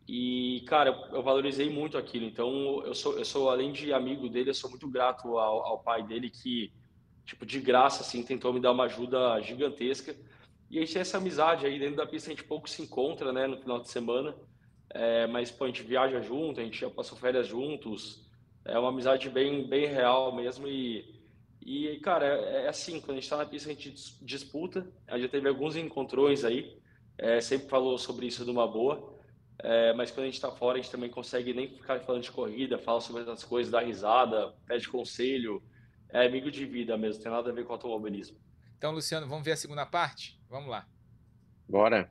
E, 0.07 0.63
cara, 0.67 1.09
eu 1.11 1.21
valorizei 1.21 1.69
muito 1.69 1.97
aquilo. 1.97 2.25
Então, 2.25 2.81
eu 2.85 2.95
sou, 2.95 3.17
eu 3.17 3.25
sou, 3.25 3.49
além 3.49 3.73
de 3.73 3.91
amigo 3.91 4.29
dele, 4.29 4.51
eu 4.51 4.53
sou 4.53 4.69
muito 4.69 4.88
grato 4.88 5.38
ao, 5.38 5.65
ao 5.65 5.79
pai 5.79 6.01
dele 6.01 6.29
que, 6.29 6.71
tipo, 7.25 7.45
de 7.45 7.59
graça, 7.59 8.03
assim, 8.03 8.23
tentou 8.23 8.53
me 8.53 8.61
dar 8.61 8.71
uma 8.71 8.85
ajuda 8.85 9.41
gigantesca. 9.41 10.15
E 10.69 10.77
a 10.77 10.81
gente 10.81 10.93
tem 10.93 11.01
essa 11.01 11.17
amizade 11.17 11.65
aí 11.65 11.77
dentro 11.77 11.97
da 11.97 12.05
pista, 12.05 12.29
a 12.29 12.33
gente 12.33 12.43
pouco 12.43 12.69
se 12.69 12.81
encontra, 12.81 13.33
né, 13.33 13.47
no 13.47 13.57
final 13.57 13.79
de 13.79 13.89
semana. 13.89 14.33
É, 14.89 15.27
mas, 15.27 15.51
pô, 15.51 15.65
a 15.65 15.67
gente 15.67 15.83
viaja 15.83 16.21
junto, 16.21 16.61
a 16.61 16.63
gente 16.63 16.79
já 16.79 16.89
passou 16.89 17.17
férias 17.17 17.47
juntos. 17.47 18.26
É 18.68 18.78
uma 18.78 18.89
amizade 18.89 19.30
bem, 19.30 19.68
bem 19.68 19.86
real 19.88 20.36
mesmo. 20.36 20.68
E, 20.68 21.22
e 21.61 21.99
cara, 21.99 22.26
é, 22.26 22.65
é 22.65 22.68
assim, 22.68 22.99
quando 22.99 23.18
a 23.18 23.22
gente 23.22 23.30
tá 23.30 23.38
na 23.38 23.45
pista, 23.45 23.70
a 23.70 23.74
gente 23.74 23.91
dis- 23.91 24.20
disputa. 24.22 24.88
A 25.07 25.13
gente 25.15 25.24
já 25.24 25.30
teve 25.30 25.47
alguns 25.47 25.76
encontrões 25.76 26.43
aí. 26.43 26.78
É, 27.18 27.41
sempre 27.41 27.68
falou 27.70 27.97
sobre 27.97 28.28
isso 28.28 28.45
numa 28.45 28.68
boa. 28.68 29.15
É, 29.59 29.91
mas 29.93 30.11
quando 30.11 30.24
a 30.24 30.26
gente 30.26 30.36
está 30.36 30.51
fora, 30.51 30.78
a 30.78 30.82
gente 30.82 30.91
também 30.91 31.09
consegue 31.09 31.53
nem 31.53 31.68
ficar 31.68 31.99
falando 32.01 32.22
de 32.22 32.32
corrida, 32.32 32.78
fala 32.78 33.01
sobre 33.01 33.22
outras 33.22 33.43
coisas, 33.43 33.72
dá 33.72 33.80
risada, 33.80 34.53
pede 34.68 34.88
conselho. 34.88 35.63
É 36.09 36.26
amigo 36.26 36.51
de 36.51 36.65
vida 36.65 36.95
mesmo, 36.95 37.24
tem 37.24 37.32
nada 37.32 37.49
a 37.49 37.53
ver 37.53 37.65
com 37.65 37.74
automobilismo. 37.74 38.38
Então, 38.78 38.91
Luciano, 38.91 39.28
vamos 39.28 39.43
ver 39.43 39.53
a 39.53 39.57
segunda 39.57 39.86
parte? 39.86 40.39
Vamos 40.47 40.70
lá. 40.70 40.86
Bora. 41.68 42.09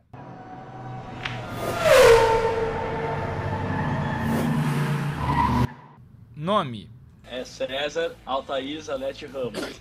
Nome: 6.37 6.89
É 7.25 7.45
César, 7.45 8.15
Altair, 8.27 8.81
Zanete 8.83 9.25
Ramos. 9.27 9.81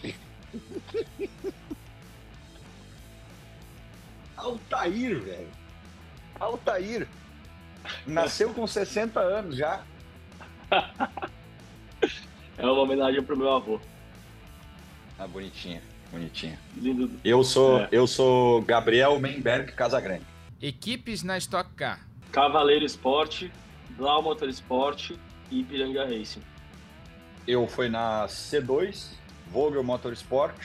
Altair, 4.38 5.20
velho. 5.22 5.48
Altair. 6.40 7.08
Nasceu 8.06 8.54
com 8.54 8.66
60 8.66 9.20
anos 9.20 9.58
já. 9.58 9.84
É 12.58 12.66
uma 12.66 12.84
homenagem 12.84 13.22
pro 13.22 13.36
meu 13.36 13.54
avô. 13.54 13.82
Ah, 15.20 15.28
bonitinha, 15.28 15.82
bonitinha. 16.10 16.58
Lindo. 16.78 17.12
Eu 17.22 17.44
sou, 17.44 17.80
É. 17.82 17.90
eu 17.92 18.08
sou 18.08 18.62
Gabriel 18.62 19.20
Menberg 19.20 19.74
Casagrande. 19.74 20.24
equipes 20.62 21.22
na 21.22 21.38
Stock 21.38 21.70
Car. 21.74 22.00
Cavaleiro 22.32 22.86
Esporte, 22.86 23.52
Blau 23.98 24.22
Motorsport 24.24 25.12
e 25.52 25.60
Ipiranga 25.62 26.04
Racing. 26.06 26.42
Eu 27.48 27.68
fui 27.68 27.90
na 27.90 28.26
C2, 28.28 29.08
Vogel 29.48 29.84
Motorsport, 29.84 30.56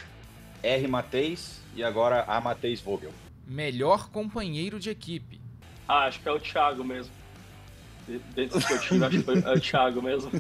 R 0.63 0.89
Mateis 0.89 1.61
e 1.75 1.85
agora 1.85 2.25
A 2.27 2.41
Mateis 2.41 2.81
Vogel. 2.81 3.13
Melhor 3.47 4.09
companheiro 4.11 4.79
de 4.79 4.91
equipe. 4.91 5.41
Ah, 5.87 6.05
acho 6.07 6.21
que 6.21 6.29
é 6.29 6.33
o 6.33 6.39
Thiago 6.41 6.85
mesmo. 6.85 7.13
Dentro 8.35 8.59
do 8.59 8.67
que 8.67 8.73
eu 8.73 8.81
tive, 8.81 9.05
acho 9.05 9.19
que 9.19 9.23
foi, 9.25 9.39
é 9.43 9.53
o 9.53 9.61
Thiago 9.61 10.03
mesmo. 10.03 10.31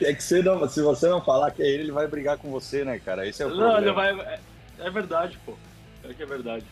É 0.00 0.12
que 0.14 0.22
você 0.22 0.42
não, 0.42 0.68
se 0.68 0.82
você 0.82 1.08
não 1.08 1.22
falar 1.22 1.50
que 1.52 1.62
é 1.62 1.66
ele, 1.66 1.84
ele 1.84 1.92
vai 1.92 2.06
brigar 2.06 2.36
com 2.38 2.50
você, 2.50 2.84
né, 2.84 2.98
cara? 2.98 3.26
Esse 3.26 3.42
é 3.42 3.46
o 3.46 3.50
Não, 3.50 3.56
problema. 3.72 3.80
ele 4.08 4.16
vai. 4.16 4.34
É, 4.34 4.40
é 4.78 4.90
verdade, 4.90 5.38
pô. 5.44 5.54
É 6.04 6.12
que 6.12 6.22
é 6.22 6.26
verdade. 6.26 6.64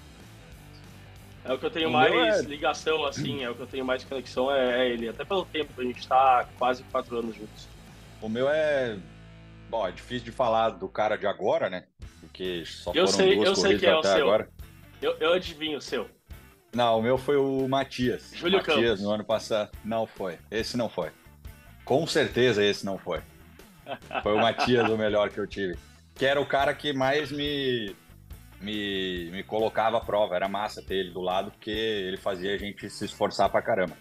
É 1.50 1.52
o 1.52 1.58
que 1.58 1.66
eu 1.66 1.70
tenho 1.70 1.90
mais 1.90 2.14
é- 2.14 2.42
ligação, 2.42 3.04
assim, 3.04 3.42
é 3.42 3.50
o 3.50 3.56
que 3.56 3.62
eu 3.62 3.66
tenho 3.66 3.84
mais 3.84 4.04
conexão, 4.04 4.52
é, 4.54 4.86
é 4.86 4.88
ele. 4.92 5.08
Até 5.08 5.24
pelo 5.24 5.44
tempo, 5.44 5.80
a 5.80 5.82
gente 5.82 6.06
tá 6.06 6.48
quase 6.56 6.84
quatro 6.84 7.18
anos 7.18 7.34
juntos. 7.34 7.66
O 8.22 8.28
meu 8.28 8.48
é. 8.48 8.96
Bom, 9.68 9.84
é 9.84 9.90
difícil 9.90 10.26
de 10.26 10.30
falar 10.30 10.70
do 10.70 10.88
cara 10.88 11.16
de 11.16 11.26
agora, 11.26 11.68
né? 11.68 11.86
Porque 12.20 12.62
só 12.64 12.90
Eu 12.94 13.08
foram 13.08 13.18
sei- 13.18 13.34
duas 13.34 13.48
eu 13.48 13.56
sei 13.56 13.78
quem 13.78 13.88
é 13.88 13.96
o 13.96 14.02
seu. 14.02 14.26
agora. 14.28 14.48
Eu, 15.02 15.16
eu 15.18 15.32
adivinho 15.32 15.78
o 15.78 15.80
seu. 15.80 16.08
Não, 16.72 17.00
o 17.00 17.02
meu 17.02 17.18
foi 17.18 17.36
o 17.36 17.66
Matias. 17.66 18.30
Júlio 18.32 18.58
Matias 18.58 18.76
Campos. 18.76 19.00
no 19.02 19.10
ano 19.10 19.24
passado. 19.24 19.72
Não 19.84 20.06
foi. 20.06 20.38
Esse 20.52 20.76
não 20.76 20.88
foi. 20.88 21.10
Com 21.84 22.06
certeza 22.06 22.64
esse 22.64 22.86
não 22.86 22.96
foi. 22.96 23.20
Foi 24.22 24.34
o 24.34 24.38
Matias 24.38 24.88
o 24.88 24.96
melhor 24.96 25.30
que 25.30 25.38
eu 25.40 25.48
tive. 25.48 25.76
Que 26.14 26.24
era 26.24 26.40
o 26.40 26.46
cara 26.46 26.72
que 26.72 26.92
mais 26.92 27.32
me, 27.32 27.96
me, 28.60 29.30
me 29.30 29.42
colocava 29.42 29.98
à 29.98 30.00
prova. 30.00 30.36
Era 30.36 30.48
massa 30.48 30.82
ter 30.82 30.96
ele 30.96 31.10
do 31.10 31.20
lado, 31.20 31.50
porque 31.50 31.70
ele 31.70 32.16
fazia 32.16 32.54
a 32.54 32.58
gente 32.58 32.88
se 32.90 33.04
esforçar 33.04 33.48
pra 33.50 33.62
caramba. 33.62 33.96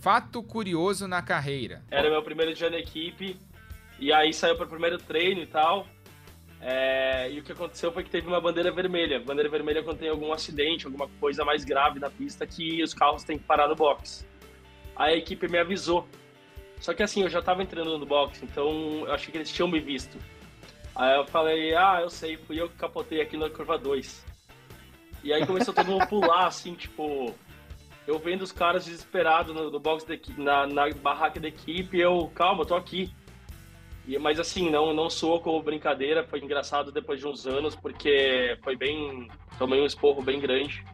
Fato 0.00 0.42
curioso 0.42 1.06
na 1.08 1.20
carreira. 1.22 1.82
Era 1.90 2.08
meu 2.08 2.22
primeiro 2.22 2.54
dia 2.54 2.70
na 2.70 2.78
equipe, 2.78 3.36
e 3.98 4.12
aí 4.12 4.32
saiu 4.32 4.56
para 4.56 4.66
o 4.66 4.68
primeiro 4.68 4.98
treino 4.98 5.42
e 5.42 5.46
tal. 5.46 5.86
É, 6.60 7.30
e 7.30 7.38
o 7.38 7.42
que 7.42 7.52
aconteceu 7.52 7.92
foi 7.92 8.02
que 8.02 8.10
teve 8.10 8.26
uma 8.26 8.40
bandeira 8.40 8.70
vermelha. 8.70 9.20
Bandeira 9.20 9.48
vermelha 9.48 9.82
quando 9.82 9.98
tem 9.98 10.08
algum 10.08 10.32
acidente, 10.32 10.86
alguma 10.86 11.08
coisa 11.20 11.44
mais 11.44 11.64
grave 11.64 12.00
na 12.00 12.10
pista 12.10 12.46
que 12.46 12.82
os 12.82 12.94
carros 12.94 13.22
têm 13.22 13.38
que 13.38 13.44
parar 13.44 13.68
no 13.68 13.76
box. 13.76 14.26
Aí 14.96 15.14
a 15.14 15.16
equipe 15.16 15.48
me 15.48 15.58
avisou. 15.58 16.08
Só 16.80 16.94
que 16.94 17.02
assim, 17.02 17.22
eu 17.22 17.28
já 17.28 17.42
tava 17.42 17.62
entrando 17.62 17.98
no 17.98 18.06
box, 18.06 18.42
então 18.42 19.04
eu 19.06 19.12
achei 19.12 19.30
que 19.30 19.38
eles 19.38 19.52
tinham 19.52 19.68
me 19.68 19.80
visto. 19.80 20.18
Aí 20.98 21.16
eu 21.16 21.24
falei, 21.28 21.74
ah, 21.76 22.00
eu 22.02 22.10
sei, 22.10 22.36
fui 22.36 22.60
eu 22.60 22.68
que 22.68 22.74
capotei 22.74 23.20
aqui 23.20 23.36
na 23.36 23.48
curva 23.48 23.78
2. 23.78 24.24
E 25.22 25.32
aí 25.32 25.46
começou 25.46 25.72
todo 25.72 25.86
mundo 25.86 26.02
a 26.02 26.06
pular, 26.06 26.46
assim, 26.46 26.74
tipo, 26.74 27.32
eu 28.04 28.18
vendo 28.18 28.42
os 28.42 28.50
caras 28.50 28.84
desesperados 28.84 29.54
no, 29.54 29.70
no 29.70 29.78
box 29.78 30.04
equi- 30.10 30.34
na, 30.40 30.66
na 30.66 30.90
barraca 30.90 31.38
da 31.38 31.46
equipe, 31.46 31.98
eu, 32.00 32.28
calma, 32.34 32.62
eu 32.62 32.66
tô 32.66 32.74
aqui. 32.74 33.14
E, 34.08 34.18
mas 34.18 34.40
assim, 34.40 34.70
não, 34.70 34.92
não 34.92 35.08
soou 35.08 35.40
como 35.40 35.62
brincadeira, 35.62 36.24
foi 36.24 36.40
engraçado 36.40 36.90
depois 36.90 37.20
de 37.20 37.28
uns 37.28 37.46
anos, 37.46 37.76
porque 37.76 38.58
foi 38.64 38.74
bem. 38.74 39.28
Tomei 39.56 39.80
um 39.80 39.86
esporro 39.86 40.20
bem 40.20 40.40
grande. 40.40 40.84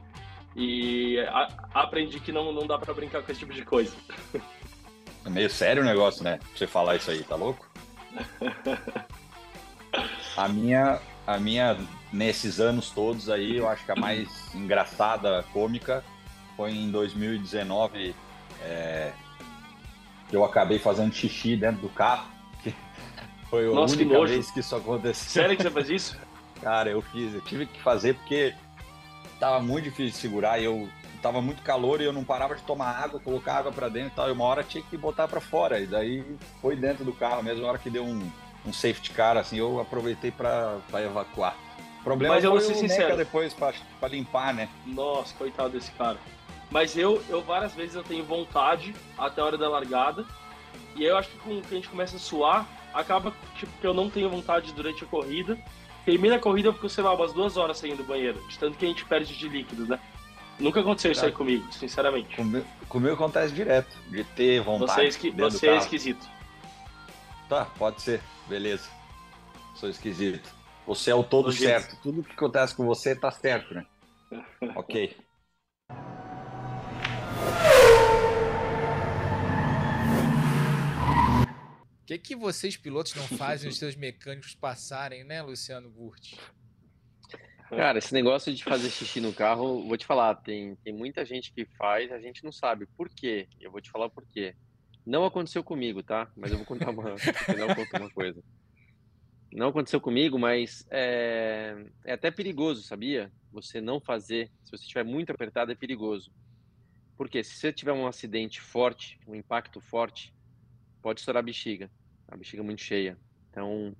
E 0.54 1.18
a- 1.28 1.48
aprendi 1.72 2.20
que 2.20 2.30
não, 2.30 2.52
não 2.52 2.66
dá 2.66 2.78
pra 2.78 2.92
brincar 2.92 3.22
com 3.22 3.30
esse 3.32 3.40
tipo 3.40 3.54
de 3.54 3.64
coisa. 3.64 3.94
É 5.24 5.30
meio 5.30 5.48
sério 5.48 5.82
o 5.82 5.86
negócio, 5.86 6.22
né? 6.22 6.38
Você 6.54 6.66
falar 6.66 6.96
isso 6.96 7.10
aí, 7.10 7.22
tá 7.24 7.36
louco? 7.36 7.66
A 10.36 10.48
minha, 10.48 11.00
a 11.26 11.38
minha, 11.38 11.76
nesses 12.12 12.60
anos 12.60 12.90
todos 12.90 13.30
aí, 13.30 13.56
eu 13.56 13.68
acho 13.68 13.84
que 13.84 13.92
a 13.92 13.96
mais 13.96 14.54
engraçada, 14.54 15.44
cômica, 15.52 16.04
foi 16.56 16.72
em 16.72 16.90
2019, 16.90 18.14
é, 18.62 19.12
que 20.28 20.36
eu 20.36 20.44
acabei 20.44 20.78
fazendo 20.78 21.12
xixi 21.14 21.56
dentro 21.56 21.82
do 21.82 21.88
carro. 21.88 22.26
que 22.62 22.74
Foi 23.48 23.66
a 23.66 23.70
Nossa, 23.70 23.96
que 23.96 24.02
única 24.02 24.18
nojo. 24.18 24.32
vez 24.32 24.50
que 24.50 24.60
isso 24.60 24.74
aconteceu. 24.74 25.42
Sério 25.42 25.56
que 25.56 25.62
você 25.62 25.70
faz 25.70 25.88
isso? 25.90 26.18
Cara, 26.60 26.90
eu 26.90 27.02
fiz, 27.02 27.34
eu 27.34 27.40
tive 27.42 27.66
que 27.66 27.80
fazer 27.80 28.14
porque 28.14 28.54
tava 29.38 29.60
muito 29.60 29.84
difícil 29.84 30.12
de 30.12 30.16
segurar 30.16 30.58
e 30.58 30.64
eu 30.64 30.88
tava 31.20 31.40
muito 31.40 31.62
calor 31.62 32.00
e 32.00 32.04
eu 32.04 32.12
não 32.12 32.24
parava 32.24 32.54
de 32.54 32.62
tomar 32.62 32.90
água, 32.90 33.20
colocar 33.20 33.56
água 33.56 33.72
pra 33.72 33.88
dentro 33.88 34.08
e 34.08 34.16
tal. 34.16 34.28
E 34.28 34.32
uma 34.32 34.44
hora 34.44 34.62
tinha 34.64 34.82
que 34.82 34.96
botar 34.96 35.28
pra 35.28 35.40
fora. 35.40 35.78
E 35.80 35.86
daí 35.86 36.24
foi 36.60 36.74
dentro 36.74 37.04
do 37.04 37.12
carro 37.12 37.42
mesmo, 37.42 37.66
hora 37.66 37.78
que 37.78 37.90
deu 37.90 38.04
um, 38.04 38.30
um 38.66 38.72
safety 38.72 39.10
car, 39.10 39.36
assim, 39.36 39.56
eu 39.56 39.80
aproveitei 39.80 40.30
pra 40.30 40.78
evacuar. 40.94 41.56
O 42.00 42.04
problema 42.04 42.34
Mas 42.34 42.44
eu 42.44 42.50
foi 42.50 42.60
vou 42.60 42.68
ser 42.68 42.74
sincero. 42.74 43.16
Depois 43.16 43.54
pra 43.54 43.72
limpar, 44.08 44.52
né? 44.52 44.68
Nossa, 44.86 45.34
coitado 45.34 45.70
desse 45.70 45.90
cara. 45.92 46.18
Mas 46.70 46.96
eu, 46.96 47.22
eu 47.28 47.40
várias 47.42 47.74
vezes 47.74 47.94
eu 47.94 48.02
tenho 48.02 48.24
vontade 48.24 48.94
até 49.16 49.40
a 49.40 49.44
hora 49.44 49.56
da 49.58 49.68
largada. 49.68 50.24
E 50.96 51.02
aí 51.02 51.10
eu 51.10 51.16
acho 51.16 51.30
que 51.30 51.38
com 51.38 51.60
que 51.62 51.74
a 51.74 51.76
gente 51.76 51.88
começa 51.88 52.16
a 52.16 52.18
suar, 52.18 52.66
acaba 52.92 53.32
tipo, 53.56 53.72
que 53.80 53.86
eu 53.86 53.94
não 53.94 54.10
tenho 54.10 54.28
vontade 54.28 54.72
durante 54.72 55.04
a 55.04 55.06
corrida. 55.06 55.58
Termina 56.04 56.36
a 56.36 56.38
corrida, 56.38 56.68
eu 56.68 56.72
fico, 56.74 56.88
sei 56.88 57.02
lá, 57.02 57.14
umas 57.14 57.32
duas 57.32 57.56
horas 57.56 57.78
saindo 57.78 57.98
do 57.98 58.04
banheiro. 58.04 58.38
De 58.48 58.58
tanto 58.58 58.76
que 58.76 58.84
a 58.84 58.88
gente 58.88 59.04
perde 59.06 59.34
de 59.36 59.48
líquido, 59.48 59.86
né? 59.86 59.98
Nunca 60.58 60.80
aconteceu 60.80 61.10
isso 61.10 61.24
aí 61.24 61.32
comigo, 61.32 61.66
sinceramente. 61.72 62.36
Comigo, 62.36 62.66
comigo 62.88 63.14
acontece 63.14 63.52
direto, 63.52 63.96
de 64.08 64.22
ter 64.22 64.60
vontade. 64.60 64.92
Você 64.92 65.00
é, 65.00 65.08
esqui- 65.08 65.30
você 65.30 65.68
é 65.68 65.76
esquisito. 65.76 66.33
Tá, 67.54 67.66
pode 67.78 68.02
ser, 68.02 68.20
beleza. 68.48 68.90
Sou 69.76 69.88
esquisito. 69.88 70.52
Você 70.88 71.12
é 71.12 71.14
o 71.14 71.22
todo 71.22 71.52
certo. 71.52 71.96
Tudo 72.02 72.24
que 72.24 72.32
acontece 72.32 72.74
com 72.74 72.84
você 72.84 73.14
tá 73.14 73.30
certo, 73.30 73.72
né? 73.72 73.86
ok. 74.74 75.16
O 81.92 82.06
que, 82.06 82.18
que 82.18 82.34
vocês, 82.34 82.76
pilotos, 82.76 83.14
não 83.14 83.28
fazem 83.38 83.70
os 83.70 83.78
seus 83.78 83.94
mecânicos 83.94 84.56
passarem, 84.56 85.22
né, 85.22 85.40
Luciano 85.40 85.88
Burti? 85.88 86.36
Cara, 87.68 87.98
esse 87.98 88.12
negócio 88.12 88.52
de 88.52 88.64
fazer 88.64 88.90
xixi 88.90 89.20
no 89.20 89.32
carro, 89.32 89.86
vou 89.86 89.96
te 89.96 90.04
falar, 90.04 90.34
tem, 90.34 90.74
tem 90.82 90.92
muita 90.92 91.24
gente 91.24 91.52
que 91.52 91.64
faz, 91.78 92.10
a 92.10 92.18
gente 92.18 92.42
não 92.42 92.50
sabe 92.50 92.84
por 92.96 93.08
quê. 93.08 93.46
Eu 93.60 93.70
vou 93.70 93.80
te 93.80 93.92
falar 93.92 94.10
por 94.10 94.26
quê. 94.26 94.56
Não 95.04 95.24
aconteceu 95.24 95.62
comigo, 95.62 96.02
tá? 96.02 96.30
Mas 96.36 96.50
eu 96.50 96.56
vou 96.58 96.66
contar 96.66 96.90
uma, 96.90 97.10
eu 97.10 97.74
conto 97.74 97.96
uma 97.96 98.10
coisa. 98.10 98.42
Não 99.52 99.68
aconteceu 99.68 100.00
comigo, 100.00 100.38
mas 100.38 100.84
é, 100.90 101.74
é 102.04 102.12
até 102.14 102.30
perigoso, 102.30 102.82
sabia? 102.82 103.30
Você 103.52 103.80
não 103.80 104.00
fazer, 104.00 104.50
se 104.64 104.70
você 104.76 104.82
estiver 104.82 105.04
muito 105.04 105.30
apertado, 105.30 105.70
é 105.70 105.74
perigoso. 105.76 106.32
Porque 107.16 107.44
se 107.44 107.54
você 107.56 107.72
tiver 107.72 107.92
um 107.92 108.06
acidente 108.06 108.60
forte, 108.60 109.18
um 109.26 109.34
impacto 109.34 109.80
forte, 109.80 110.34
pode 111.00 111.20
estourar 111.20 111.40
a 111.40 111.44
bexiga. 111.44 111.88
A 112.26 112.36
bexiga 112.36 112.62
muito 112.62 112.82
cheia. 112.82 113.16
Então, 113.50 113.94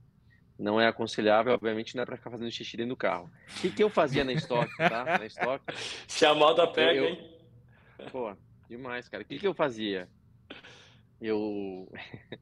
não 0.58 0.80
é 0.80 0.88
aconselhável, 0.88 1.52
obviamente 1.52 1.94
não 1.94 2.02
é 2.02 2.06
para 2.06 2.16
ficar 2.16 2.30
fazendo 2.30 2.50
xixi 2.50 2.76
dentro 2.76 2.94
do 2.94 2.96
carro. 2.96 3.30
O 3.58 3.60
que, 3.60 3.70
que 3.70 3.84
eu 3.84 3.90
fazia 3.90 4.24
na 4.24 4.32
estoque, 4.32 4.74
tá? 4.78 5.04
Na 5.04 5.26
estoque, 5.26 5.64
Se 6.08 6.26
a 6.26 6.34
moda 6.34 6.66
pega, 6.66 6.98
Eu- 6.98 7.04
hein? 7.06 7.30
pô, 8.10 8.36
demais, 8.68 9.08
cara. 9.08 9.22
O 9.22 9.26
que, 9.26 9.38
que 9.38 9.46
eu 9.46 9.54
fazia? 9.54 10.08
Eu 11.20 11.88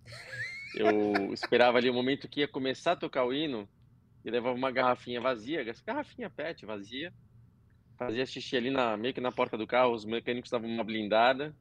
eu 0.74 1.32
esperava 1.32 1.78
ali 1.78 1.90
o 1.90 1.94
momento 1.94 2.28
que 2.28 2.40
ia 2.40 2.48
começar 2.48 2.92
a 2.92 2.96
tocar 2.96 3.24
o 3.24 3.32
hino 3.32 3.68
e 4.24 4.30
levava 4.30 4.56
uma 4.56 4.70
garrafinha 4.70 5.20
vazia, 5.20 5.64
garrafinha 5.86 6.30
PET 6.30 6.64
vazia, 6.64 7.12
fazia 7.98 8.24
xixi 8.24 8.56
ali 8.56 8.70
na, 8.70 8.96
meio 8.96 9.14
que 9.14 9.20
na 9.20 9.32
porta 9.32 9.56
do 9.56 9.66
carro, 9.66 9.92
os 9.92 10.04
mecânicos 10.04 10.50
davam 10.50 10.68
uma 10.68 10.84
blindada, 10.84 11.54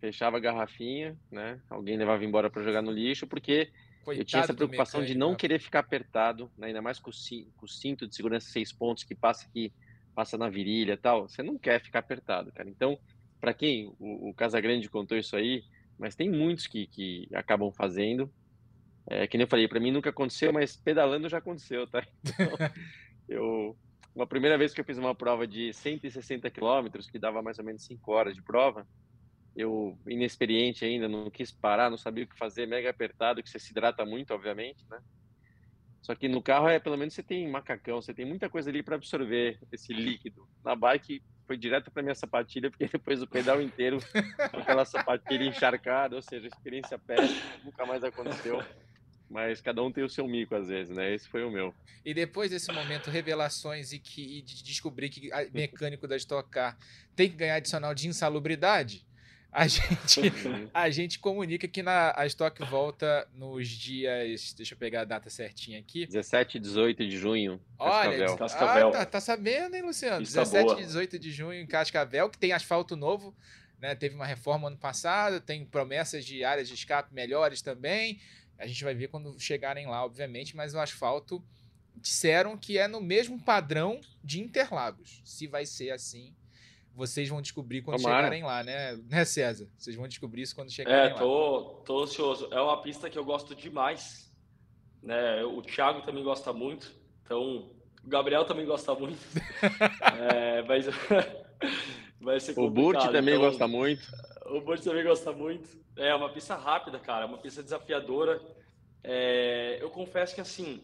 fechava 0.00 0.36
a 0.36 0.40
garrafinha, 0.40 1.18
né? 1.30 1.60
Alguém 1.68 1.96
levava 1.96 2.24
embora 2.24 2.50
para 2.50 2.62
jogar 2.62 2.82
no 2.82 2.90
lixo, 2.90 3.26
porque 3.26 3.70
eu 4.06 4.24
tinha 4.24 4.42
essa 4.42 4.54
preocupação 4.54 5.04
de 5.04 5.14
não 5.14 5.30
né? 5.30 5.36
querer 5.36 5.58
ficar 5.58 5.80
apertado, 5.80 6.50
né? 6.56 6.68
ainda 6.68 6.80
mais 6.80 7.00
com 7.00 7.10
o, 7.10 7.68
cinto 7.68 8.06
de 8.06 8.14
segurança 8.14 8.48
seis 8.48 8.72
pontos 8.72 9.02
que 9.02 9.14
passa 9.14 9.46
aqui, 9.46 9.72
passa 10.14 10.38
na 10.38 10.48
virilha 10.48 10.96
tal. 10.96 11.28
Você 11.28 11.42
não 11.42 11.58
quer 11.58 11.80
ficar 11.82 12.00
apertado, 12.00 12.52
cara. 12.52 12.68
Então, 12.68 12.98
para 13.40 13.52
quem 13.52 13.88
o, 13.98 14.30
o 14.30 14.34
Casagrande 14.34 14.88
contou 14.88 15.18
isso 15.18 15.34
aí, 15.34 15.64
mas 15.98 16.14
tem 16.14 16.30
muitos 16.30 16.66
que, 16.66 16.86
que 16.86 17.28
acabam 17.34 17.70
fazendo. 17.70 18.32
É, 19.08 19.26
que 19.26 19.36
nem 19.36 19.44
eu 19.44 19.48
falei, 19.48 19.68
para 19.68 19.80
mim 19.80 19.92
nunca 19.92 20.10
aconteceu, 20.10 20.52
mas 20.52 20.76
pedalando 20.76 21.28
já 21.28 21.38
aconteceu, 21.38 21.86
tá? 21.86 22.06
Então, 23.28 23.36
eu 23.36 23.76
uma 24.16 24.26
primeira 24.26 24.56
vez 24.56 24.72
que 24.72 24.80
eu 24.80 24.84
fiz 24.84 24.96
uma 24.96 25.14
prova 25.14 25.46
de 25.46 25.74
160 25.74 26.50
quilômetros, 26.50 27.06
que 27.06 27.18
dava 27.18 27.42
mais 27.42 27.58
ou 27.58 27.64
menos 27.66 27.84
5 27.84 28.12
horas 28.12 28.34
de 28.34 28.40
prova, 28.40 28.88
eu, 29.54 29.98
inexperiente 30.06 30.86
ainda, 30.86 31.06
não 31.06 31.30
quis 31.30 31.52
parar, 31.52 31.90
não 31.90 31.98
sabia 31.98 32.24
o 32.24 32.26
que 32.26 32.38
fazer, 32.38 32.66
mega 32.66 32.88
apertado, 32.88 33.42
que 33.42 33.50
você 33.50 33.58
se 33.58 33.72
hidrata 33.72 34.06
muito, 34.06 34.32
obviamente, 34.32 34.82
né? 34.90 34.98
Só 36.00 36.14
que 36.14 36.28
no 36.28 36.40
carro, 36.40 36.68
é 36.68 36.78
pelo 36.78 36.96
menos 36.96 37.12
você 37.12 37.22
tem 37.22 37.46
macacão, 37.46 38.00
você 38.00 38.14
tem 38.14 38.24
muita 38.24 38.48
coisa 38.48 38.70
ali 38.70 38.82
para 38.82 38.96
absorver 38.96 39.58
esse 39.70 39.92
líquido. 39.92 40.48
Na 40.64 40.74
bike, 40.74 41.22
foi 41.46 41.56
direto 41.56 41.90
para 41.90 42.02
minha 42.02 42.14
sapatilha, 42.14 42.70
porque 42.70 42.86
depois 42.92 43.20
do 43.20 43.26
pedal 43.26 43.60
inteiro, 43.62 43.98
com 44.50 44.58
aquela 44.58 44.84
sapatilha 44.84 45.44
encharcada, 45.44 46.16
ou 46.16 46.22
seja, 46.22 46.46
experiência 46.46 46.98
péssima, 46.98 47.40
nunca 47.64 47.86
mais 47.86 48.02
aconteceu. 48.02 48.62
mas 49.30 49.60
cada 49.60 49.82
um 49.82 49.90
tem 49.90 50.04
o 50.04 50.08
seu 50.08 50.26
mico 50.26 50.54
às 50.54 50.68
vezes, 50.68 50.94
né? 50.94 51.14
Esse 51.14 51.28
foi 51.28 51.44
o 51.44 51.50
meu. 51.50 51.74
E 52.04 52.14
depois 52.14 52.50
desse 52.50 52.70
momento, 52.72 53.10
revelações 53.10 53.92
e, 53.92 53.98
que, 53.98 54.38
e 54.38 54.42
de 54.42 54.62
descobrir 54.62 55.08
que 55.08 55.28
o 55.28 55.52
mecânico 55.52 56.06
da 56.06 56.16
Stock 56.16 56.48
Car 56.48 56.76
tem 57.14 57.28
que 57.28 57.36
ganhar 57.36 57.56
adicional 57.56 57.94
de 57.94 58.06
insalubridade, 58.06 59.04
a 59.52 59.66
gente, 59.66 60.20
a 60.74 60.90
gente 60.90 61.18
comunica 61.18 61.66
que 61.66 61.82
na, 61.82 62.12
a 62.16 62.26
Stock 62.26 62.62
volta 62.64 63.26
nos 63.34 63.68
dias. 63.68 64.52
Deixa 64.52 64.74
eu 64.74 64.78
pegar 64.78 65.02
a 65.02 65.04
data 65.04 65.30
certinha 65.30 65.78
aqui. 65.78 66.06
17 66.06 66.58
e 66.58 66.60
18 66.60 67.08
de 67.08 67.16
junho. 67.16 67.60
Olha, 67.78 68.36
Cascavel. 68.36 68.88
Ah, 68.88 68.92
tá, 68.92 69.06
tá, 69.06 69.20
sabendo, 69.20 69.74
hein, 69.74 69.82
Luciano? 69.82 70.18
Pista 70.18 70.40
17 70.40 70.64
boa. 70.64 70.80
e 70.80 70.84
18 70.84 71.18
de 71.18 71.30
junho 71.30 71.60
em 71.60 71.66
Cascavel, 71.66 72.28
que 72.28 72.38
tem 72.38 72.52
asfalto 72.52 72.96
novo. 72.96 73.34
Né? 73.80 73.94
Teve 73.94 74.14
uma 74.14 74.26
reforma 74.26 74.68
ano 74.68 74.76
passado, 74.76 75.40
tem 75.40 75.64
promessas 75.64 76.24
de 76.24 76.44
áreas 76.44 76.68
de 76.68 76.74
escape 76.74 77.14
melhores 77.14 77.62
também. 77.62 78.20
A 78.58 78.66
gente 78.66 78.82
vai 78.82 78.94
ver 78.94 79.08
quando 79.08 79.38
chegarem 79.38 79.86
lá, 79.86 80.04
obviamente, 80.04 80.56
mas 80.56 80.74
o 80.74 80.78
asfalto 80.78 81.44
disseram 81.96 82.56
que 82.56 82.78
é 82.78 82.86
no 82.86 83.00
mesmo 83.00 83.40
padrão 83.40 84.00
de 84.22 84.40
Interlagos. 84.40 85.22
Se 85.24 85.46
vai 85.46 85.66
ser 85.66 85.90
assim, 85.90 86.34
vocês 86.96 87.28
vão 87.28 87.42
descobrir 87.42 87.82
quando 87.82 87.98
Tomara. 87.98 88.24
chegarem 88.24 88.42
lá, 88.42 88.64
né? 88.64 88.96
Né, 89.06 89.24
César? 89.24 89.68
Vocês 89.76 89.94
vão 89.94 90.08
descobrir 90.08 90.42
isso 90.42 90.54
quando 90.54 90.72
chegarem 90.72 91.12
é, 91.12 91.14
tô, 91.14 91.58
lá. 91.58 91.84
tô 91.84 92.02
ansioso. 92.02 92.48
É 92.50 92.60
uma 92.60 92.80
pista 92.80 93.10
que 93.10 93.18
eu 93.18 93.24
gosto 93.24 93.54
demais. 93.54 94.34
Né? 95.02 95.44
O 95.44 95.60
Thiago 95.60 96.00
também 96.00 96.24
gosta 96.24 96.52
muito. 96.52 96.90
Então, 97.22 97.70
o 98.02 98.08
Gabriel 98.08 98.46
também 98.46 98.64
gosta 98.64 98.94
muito. 98.94 99.18
é, 100.32 100.62
mas 100.62 100.86
vai 102.18 102.40
ser 102.40 102.54
complicado. 102.54 102.56
O 102.56 102.70
Burt 102.70 103.12
também 103.12 103.34
então, 103.34 103.46
gosta 103.46 103.68
muito. 103.68 104.02
O 104.46 104.60
Burt 104.62 104.82
também 104.82 105.04
gosta 105.04 105.32
muito. 105.32 105.68
É 105.96 106.14
uma 106.14 106.30
pista 106.30 106.56
rápida, 106.56 106.98
cara. 106.98 107.26
Uma 107.26 107.38
pista 107.38 107.62
desafiadora. 107.62 108.40
É, 109.04 109.78
eu 109.82 109.90
confesso 109.90 110.34
que, 110.34 110.40
assim, 110.40 110.82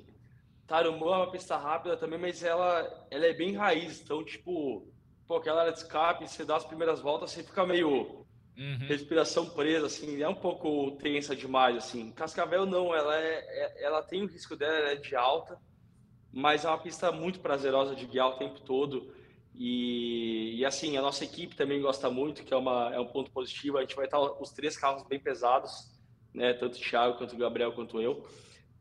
Tarumã 0.66 1.14
é 1.14 1.16
uma 1.16 1.30
pista 1.30 1.56
rápida 1.56 1.96
também, 1.96 2.18
mas 2.18 2.42
ela, 2.42 3.06
ela 3.10 3.26
é 3.26 3.32
bem 3.32 3.54
raiz. 3.54 4.00
Então, 4.02 4.22
tipo 4.22 4.91
pô, 5.27 5.37
aquela 5.37 5.61
área 5.61 5.73
de 5.73 5.79
escape, 5.79 6.29
você 6.29 6.45
dá 6.45 6.57
as 6.57 6.64
primeiras 6.64 7.01
voltas, 7.01 7.31
você 7.31 7.43
fica 7.43 7.64
meio 7.66 8.23
uhum. 8.57 8.87
respiração 8.87 9.49
presa, 9.51 9.87
assim, 9.87 10.20
é 10.23 10.29
um 10.29 10.35
pouco 10.35 10.93
tensa 10.93 11.35
demais, 11.35 11.77
assim. 11.77 12.12
Cascavel 12.12 12.66
não, 12.66 12.95
ela 12.95 13.16
é, 13.16 13.35
é, 13.35 13.85
ela 13.85 14.03
tem 14.03 14.23
o 14.23 14.27
risco 14.27 14.57
dela, 14.57 14.75
ela 14.75 14.91
é 14.91 14.97
de 14.97 15.14
alta, 15.14 15.59
mas 16.33 16.64
é 16.64 16.68
uma 16.68 16.79
pista 16.79 17.11
muito 17.12 17.41
prazerosa 17.41 17.95
de 17.95 18.07
guiar 18.07 18.29
o 18.29 18.39
tempo 18.39 18.61
todo. 18.61 19.12
E, 19.55 20.57
e 20.57 20.64
assim, 20.64 20.97
a 20.97 21.03
nossa 21.03 21.25
equipe 21.25 21.55
também 21.55 21.81
gosta 21.81 22.11
muito, 22.11 22.43
que 22.43 22.55
é, 22.55 22.57
uma, 22.57 22.95
é 22.95 22.99
um 22.99 23.07
ponto 23.07 23.31
positivo. 23.31 23.77
A 23.77 23.83
gente 23.83 23.95
vai 23.95 24.07
estar 24.07 24.18
os 24.18 24.51
três 24.51 24.77
carros 24.77 25.07
bem 25.07 25.20
pesados, 25.20 25.93
né? 26.33 26.55
Tanto 26.55 26.77
o 26.77 26.81
Thiago 26.81 27.18
quanto 27.18 27.35
o 27.35 27.39
Gabriel 27.39 27.73
quanto 27.73 28.01
eu. 28.01 28.27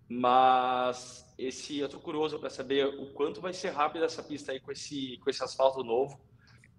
Mas 0.08 1.26
esse 1.38 1.80
eu 1.80 1.90
tô 1.90 2.00
curioso 2.00 2.40
para 2.40 2.50
saber 2.50 2.86
o 2.86 3.12
quanto 3.14 3.42
vai 3.42 3.54
ser 3.54 3.70
rápido 3.70 4.06
essa 4.06 4.24
pista 4.24 4.52
aí 4.52 4.60
com 4.60 4.72
esse 4.72 5.18
com 5.18 5.30
esse 5.30 5.44
asfalto 5.44 5.84
novo. 5.84 6.20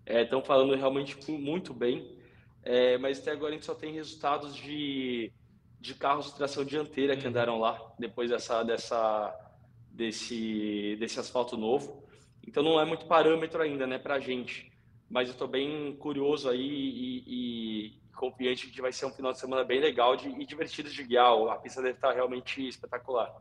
Estão 0.07 0.41
é, 0.41 0.45
falando 0.45 0.75
realmente 0.75 1.17
muito 1.31 1.73
bem, 1.73 2.17
é, 2.63 2.99
mas 2.99 3.21
até 3.21 3.33
agora 3.33 3.51
a 3.51 3.53
gente 3.53 3.65
só 3.65 3.75
tem 3.75 3.93
resultados 3.93 4.55
de, 4.55 5.33
de 5.81 5.95
carros 5.95 6.27
de 6.27 6.37
tração 6.37 6.65
dianteira 6.65 7.17
que 7.17 7.23
uhum. 7.23 7.31
andaram 7.31 7.59
lá 7.59 7.81
depois 7.99 8.31
dessa, 8.31 8.63
dessa, 8.63 9.35
desse, 9.91 10.97
desse 10.99 11.21
asfalto 11.21 11.57
novo. 11.57 12.03
Então 12.47 12.63
não 12.63 12.81
é 12.81 12.85
muito 12.85 13.07
parâmetro 13.07 13.63
ainda 13.63 13.87
né, 13.87 13.99
para 13.99 14.15
a 14.15 14.21
gente, 14.21 14.73
mas 15.09 15.29
eu 15.29 15.33
estou 15.33 15.49
bem 15.49 15.95
curioso 15.97 16.49
aí 16.49 16.61
e, 16.61 17.25
e, 17.27 18.02
confiante 18.15 18.69
que 18.69 18.81
vai 18.81 18.93
ser 18.93 19.07
um 19.07 19.13
final 19.13 19.33
de 19.33 19.41
semana 19.41 19.65
bem 19.65 19.81
legal 19.81 20.17
de, 20.17 20.29
e 20.29 20.45
divertido 20.45 20.91
de 20.91 21.03
guiar. 21.05 21.33
A 21.49 21.57
pista 21.57 21.83
deve 21.83 21.95
estar 21.95 22.13
realmente 22.13 22.67
espetacular. 22.67 23.35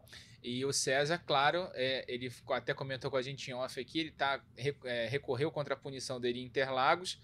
E 0.44 0.66
o 0.66 0.74
César, 0.74 1.22
claro, 1.26 1.70
é, 1.74 2.04
ele 2.08 2.32
até 2.50 2.74
comentou 2.74 3.12
com 3.12 3.18
a 3.18 3.22
gente 3.22 3.50
em 3.50 3.54
off 3.54 3.80
aqui, 3.80 4.00
ele 4.00 4.12
tá, 4.12 4.42
é, 4.84 5.08
recorreu 5.08 5.52
contra 5.52 5.76
a 5.76 5.78
punição 5.78 6.20
dele 6.20 6.40
em 6.40 6.46
Interlagos. 6.46 7.20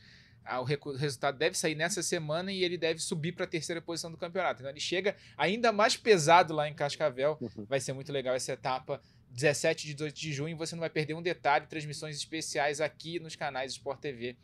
Ah, 0.50 0.62
o 0.62 0.64
resultado 0.64 1.38
deve 1.38 1.58
sair 1.58 1.76
nessa 1.76 2.02
semana 2.02 2.54
e 2.54 2.64
ele 2.64 2.78
deve 2.78 3.02
subir 3.02 3.34
para 3.34 3.44
a 3.44 3.48
terceira 3.48 3.82
posição 3.82 4.10
do 4.10 4.18
campeonato. 4.18 4.62
Então 4.62 4.72
ele 4.72 4.80
chega 4.80 5.16
ainda 5.36 5.74
mais 5.74 5.98
pesado 5.98 6.54
lá 6.54 6.70
em 6.70 6.74
Cascavel. 6.74 7.38
Uhum. 7.42 7.66
Vai 7.66 7.82
ser 7.82 7.92
muito 7.92 8.14
legal 8.14 8.34
essa 8.34 8.54
etapa. 8.54 9.02
17 9.30 9.90
e 9.90 9.94
18 9.94 10.16
de 10.16 10.32
junho, 10.32 10.56
você 10.56 10.74
não 10.74 10.80
vai 10.80 10.90
perder 10.90 11.16
um 11.16 11.22
detalhe. 11.22 11.68
Transmissões 11.68 12.16
especiais 12.16 12.80
aqui 12.80 13.20
nos 13.20 13.36
canais 13.36 13.74
Sport 13.74 14.00
TV. 14.00 14.38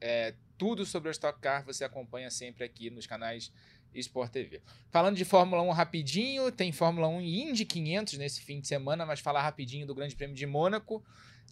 É, 0.00 0.32
tudo 0.58 0.84
sobre 0.84 1.08
a 1.08 1.12
Stock 1.12 1.40
Car 1.40 1.64
você 1.64 1.84
acompanha 1.84 2.30
sempre 2.30 2.64
aqui 2.64 2.90
nos 2.90 3.06
canais 3.06 3.52
Sport 3.94 4.30
TV. 4.30 4.60
Falando 4.90 5.16
de 5.16 5.24
Fórmula 5.24 5.62
1 5.62 5.70
rapidinho, 5.70 6.52
tem 6.52 6.72
Fórmula 6.72 7.08
1 7.08 7.20
e 7.22 7.42
Indy 7.42 7.64
500 7.64 8.18
nesse 8.18 8.42
fim 8.42 8.60
de 8.60 8.68
semana, 8.68 9.06
mas 9.06 9.20
falar 9.20 9.42
rapidinho 9.42 9.86
do 9.86 9.94
Grande 9.94 10.14
Prêmio 10.14 10.36
de 10.36 10.46
Mônaco. 10.46 11.02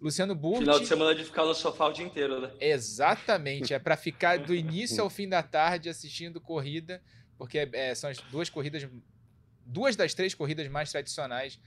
Luciano 0.01 0.35
Burti. 0.35 0.61
Final 0.61 0.81
de 0.81 0.87
semana 0.87 1.15
de 1.15 1.25
ficar 1.25 1.45
no 1.47 1.55
sofá 1.55 1.87
o 1.87 1.93
dia 1.93 2.05
inteiro, 2.05 2.39
né? 2.39 2.53
Exatamente, 2.61 3.73
é 3.73 3.79
para 3.79 3.97
ficar 3.97 4.39
do 4.39 4.53
início 4.55 5.03
ao 5.03 5.09
fim 5.09 5.27
da 5.27 5.43
tarde 5.43 5.89
assistindo 5.89 6.39
corrida, 6.39 7.03
porque 7.39 7.69
é, 7.73 7.95
são 7.95 8.11
as 8.11 8.19
duas 8.19 8.51
corridas, 8.51 8.87
duas 9.65 9.97
das 9.97 10.13
três 10.13 10.35
corridas 10.35 10.69
mais 10.69 10.91
tradicionais 10.91 11.59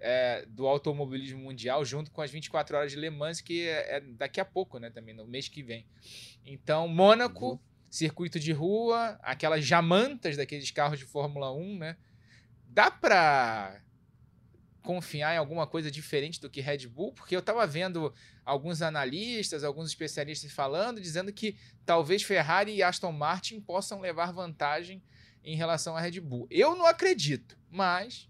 é, 0.00 0.44
do 0.46 0.66
automobilismo 0.66 1.40
mundial, 1.40 1.84
junto 1.84 2.10
com 2.10 2.20
as 2.20 2.30
24 2.30 2.76
horas 2.76 2.92
de 2.92 2.98
Le 2.98 3.10
Mans, 3.10 3.40
que 3.40 3.66
é, 3.66 3.96
é 3.96 4.00
daqui 4.00 4.40
a 4.40 4.44
pouco, 4.44 4.78
né? 4.78 4.90
Também 4.90 5.14
no 5.14 5.26
mês 5.26 5.48
que 5.48 5.62
vem. 5.62 5.86
Então, 6.44 6.88
Mônaco. 6.88 7.52
Uhum 7.52 7.68
circuito 7.90 8.38
de 8.38 8.52
rua, 8.52 9.18
aquelas 9.22 9.64
jamantas 9.64 10.36
daqueles 10.36 10.70
carros 10.70 10.98
de 10.98 11.04
Fórmula 11.04 11.52
1, 11.52 11.78
né? 11.78 11.96
Dá 12.66 12.90
para 12.90 13.80
confiar 14.82 15.34
em 15.34 15.38
alguma 15.38 15.66
coisa 15.66 15.90
diferente 15.90 16.40
do 16.40 16.50
que 16.50 16.60
Red 16.60 16.86
Bull? 16.86 17.12
Porque 17.12 17.34
eu 17.34 17.40
estava 17.40 17.66
vendo 17.66 18.12
alguns 18.44 18.82
analistas, 18.82 19.64
alguns 19.64 19.88
especialistas 19.88 20.52
falando, 20.52 21.00
dizendo 21.00 21.32
que 21.32 21.56
talvez 21.84 22.22
Ferrari 22.22 22.74
e 22.74 22.82
Aston 22.82 23.12
Martin 23.12 23.60
possam 23.60 24.00
levar 24.00 24.32
vantagem 24.32 25.02
em 25.42 25.56
relação 25.56 25.96
à 25.96 26.00
Red 26.00 26.20
Bull. 26.20 26.46
Eu 26.50 26.76
não 26.76 26.86
acredito, 26.86 27.58
mas. 27.70 28.28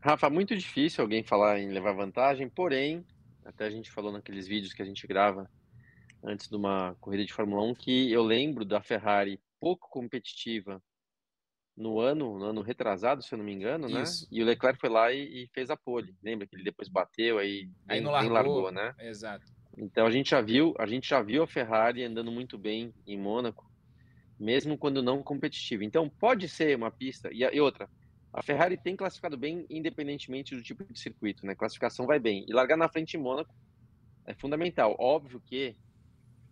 Rafa, 0.00 0.30
muito 0.30 0.56
difícil 0.56 1.02
alguém 1.02 1.22
falar 1.22 1.58
em 1.58 1.70
levar 1.70 1.92
vantagem, 1.92 2.48
porém, 2.48 3.04
até 3.44 3.66
a 3.66 3.70
gente 3.70 3.90
falou 3.90 4.12
naqueles 4.12 4.46
vídeos 4.46 4.72
que 4.72 4.82
a 4.82 4.84
gente 4.84 5.06
grava 5.06 5.50
antes 6.22 6.48
de 6.48 6.56
uma 6.56 6.96
corrida 7.00 7.24
de 7.24 7.32
Fórmula 7.32 7.62
1 7.62 7.74
que 7.74 8.12
eu 8.12 8.22
lembro 8.22 8.64
da 8.64 8.80
Ferrari 8.80 9.40
pouco 9.60 9.88
competitiva 9.88 10.82
no 11.76 12.00
ano, 12.00 12.38
no 12.38 12.44
ano 12.44 12.60
retrasado, 12.60 13.22
se 13.22 13.32
eu 13.32 13.38
não 13.38 13.44
me 13.44 13.52
engano, 13.52 13.88
né? 13.88 14.02
Isso. 14.02 14.26
E 14.30 14.42
o 14.42 14.44
Leclerc 14.46 14.80
foi 14.80 14.90
lá 14.90 15.12
e, 15.12 15.44
e, 15.44 15.48
fez 15.54 15.70
a 15.70 15.76
pole. 15.76 16.16
Lembra 16.22 16.46
que 16.46 16.56
ele 16.56 16.64
depois 16.64 16.88
bateu 16.88 17.38
aí, 17.38 17.70
aí 17.86 18.00
não 18.00 18.10
largou, 18.10 18.32
largou, 18.32 18.72
né? 18.72 18.94
Exato. 18.98 19.46
Então 19.76 20.04
a 20.04 20.10
gente 20.10 20.30
já 20.30 20.40
viu, 20.40 20.74
a 20.76 20.86
gente 20.86 21.08
já 21.08 21.22
viu 21.22 21.42
a 21.42 21.46
Ferrari 21.46 22.02
andando 22.02 22.32
muito 22.32 22.58
bem 22.58 22.92
em 23.06 23.16
Mônaco, 23.16 23.70
mesmo 24.38 24.76
quando 24.76 25.02
não 25.02 25.22
competitiva. 25.22 25.84
Então 25.84 26.08
pode 26.08 26.48
ser 26.48 26.76
uma 26.76 26.90
pista 26.90 27.30
e, 27.32 27.42
e 27.42 27.60
outra. 27.60 27.88
A 28.32 28.42
Ferrari 28.42 28.76
tem 28.76 28.94
classificado 28.96 29.36
bem 29.36 29.66
independentemente 29.70 30.54
do 30.54 30.62
tipo 30.62 30.84
de 30.84 30.98
circuito, 30.98 31.46
né? 31.46 31.54
Classificação 31.54 32.06
vai 32.06 32.18
bem. 32.18 32.44
E 32.48 32.52
largar 32.52 32.76
na 32.76 32.88
frente 32.88 33.16
em 33.16 33.20
Mônaco 33.20 33.54
é 34.26 34.34
fundamental. 34.34 34.94
Óbvio 34.98 35.40
que 35.40 35.76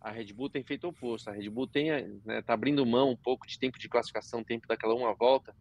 a 0.01 0.11
Red 0.11 0.33
Bull 0.33 0.49
tem 0.49 0.65
feito 0.65 0.85
o 0.85 0.91
oposto. 0.91 1.29
A 1.29 1.33
Red 1.33 1.51
Bull 1.51 1.67
tem, 1.67 1.91
né, 2.25 2.41
tá 2.43 2.55
abrindo 2.55 2.85
mão 2.87 3.11
um 3.11 3.17
pouco 3.17 3.47
de 3.47 3.59
tempo 3.59 3.79
de 3.79 3.89
classificação, 3.89 4.43
tempo 4.43 4.67
daquela 4.67 4.95
uma 4.95 5.15
volta. 5.15 5.55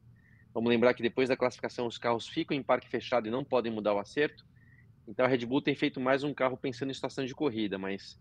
Vamos 0.54 0.70
lembrar 0.70 0.94
que 0.94 1.04
depois 1.04 1.28
da 1.28 1.36
classificação 1.36 1.86
os 1.86 1.98
carros 1.98 2.28
ficam 2.28 2.56
em 2.56 2.64
parque 2.64 2.90
fechado 2.90 3.28
e 3.28 3.32
não 3.32 3.44
podem 3.44 3.72
mudar 3.72 3.94
o 3.94 4.00
acerto. 4.00 4.46
Então 5.08 5.26
a 5.26 5.28
Red 5.28 5.46
Bull 5.46 5.62
tem 5.62 5.76
feito 5.76 6.00
mais 6.00 6.24
um 6.24 6.34
carro 6.34 6.58
pensando 6.58 6.92
em 6.92 6.94
situação 6.94 7.26
de 7.26 7.36
corrida, 7.36 7.78
mas 7.78 8.20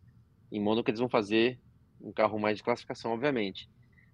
em 0.50 0.60
Mônaco 0.60 0.90
eles 0.90 1.00
vão 1.00 1.08
fazer 1.08 1.60
um 2.00 2.12
carro 2.12 2.38
mais 2.38 2.56
de 2.56 2.64
classificação, 2.64 3.12
obviamente. 3.12 3.68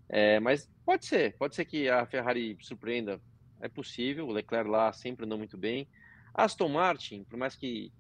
É, 0.09 0.39
mas 0.41 0.69
pode 0.85 1.07
ser, 1.07 1.37
pode 1.39 1.55
ser 1.55 1.65
que 1.65 1.89
a 1.89 2.05
Ferrari 2.05 2.57
surpreenda, 2.61 3.21
é 3.61 3.69
possível. 3.69 4.27
O 4.27 4.33
Leclerc 4.33 4.69
lá 4.69 4.93
sempre 4.93 5.25
andou 5.25 5.39
muito 5.39 5.57
bem. 5.57 5.89
Aston 6.35 6.69
Martin, 6.69 7.25
por 7.25 7.39
mais 7.39 7.57
que 7.57 7.93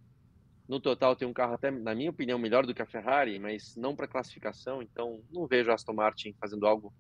no 0.68 0.78
total 0.80 1.16
tem 1.16 1.26
um 1.26 1.32
carro 1.32 1.54
até, 1.54 1.70
na 1.70 1.94
minha 1.94 2.11
opinião, 2.11 2.38
melhor 2.38 2.64
do 2.64 2.72
que 2.72 2.80
a 2.80 2.86
Ferrari, 2.86 3.38
mas 3.38 3.74
não 3.76 3.96
para 3.96 4.06
classificação, 4.06 4.80
então 4.80 5.20
não 5.30 5.46
vejo 5.46 5.70
a 5.70 5.74
Aston 5.74 5.94
Martin 5.94 6.32
fazendo 6.40 6.66
algo 6.66 6.94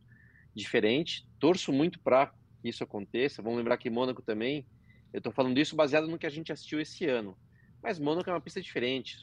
diferente. 0.54 1.24
Torço 1.38 1.72
muito 1.72 2.00
para 2.00 2.32
que 2.60 2.68
isso 2.68 2.82
aconteça. 2.82 3.42
Vamos 3.42 3.58
lembrar 3.58 3.76
que 3.76 3.88
Mônaco 3.88 4.22
também, 4.22 4.66
eu 5.12 5.18
estou 5.18 5.32
falando 5.32 5.58
isso 5.58 5.76
baseado 5.76 6.08
no 6.08 6.18
que 6.18 6.26
a 6.26 6.30
gente 6.30 6.52
assistiu 6.52 6.80
esse 6.80 7.06
ano. 7.06 7.38
Mas 7.82 7.98
Mônaco 7.98 8.28
é 8.28 8.32
uma 8.32 8.40
pista 8.40 8.60
diferente, 8.60 9.16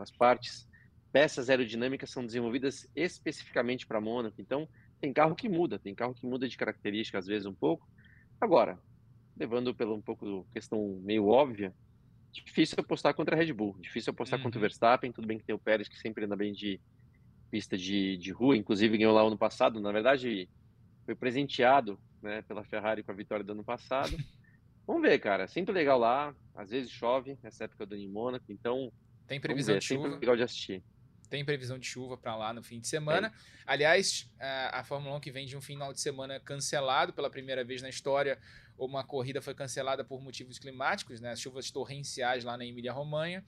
as 0.00 0.10
partes, 0.10 0.68
peças 1.12 1.50
aerodinâmicas 1.50 2.10
são 2.10 2.24
desenvolvidas 2.24 2.88
especificamente 2.94 3.86
para 3.86 4.00
Mônaco, 4.00 4.40
então 4.40 4.68
tem 5.00 5.12
carro 5.12 5.34
que 5.34 5.48
muda, 5.48 5.78
tem 5.78 5.94
carro 5.94 6.14
que 6.14 6.26
muda 6.26 6.48
de 6.48 6.56
característica 6.56 7.18
às 7.18 7.26
vezes 7.26 7.46
um 7.46 7.54
pouco. 7.54 7.88
Agora, 8.40 8.78
levando 9.36 9.74
pelo 9.74 9.94
um 9.94 10.00
pouco 10.00 10.46
questão 10.52 11.00
meio 11.02 11.26
óbvia, 11.26 11.74
difícil 12.32 12.76
apostar 12.78 13.14
contra 13.14 13.36
a 13.36 13.38
Red 13.38 13.52
Bull, 13.52 13.76
difícil 13.78 14.12
apostar 14.12 14.38
uhum. 14.38 14.44
contra 14.44 14.58
o 14.58 14.60
uhum. 14.60 14.62
Verstappen, 14.62 15.12
tudo 15.12 15.26
bem 15.26 15.38
que 15.38 15.44
tem 15.44 15.54
o 15.54 15.58
Pérez 15.58 15.88
que 15.88 15.98
sempre 15.98 16.24
anda 16.24 16.36
bem 16.36 16.52
de 16.52 16.80
pista 17.50 17.76
de, 17.76 18.16
de 18.16 18.30
rua, 18.30 18.56
inclusive 18.56 18.96
ganhou 18.96 19.12
lá 19.12 19.22
ano 19.22 19.36
passado, 19.36 19.80
na 19.80 19.90
verdade 19.90 20.48
foi 21.04 21.14
presenteado 21.14 21.98
né, 22.22 22.42
pela 22.42 22.62
Ferrari 22.64 23.02
com 23.02 23.10
a 23.10 23.14
vitória 23.14 23.44
do 23.44 23.52
ano 23.52 23.64
passado. 23.64 24.16
Vamos 24.86 25.02
ver, 25.02 25.18
cara. 25.18 25.46
Sempre 25.46 25.72
legal 25.72 25.98
lá. 25.98 26.34
Às 26.54 26.70
vezes 26.70 26.90
chove, 26.90 27.38
nessa 27.42 27.64
época 27.64 27.86
do 27.86 27.96
em 27.96 28.08
Mônaco, 28.08 28.44
então. 28.48 28.92
Tem 29.26 29.40
previsão 29.40 29.74
ver, 29.74 29.80
de 29.80 29.86
chuva. 29.86 30.02
Sempre 30.04 30.20
legal 30.20 30.36
de 30.36 30.42
assistir. 30.42 30.82
Tem 31.30 31.44
previsão 31.44 31.78
de 31.78 31.86
chuva 31.86 32.16
para 32.16 32.36
lá 32.36 32.52
no 32.52 32.62
fim 32.62 32.80
de 32.80 32.88
semana. 32.88 33.32
Aliás, 33.64 34.28
a, 34.38 34.80
a 34.80 34.84
Fórmula 34.84 35.16
1 35.16 35.20
que 35.20 35.30
vem 35.30 35.46
de 35.46 35.56
um 35.56 35.60
final 35.60 35.92
de 35.92 36.00
semana 36.00 36.40
cancelado 36.40 37.12
pela 37.12 37.30
primeira 37.30 37.64
vez 37.64 37.80
na 37.80 37.88
história, 37.88 38.36
uma 38.76 39.04
corrida 39.04 39.40
foi 39.40 39.54
cancelada 39.54 40.04
por 40.04 40.20
motivos 40.20 40.58
climáticos, 40.58 41.20
né? 41.20 41.36
Chuvas 41.36 41.70
torrenciais 41.70 42.42
lá 42.42 42.56
na 42.56 42.66
Emília-Romanha. 42.66 43.44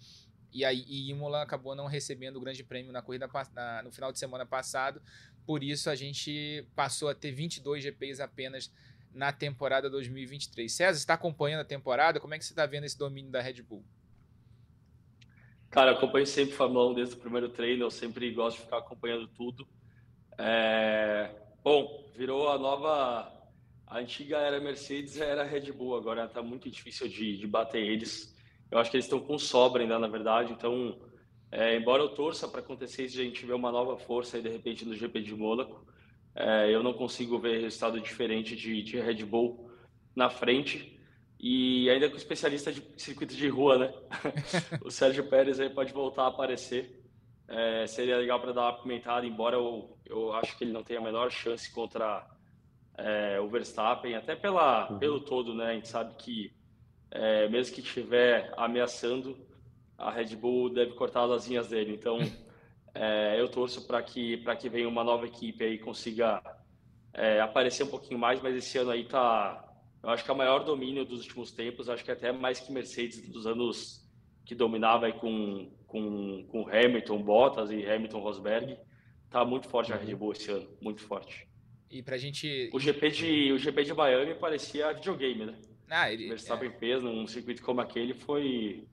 E 0.53 0.65
aí 0.65 0.85
e 0.87 1.11
Imola 1.11 1.43
acabou 1.43 1.75
não 1.75 1.87
recebendo 1.87 2.37
o 2.37 2.41
grande 2.41 2.63
prêmio 2.63 2.93
na 2.93 3.03
corrida 3.03 3.29
na, 3.53 3.83
no 3.83 3.91
final 3.91 4.13
de 4.13 4.19
semana 4.19 4.47
passado. 4.47 5.03
Por 5.45 5.65
isso 5.65 5.91
a 5.91 5.97
gente 5.97 6.65
passou 6.77 7.09
a 7.09 7.15
ter 7.15 7.33
22 7.33 7.83
GPs 7.83 8.21
apenas 8.21 8.73
na 9.13 9.33
temporada 9.33 9.91
2023. 9.91 10.71
César, 10.71 10.93
você 10.93 10.99
está 10.99 11.15
acompanhando 11.15 11.63
a 11.63 11.65
temporada? 11.65 12.21
Como 12.21 12.35
é 12.35 12.39
que 12.39 12.45
você 12.45 12.53
está 12.53 12.65
vendo 12.65 12.85
esse 12.85 12.97
domínio 12.97 13.31
da 13.31 13.41
Red 13.41 13.63
Bull? 13.63 13.85
Cara, 15.73 15.93
acompanho 15.93 16.27
sempre 16.27 16.55
Fórmula 16.55 16.91
1 16.91 16.95
desde 16.95 17.15
o 17.15 17.19
primeiro 17.19 17.49
treino, 17.49 17.85
eu 17.85 17.91
sempre 17.91 18.31
gosto 18.31 18.59
de 18.59 18.65
ficar 18.65 18.77
acompanhando 18.77 19.27
tudo. 19.27 19.67
É... 20.37 21.31
Bom, 21.65 22.13
virou 22.15 22.51
a 22.51 22.59
nova. 22.59 23.33
A 23.87 23.99
antiga 23.99 24.37
era 24.37 24.61
Mercedes, 24.61 25.19
era 25.19 25.43
Red 25.43 25.73
Bull, 25.73 25.97
agora 25.97 26.27
está 26.27 26.43
muito 26.43 26.69
difícil 26.71 27.09
de, 27.09 27.39
de 27.39 27.47
bater 27.47 27.83
eles. 27.83 28.37
Eu 28.71 28.79
acho 28.79 28.91
que 28.91 28.99
eles 28.99 29.07
estão 29.07 29.19
com 29.19 29.39
sobra 29.39 29.83
ainda, 29.83 29.99
na 29.99 30.09
verdade, 30.09 30.53
então, 30.53 31.01
é, 31.51 31.75
embora 31.75 32.03
eu 32.03 32.11
torça 32.11 32.47
para 32.47 32.61
acontecer 32.61 33.07
isso, 33.07 33.19
a 33.19 33.25
gente 33.25 33.47
ver 33.47 33.55
uma 33.55 33.73
nova 33.73 33.97
força 33.97 34.37
aí, 34.37 34.43
de 34.43 34.51
repente, 34.51 34.85
no 34.85 34.95
GP 34.95 35.23
de 35.23 35.35
Mônaco, 35.35 35.87
é, 36.35 36.71
eu 36.71 36.83
não 36.83 36.93
consigo 36.93 37.39
ver 37.39 37.63
resultado 37.63 37.99
diferente 37.99 38.55
de, 38.55 38.83
de 38.83 39.01
Red 39.01 39.25
Bull 39.25 39.71
na 40.15 40.29
frente. 40.29 41.01
E 41.43 41.91
ainda 41.91 42.09
com 42.09 42.17
especialista 42.17 42.73
de 42.73 42.81
circuito 42.97 43.35
de 43.35 43.49
rua, 43.49 43.77
né? 43.77 43.95
o 44.81 44.93
Sérgio 44.93 45.29
Pérez 45.29 45.59
aí 45.59 45.69
pode 45.69 45.93
voltar 45.93 46.23
a 46.23 46.29
aparecer. 46.29 47.03
É, 47.49 47.85
seria 47.89 48.17
legal 48.17 48.39
para 48.39 48.53
dar 48.53 48.63
uma 48.63 48.81
pimentada, 48.81 49.27
embora 49.27 49.57
eu, 49.57 49.99
eu 50.07 50.33
acho 50.35 50.57
que 50.57 50.63
ele 50.63 50.73
não 50.73 50.85
tenha 50.85 51.01
a 51.01 51.03
menor 51.03 51.33
chance 51.33 51.69
contra 51.73 52.25
é, 52.97 53.41
o 53.41 53.49
Verstappen, 53.49 54.15
até 54.15 54.37
pela, 54.37 54.89
uhum. 54.89 54.99
pelo 55.01 55.21
todo, 55.21 55.53
né? 55.53 55.67
A 55.67 55.75
gente 55.75 55.89
sabe 55.89 56.15
que 56.15 56.53
é, 57.11 57.49
mesmo 57.49 57.75
que 57.75 57.81
estiver 57.81 58.55
ameaçando, 58.57 59.37
a 59.99 60.13
Red 60.13 60.37
Bull 60.37 60.71
deve 60.71 60.93
cortar 60.93 61.25
as 61.25 61.31
asinhas 61.33 61.67
dele. 61.67 61.93
Então, 61.93 62.19
é, 62.95 63.41
eu 63.41 63.49
torço 63.49 63.85
para 63.85 64.01
que, 64.01 64.45
que 64.61 64.69
venha 64.69 64.89
uma 64.89 65.03
nova 65.03 65.27
equipe 65.27 65.65
aí 65.65 65.77
consiga 65.77 66.41
é, 67.13 67.41
aparecer 67.41 67.83
um 67.83 67.89
pouquinho 67.89 68.21
mais, 68.21 68.41
mas 68.41 68.55
esse 68.55 68.79
ano 68.79 68.93
aí 68.93 69.05
tá 69.05 69.72
eu 70.03 70.11
acho 70.11 70.25
que 70.25 70.31
é 70.31 70.35
o 70.35 70.37
maior 70.37 70.65
domínio 70.65 71.05
dos 71.05 71.21
últimos 71.21 71.53
tempos, 71.53 71.89
acho 71.89 72.05
que 72.05 72.11
até 72.11 72.33
mais 72.33 72.59
que 72.61 72.73
Mercedes 72.73 73.29
dos 73.29 73.47
anos 73.47 74.03
que 74.45 74.55
dominava 74.55 75.07
aí 75.07 75.13
com, 75.13 75.71
com, 75.87 76.45
com 76.49 76.69
Hamilton, 76.69 77.23
Bottas 77.23 77.71
e 77.71 77.87
Hamilton 77.87 78.21
Rosberg, 78.21 78.77
tá 79.31 79.45
muito 79.45 79.69
forte 79.69 79.93
a 79.93 79.97
Red 79.97 80.15
Bull 80.15 80.33
esse 80.33 80.51
ano, 80.51 80.69
muito 80.81 81.01
forte. 81.03 81.49
E 81.91 82.03
pra 82.03 82.17
gente. 82.17 82.71
O 82.73 82.81
GP 82.81 83.11
de, 83.11 83.53
o 83.53 83.59
GP 83.59 83.85
de 83.85 83.95
Miami 83.95 84.35
parecia 84.35 84.93
videogame, 84.93 85.47
né? 85.47 85.59
Ah, 85.91 86.11
ele. 86.11 86.29
Verstappen 86.29 86.69
é... 86.69 86.73
peso 86.73 87.05
num 87.05 87.27
circuito 87.27 87.63
como 87.63 87.81
aquele 87.81 88.15
foi 88.15 88.87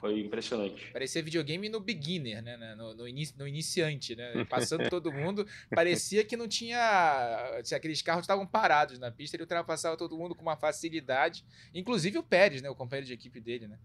foi 0.00 0.20
impressionante. 0.20 0.90
Parecia 0.92 1.22
videogame 1.22 1.68
no 1.68 1.78
beginner, 1.78 2.42
né? 2.42 2.74
No, 2.74 2.94
no, 2.94 3.06
inici, 3.06 3.34
no 3.38 3.46
iniciante, 3.46 4.16
né? 4.16 4.44
Passando 4.48 4.88
todo 4.88 5.12
mundo. 5.12 5.46
parecia 5.68 6.24
que 6.24 6.36
não 6.36 6.48
tinha. 6.48 7.60
Aqueles 7.74 8.00
carros 8.00 8.22
estavam 8.22 8.46
parados 8.46 8.98
na 8.98 9.10
pista, 9.10 9.36
ele 9.36 9.42
ultrapassava 9.42 9.96
todo 9.96 10.16
mundo 10.16 10.34
com 10.34 10.42
uma 10.42 10.56
facilidade. 10.56 11.44
Inclusive 11.74 12.18
o 12.18 12.22
Pérez, 12.22 12.62
né? 12.62 12.70
O 12.70 12.74
companheiro 12.74 13.06
de 13.06 13.12
equipe 13.12 13.40
dele, 13.40 13.68
né? 13.68 13.78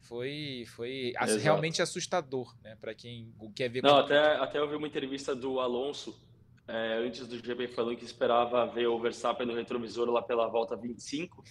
Foi, 0.00 0.64
foi 0.68 1.12
realmente 1.42 1.82
assustador, 1.82 2.56
né? 2.64 2.76
Para 2.80 2.94
quem 2.94 3.34
quer 3.54 3.68
ver. 3.68 3.82
Não, 3.82 3.90
como... 3.90 4.04
até, 4.04 4.36
até 4.36 4.58
eu 4.58 4.68
vi 4.68 4.74
uma 4.74 4.86
entrevista 4.86 5.34
do 5.34 5.60
Alonso 5.60 6.18
é, 6.66 6.94
antes 7.04 7.26
do 7.26 7.38
GP 7.38 7.68
falando 7.68 7.96
que 7.96 8.04
esperava 8.04 8.64
ver 8.66 8.86
o 8.86 8.98
Verstappen 8.98 9.46
no 9.46 9.54
retrovisor 9.54 10.08
lá 10.08 10.22
pela 10.22 10.48
volta 10.48 10.74
25 10.76 11.44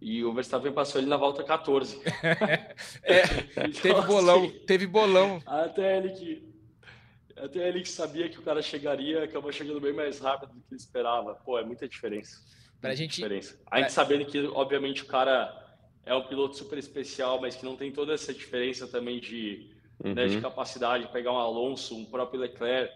e 0.00 0.24
o 0.24 0.32
Verstappen 0.32 0.72
passou 0.72 1.00
ele 1.00 1.08
na 1.08 1.16
volta 1.16 1.42
14. 1.42 2.00
é, 3.02 3.22
então, 3.68 3.80
teve 3.82 4.00
bolão, 4.02 4.44
assim, 4.44 4.58
teve 4.66 4.86
bolão. 4.86 5.42
Até 5.46 5.98
ele 5.98 6.10
que 6.10 6.56
até 7.36 7.68
ele 7.68 7.82
que 7.82 7.88
sabia 7.88 8.28
que 8.30 8.38
o 8.38 8.42
cara 8.42 8.62
chegaria, 8.62 9.24
acabou 9.24 9.52
chegando 9.52 9.80
bem 9.80 9.92
mais 9.92 10.18
rápido 10.18 10.54
do 10.54 10.60
que 10.60 10.72
ele 10.72 10.80
esperava. 10.80 11.34
Pô, 11.34 11.58
é 11.58 11.64
muita 11.64 11.86
diferença. 11.86 12.40
Pra 12.80 12.90
muita 12.90 12.96
gente 12.96 13.16
diferença. 13.16 13.60
A 13.70 13.80
gente 13.80 13.92
sabendo 13.92 14.24
que 14.24 14.38
obviamente 14.46 15.02
o 15.02 15.06
cara 15.06 15.64
é 16.04 16.14
um 16.14 16.22
piloto 16.22 16.56
super 16.56 16.78
especial, 16.78 17.40
mas 17.40 17.54
que 17.54 17.64
não 17.64 17.76
tem 17.76 17.92
toda 17.92 18.14
essa 18.14 18.32
diferença 18.32 18.86
também 18.86 19.20
de, 19.20 19.70
uhum. 20.02 20.14
né, 20.14 20.26
de 20.26 20.40
capacidade, 20.40 21.08
pegar 21.08 21.32
um 21.32 21.38
Alonso, 21.38 21.96
um 21.96 22.06
próprio 22.06 22.40
Leclerc, 22.40 22.94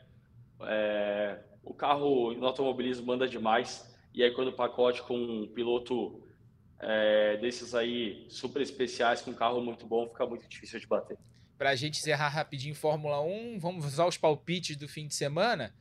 é, 0.63 1.41
o 1.63 1.75
carro 1.75 2.33
no 2.33 2.47
automobilismo 2.47 3.07
manda 3.07 3.29
demais. 3.29 3.95
E 4.15 4.23
aí 4.23 4.31
quando 4.31 4.49
o 4.49 4.53
pacote 4.53 5.03
com 5.03 5.17
um 5.17 5.47
piloto 5.47 6.23
é, 6.81 7.37
desses 7.37 7.75
aí 7.75 8.27
super 8.29 8.63
especiais 8.63 9.21
com 9.21 9.35
carro 9.35 9.61
muito 9.61 9.87
bom, 9.87 10.09
fica 10.09 10.27
muito 10.27 10.49
difícil 10.49 10.81
de 10.81 10.87
bater. 10.87 11.19
Para 11.59 11.71
a 11.71 11.77
gente 11.77 11.99
encerrar 11.99 12.29
rapidinho 12.29 12.75
Fórmula 12.75 13.21
1, 13.21 13.59
vamos 13.59 13.85
usar 13.85 14.07
os 14.07 14.17
palpites 14.17 14.77
do 14.77 14.89
fim 14.89 15.07
de 15.07 15.15
semana. 15.15 15.75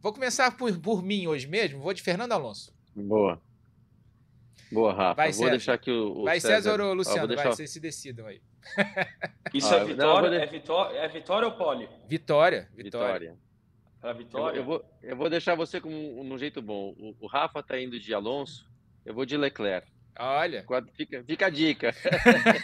Vou 0.00 0.12
começar 0.12 0.56
por, 0.56 0.78
por 0.78 1.02
mim 1.02 1.26
hoje 1.26 1.46
mesmo, 1.46 1.80
vou 1.80 1.92
de 1.92 2.02
Fernando 2.02 2.32
Alonso. 2.32 2.72
Boa. 2.94 3.40
Boa, 4.70 4.92
Rafa. 4.92 5.14
Vai, 5.14 5.32
vou 5.32 5.50
deixar 5.50 5.78
que 5.78 5.90
o, 5.90 6.20
o 6.20 6.24
Vai 6.24 6.40
César, 6.40 6.70
César 6.70 6.80
ou 6.80 6.94
Luciano, 6.94 7.24
ah, 7.24 7.26
deixar... 7.26 7.42
vai, 7.44 7.52
vocês 7.52 7.70
se 7.70 7.80
decidam 7.80 8.26
aí. 8.26 8.40
Isso 9.54 9.72
ah, 9.72 9.78
é, 9.78 9.84
vitória, 9.84 10.30
não, 10.30 10.36
é, 10.36 10.46
vitória, 10.46 10.98
é 10.98 11.08
vitória 11.08 11.48
ou 11.48 11.54
pole? 11.54 11.88
Vitória, 12.08 12.68
vitória. 12.74 13.36
Para 14.00 14.12
vitória. 14.12 14.56
Eu, 14.56 14.62
eu, 14.62 14.64
vou, 14.64 14.84
eu 15.02 15.16
vou 15.16 15.30
deixar 15.30 15.54
você 15.54 15.80
com 15.80 15.88
um, 15.88 16.38
jeito 16.38 16.60
bom. 16.60 16.94
O, 16.98 17.16
o 17.20 17.26
Rafa 17.26 17.62
tá 17.62 17.80
indo 17.80 17.98
de 17.98 18.12
Alonso, 18.12 18.68
eu 19.04 19.14
vou 19.14 19.24
de 19.24 19.36
Leclerc. 19.36 19.88
Olha. 20.18 20.64
Fica, 20.94 21.24
fica 21.24 21.46
a 21.46 21.50
dica. 21.50 21.94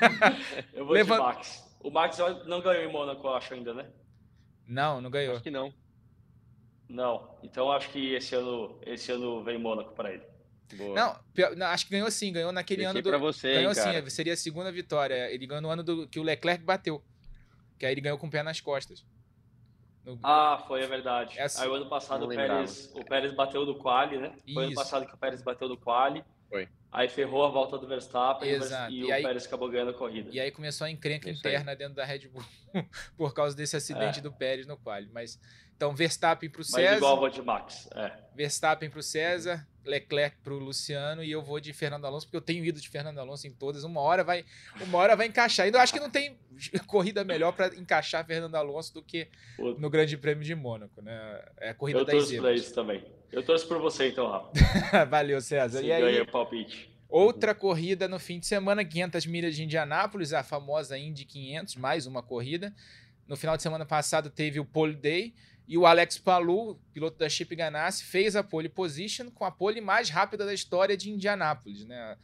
eu 0.73 0.85
vou 0.85 0.95
Levant... 0.95 1.19
de 1.19 1.23
Max. 1.23 1.77
O 1.81 1.91
Max 1.91 2.19
não 2.47 2.61
ganhou 2.61 2.85
em 2.85 2.93
Mônaco, 2.93 3.27
eu 3.27 3.35
acho 3.35 3.55
ainda, 3.55 3.75
né? 3.75 3.91
Não, 4.67 5.01
não 5.01 5.11
ganhou. 5.11 5.35
Acho 5.35 5.43
que 5.43 5.51
não. 5.51 5.73
Não. 6.89 7.37
Então 7.43 7.73
acho 7.73 7.91
que 7.91 8.15
esse 8.15 8.35
ano, 8.35 8.79
esse 8.87 9.11
ano 9.11 9.43
vem 9.43 9.59
Mônaco 9.59 9.93
para 9.95 10.13
ele. 10.13 10.23
Não, 10.95 11.19
não, 11.57 11.67
acho 11.67 11.85
que 11.85 11.93
ganhou 11.93 12.11
sim, 12.11 12.33
ganhou 12.33 12.53
naquele 12.53 12.85
ano 12.85 13.03
do. 13.03 13.09
Pra 13.09 13.19
você, 13.19 13.55
ganhou 13.55 13.73
hein, 13.73 14.03
sim, 14.03 14.11
seria 14.11 14.33
a 14.33 14.37
segunda 14.37 14.73
vitória. 14.73 15.31
Ele 15.31 15.47
ganhou 15.47 15.61
no 15.61 15.69
ano 15.69 15.83
do 15.83 16.09
que 16.09 16.19
o 16.19 16.23
Leclerc 16.23 16.65
bateu. 16.65 17.03
Que 17.79 17.87
aí 17.87 17.93
ele 17.93 18.01
ganhou 18.01 18.19
com 18.19 18.27
o 18.27 18.31
pé 18.31 18.43
nas 18.43 18.61
costas. 18.61 19.05
No... 20.05 20.19
Ah, 20.23 20.65
foi, 20.67 20.83
é 20.83 20.87
verdade. 20.87 21.39
Essa... 21.39 21.63
Aí 21.63 21.69
o 21.69 21.75
ano 21.75 21.89
passado 21.89 22.25
o 22.25 22.29
Pérez, 22.29 22.91
o 22.95 23.05
Pérez 23.05 23.35
bateu 23.35 23.67
do 23.67 23.75
quali, 23.75 24.19
né? 24.19 24.31
Foi 24.31 24.47
Isso. 24.47 24.61
ano 24.61 24.75
passado 24.75 25.07
que 25.07 25.15
o 25.15 25.19
Pérez 25.19 25.43
bateu 25.43 25.69
do 25.69 25.77
quali. 25.77 26.25
Foi. 26.49 26.69
Aí 26.93 27.09
ferrou 27.09 27.43
a 27.43 27.49
volta 27.49 27.79
do 27.79 27.87
Verstappen 27.87 28.47
Exato. 28.47 28.93
e, 28.93 29.05
o 29.05 29.13
aí, 29.13 29.23
Pérez 29.23 29.47
acabou 29.47 29.71
ganhando 29.71 29.93
a 29.93 29.95
corrida. 29.95 30.29
E 30.31 30.39
aí 30.39 30.51
começou 30.51 30.87
a 30.87 30.91
encrenca 30.91 31.31
Isso 31.31 31.41
interna 31.41 31.71
aí. 31.71 31.77
dentro 31.77 31.95
da 31.95 32.05
Red 32.05 32.29
Bull 32.29 32.45
por 33.17 33.33
causa 33.33 33.57
desse 33.57 33.75
acidente 33.75 34.19
é. 34.19 34.23
do 34.23 34.31
Pérez 34.31 34.67
no 34.67 34.77
quali. 34.77 35.09
Mas 35.11 35.41
então 35.75 35.97
Verstappen 35.97 36.51
para 36.51 36.61
o 36.61 36.65
César. 36.65 36.91
Mas 36.91 36.97
igual 36.99 37.31
de 37.31 37.41
Max. 37.41 37.89
É. 37.95 38.13
Verstappen 38.35 38.91
para 38.91 39.01
o 39.01 39.03
César, 39.03 39.67
Leclerc 39.85 40.37
para 40.43 40.53
o 40.53 40.59
Luciano 40.59 41.23
e 41.23 41.31
eu 41.31 41.43
vou 41.43 41.61
de 41.61 41.73
Fernando 41.73 42.05
Alonso 42.05 42.27
porque 42.27 42.37
eu 42.37 42.43
tenho 42.43 42.65
ido 42.65 42.81
de 42.81 42.89
Fernando 42.89 43.19
Alonso 43.19 43.47
em 43.47 43.53
todas. 43.53 43.85
Uma 43.85 44.01
hora 44.01 44.23
vai, 44.23 44.45
uma 44.81 44.99
hora 44.99 45.17
vai 45.17 45.27
encaixar. 45.27 45.67
Ainda 45.67 45.81
acho 45.81 45.93
que 45.93 46.01
não 46.01 46.11
tem 46.11 46.39
corrida 46.87 47.25
melhor 47.25 47.53
para 47.53 47.75
encaixar 47.77 48.25
Fernando 48.25 48.55
Alonso 48.55 48.95
do 48.95 49.03
que 49.03 49.29
no 49.79 49.91
Grande 49.91 50.17
Prêmio 50.17 50.45
de 50.45 50.55
Mônaco, 50.55 51.03
né? 51.03 51.45
É 51.59 51.71
a 51.71 51.75
corrida 51.75 52.01
eu 52.01 52.05
das 52.05 52.15
torço 52.15 52.37
para 52.37 52.53
isso 52.53 52.75
também. 52.75 53.05
Eu 53.31 53.43
torço 53.43 53.67
por 53.67 53.79
você 53.79 54.09
então, 54.09 54.31
Rafa. 54.31 54.51
Valeu, 55.09 55.41
César. 55.41 55.81
Você 55.81 55.87
e 55.87 55.93
aí, 55.93 56.03
ganha 56.03 56.25
palpite. 56.27 56.91
Outra 57.09 57.55
corrida 57.55 58.09
no 58.09 58.19
fim 58.19 58.39
de 58.39 58.47
semana, 58.47 58.85
500 58.85 59.27
milhas 59.27 59.55
de 59.55 59.65
Indianápolis, 59.65 60.33
a 60.33 60.43
famosa 60.43 60.97
Indy 60.97 61.25
500, 61.25 61.77
mais 61.77 62.07
uma 62.07 62.23
corrida. 62.23 62.75
No 63.27 63.37
final 63.37 63.57
de 63.57 63.63
semana 63.63 63.85
passado 63.85 64.31
teve 64.31 64.59
o 64.59 64.65
pole 64.65 64.95
day 64.95 65.35
e 65.67 65.79
o 65.79 65.87
Alex 65.87 66.19
Palou, 66.19 66.81
piloto 66.93 67.19
da 67.19 67.29
Chip 67.29 67.55
Ganassi, 67.55 68.05
fez 68.05 68.35
a 68.37 68.43
pole 68.43 68.69
position 68.69 69.31
com 69.31 69.45
a 69.45 69.51
pole 69.51 69.81
mais 69.81 70.11
rápida 70.11 70.45
da 70.45 70.53
história 70.53 70.97
de 70.97 71.11
Indianápolis, 71.11 71.85
né? 71.87 72.17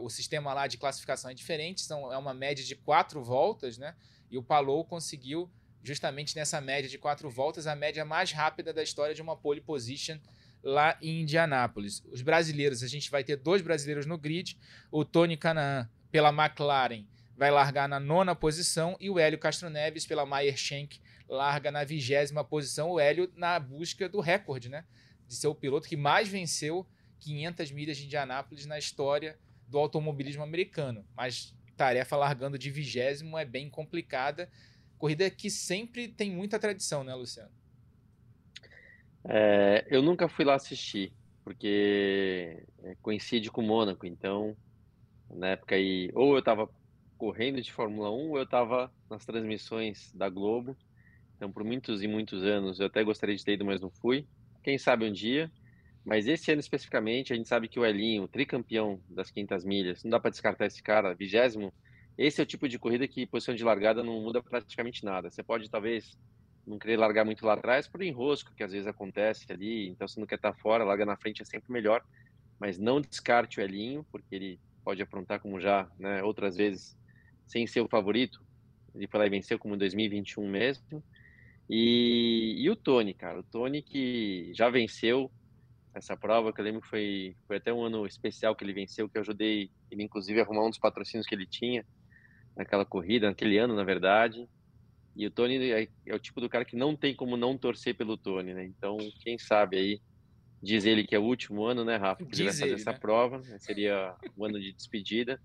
O 0.00 0.08
sistema 0.08 0.52
lá 0.52 0.66
de 0.66 0.76
classificação 0.76 1.30
é 1.30 1.34
diferente, 1.34 1.80
são, 1.80 2.12
é 2.12 2.16
uma 2.16 2.34
média 2.34 2.64
de 2.64 2.76
quatro 2.76 3.22
voltas, 3.22 3.78
né? 3.78 3.94
E 4.30 4.38
o 4.38 4.42
Palou 4.42 4.84
conseguiu, 4.84 5.50
justamente 5.82 6.36
nessa 6.36 6.60
média 6.60 6.88
de 6.88 6.98
quatro 6.98 7.30
voltas, 7.30 7.66
a 7.66 7.74
média 7.74 8.04
mais 8.04 8.32
rápida 8.32 8.72
da 8.72 8.82
história 8.82 9.14
de 9.14 9.22
uma 9.22 9.36
pole 9.36 9.60
position 9.60 10.18
lá 10.62 10.96
em 11.00 11.22
Indianápolis. 11.22 12.02
Os 12.12 12.22
brasileiros, 12.22 12.82
a 12.82 12.88
gente 12.88 13.10
vai 13.10 13.24
ter 13.24 13.36
dois 13.36 13.62
brasileiros 13.62 14.06
no 14.06 14.18
grid, 14.18 14.58
o 14.90 15.04
Tony 15.04 15.36
Canaan 15.36 15.88
pela 16.10 16.30
McLaren 16.30 17.04
vai 17.36 17.50
largar 17.50 17.88
na 17.88 17.98
nona 17.98 18.34
posição 18.34 18.96
e 19.00 19.08
o 19.08 19.18
Hélio 19.18 19.38
Castro 19.38 19.70
Neves 19.70 20.04
pela 20.04 20.26
Meyer 20.26 20.58
Shank 20.58 21.00
larga 21.30 21.70
na 21.70 21.84
vigésima 21.84 22.44
posição. 22.44 22.90
O 22.90 23.00
Hélio 23.00 23.32
na 23.36 23.58
busca 23.58 24.08
do 24.08 24.20
recorde, 24.20 24.68
né? 24.68 24.84
De 25.28 25.36
ser 25.36 25.46
o 25.46 25.54
piloto 25.54 25.88
que 25.88 25.96
mais 25.96 26.28
venceu 26.28 26.86
500 27.20 27.70
milhas 27.70 27.96
de 27.96 28.06
Indianápolis 28.06 28.66
na 28.66 28.78
história 28.78 29.38
do 29.68 29.78
automobilismo 29.78 30.42
americano. 30.42 31.06
Mas 31.16 31.56
tarefa 31.76 32.16
largando 32.16 32.58
de 32.58 32.70
vigésimo 32.70 33.38
é 33.38 33.44
bem 33.44 33.70
complicada. 33.70 34.50
Corrida 34.98 35.30
que 35.30 35.48
sempre 35.48 36.08
tem 36.08 36.30
muita 36.30 36.58
tradição, 36.58 37.04
né, 37.04 37.14
Luciano? 37.14 37.50
É, 39.24 39.86
eu 39.88 40.02
nunca 40.02 40.28
fui 40.28 40.44
lá 40.44 40.54
assistir, 40.54 41.12
porque 41.44 42.64
é, 42.82 42.96
coincide 43.00 43.50
com 43.50 43.62
Mônaco, 43.62 44.06
então 44.06 44.56
na 45.30 45.48
época 45.48 45.74
aí, 45.74 46.10
ou 46.14 46.32
eu 46.32 46.40
estava 46.40 46.68
correndo 47.16 47.60
de 47.60 47.72
Fórmula 47.72 48.10
1, 48.10 48.30
ou 48.30 48.38
eu 48.38 48.44
estava 48.44 48.92
nas 49.08 49.24
transmissões 49.24 50.12
da 50.14 50.28
Globo. 50.28 50.76
Então, 51.40 51.50
por 51.50 51.64
muitos 51.64 52.02
e 52.02 52.06
muitos 52.06 52.44
anos, 52.44 52.80
eu 52.80 52.86
até 52.86 53.02
gostaria 53.02 53.34
de 53.34 53.42
ter 53.42 53.54
ido, 53.54 53.64
mas 53.64 53.80
não 53.80 53.90
fui. 53.90 54.28
Quem 54.62 54.76
sabe 54.76 55.06
um 55.06 55.12
dia. 55.12 55.50
Mas 56.04 56.26
esse 56.26 56.52
ano 56.52 56.60
especificamente, 56.60 57.32
a 57.32 57.36
gente 57.36 57.48
sabe 57.48 57.66
que 57.66 57.80
o 57.80 57.86
Elinho, 57.86 58.28
tricampeão 58.28 59.02
das 59.08 59.30
500 59.30 59.64
milhas, 59.64 60.04
não 60.04 60.10
dá 60.10 60.20
para 60.20 60.30
descartar 60.30 60.66
esse 60.66 60.82
cara, 60.82 61.14
vigésimo. 61.14 61.72
Esse 62.18 62.42
é 62.42 62.44
o 62.44 62.46
tipo 62.46 62.68
de 62.68 62.78
corrida 62.78 63.08
que 63.08 63.26
posição 63.26 63.54
de 63.54 63.64
largada 63.64 64.02
não 64.02 64.20
muda 64.20 64.42
praticamente 64.42 65.02
nada. 65.02 65.30
Você 65.30 65.42
pode 65.42 65.70
talvez 65.70 66.14
não 66.66 66.78
querer 66.78 66.98
largar 66.98 67.24
muito 67.24 67.46
lá 67.46 67.54
atrás 67.54 67.88
por 67.88 68.02
enrosco, 68.02 68.52
que 68.54 68.62
às 68.62 68.72
vezes 68.72 68.86
acontece 68.86 69.50
ali. 69.50 69.88
Então, 69.88 70.06
se 70.06 70.20
não 70.20 70.26
quer 70.26 70.34
estar 70.34 70.52
tá 70.52 70.58
fora, 70.58 70.84
larga 70.84 71.06
na 71.06 71.16
frente 71.16 71.40
é 71.40 71.44
sempre 71.46 71.72
melhor. 71.72 72.02
Mas 72.58 72.78
não 72.78 73.00
descarte 73.00 73.60
o 73.60 73.62
Elinho, 73.62 74.06
porque 74.12 74.34
ele 74.34 74.60
pode 74.84 75.00
aprontar 75.00 75.40
como 75.40 75.58
já 75.58 75.90
né, 75.98 76.22
outras 76.22 76.54
vezes, 76.54 76.94
sem 77.46 77.66
ser 77.66 77.80
o 77.80 77.88
favorito. 77.88 78.44
Ele 78.94 79.06
foi 79.06 79.20
lá 79.20 79.26
e 79.26 79.30
venceu 79.30 79.58
como 79.58 79.74
em 79.74 79.78
2021 79.78 80.46
mesmo. 80.46 81.02
E, 81.72 82.56
e 82.58 82.68
o 82.68 82.74
Tony, 82.74 83.14
cara, 83.14 83.38
o 83.38 83.44
Tony 83.44 83.80
que 83.80 84.50
já 84.54 84.68
venceu 84.68 85.30
essa 85.94 86.16
prova, 86.16 86.52
que 86.52 86.60
eu 86.60 86.64
lembro 86.64 86.80
que 86.80 86.88
foi, 86.88 87.36
foi 87.46 87.58
até 87.58 87.72
um 87.72 87.84
ano 87.84 88.04
especial 88.06 88.56
que 88.56 88.64
ele 88.64 88.72
venceu, 88.72 89.08
que 89.08 89.16
eu 89.16 89.22
ajudei 89.22 89.70
ele, 89.88 90.02
inclusive, 90.02 90.40
a 90.40 90.42
arrumar 90.42 90.66
um 90.66 90.70
dos 90.70 90.80
patrocínios 90.80 91.26
que 91.26 91.34
ele 91.34 91.46
tinha 91.46 91.86
naquela 92.56 92.84
corrida, 92.84 93.28
naquele 93.28 93.56
ano, 93.56 93.76
na 93.76 93.84
verdade. 93.84 94.48
E 95.14 95.24
o 95.24 95.30
Tony 95.30 95.70
é, 95.70 95.88
é, 96.06 96.14
o 96.14 96.18
tipo 96.18 96.40
do 96.40 96.48
cara 96.48 96.64
que 96.64 96.74
não 96.74 96.96
tem 96.96 97.14
como 97.14 97.36
não 97.36 97.56
torcer 97.56 97.96
pelo 97.96 98.16
Tony, 98.16 98.52
né? 98.52 98.64
Então, 98.64 98.96
quem 99.20 99.38
sabe 99.38 99.78
aí, 99.78 100.00
diz 100.60 100.84
ele 100.84 101.06
que 101.06 101.14
é 101.14 101.20
o 101.20 101.24
último 101.24 101.64
ano, 101.64 101.84
né, 101.84 101.96
Rafa? 101.96 102.24
Que 102.24 102.34
ele 102.34 102.44
vai 102.44 102.52
fazer 102.52 102.64
ele, 102.64 102.74
essa 102.74 102.92
né? 102.92 102.98
prova, 102.98 103.38
né? 103.38 103.58
seria 103.60 104.16
o 104.36 104.44
ano 104.44 104.60
de 104.60 104.72
despedida. 104.72 105.40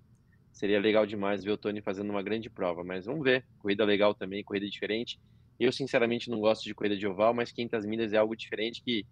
Seria 0.51 0.80
legal 0.80 1.05
demais 1.05 1.43
ver 1.43 1.51
o 1.51 1.57
Tony 1.57 1.82
fazendo 1.82 2.09
uma 2.09 2.23
grande 2.23 2.49
prova, 2.49 2.84
mas 2.84 3.05
vamos 3.05 3.23
ver. 3.23 3.45
Corrida 3.59 3.86
legal 3.86 4.15
também, 4.15 4.43
corrida 4.43 4.67
diferente. 4.67 5.19
Eu, 5.60 5.72
sinceramente, 5.72 6.30
não 6.30 6.39
gosto 6.39 6.64
de 6.64 6.74
corrida 6.74 6.97
de 6.97 7.08
oval, 7.08 7.34
mas 7.34 7.51
500 7.51 7.86
milhas 7.86 8.14
é 8.14 8.18
algo 8.18 8.36
diferente 8.36 8.82
que 8.82 9.06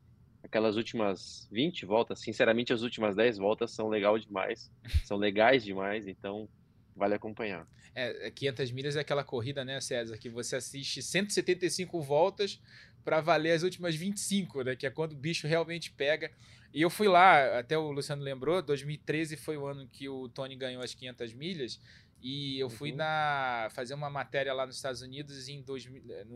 aquelas 0.44 0.76
últimas 0.76 1.48
20 1.52 1.86
voltas, 1.86 2.20
sinceramente, 2.20 2.74
as 2.74 2.82
últimas 2.82 3.16
10 3.16 3.38
voltas 3.38 3.72
são 3.72 3.88
legal 3.88 4.20
demais, 4.20 4.70
são 5.06 5.18
legais 5.18 5.64
demais, 5.64 6.08
então 6.08 6.50
vale 6.96 7.16
acompanhar. 7.16 7.68
É, 7.96 8.30
500 8.32 8.70
é 8.70 8.74
milhas 8.74 8.96
é 8.96 9.00
aquela 9.00 9.24
corrida, 9.24 9.64
né, 9.64 9.80
César, 9.80 10.18
que 10.18 10.30
você 10.30 10.56
assiste 10.56 11.02
175 11.02 12.02
voltas 12.02 12.60
para 13.04 13.22
valer 13.22 13.52
as 13.52 13.64
últimas 13.64 13.96
25, 13.96 14.64
né, 14.64 14.76
que 14.76 14.86
é 14.86 14.90
quando 14.90 15.14
o 15.14 15.18
bicho 15.18 15.48
realmente 15.48 15.92
pega. 15.92 16.32
E 16.74 16.82
eu 16.82 16.90
fui 16.90 17.08
lá, 17.08 17.60
até 17.60 17.78
o 17.78 17.92
Luciano 17.92 18.24
lembrou, 18.24 18.62
2013 18.62 19.38
foi 19.38 19.58
o 19.58 19.68
ano 19.68 19.88
que 19.88 20.10
o 20.10 20.28
Tony 20.28 20.56
ganhou 20.56 20.82
as 20.82 20.96
500 20.96 21.34
milhas. 21.34 21.80
E 22.24 22.58
eu 22.58 22.70
fui 22.70 22.92
uhum. 22.92 22.98
na, 22.98 23.68
fazer 23.72 23.94
uma 23.94 24.10
matéria 24.10 24.54
lá 24.54 24.66
nos 24.66 24.78
Estados 24.78 25.02
Unidos 25.02 25.50
em 25.50 25.62
dois, 25.62 25.86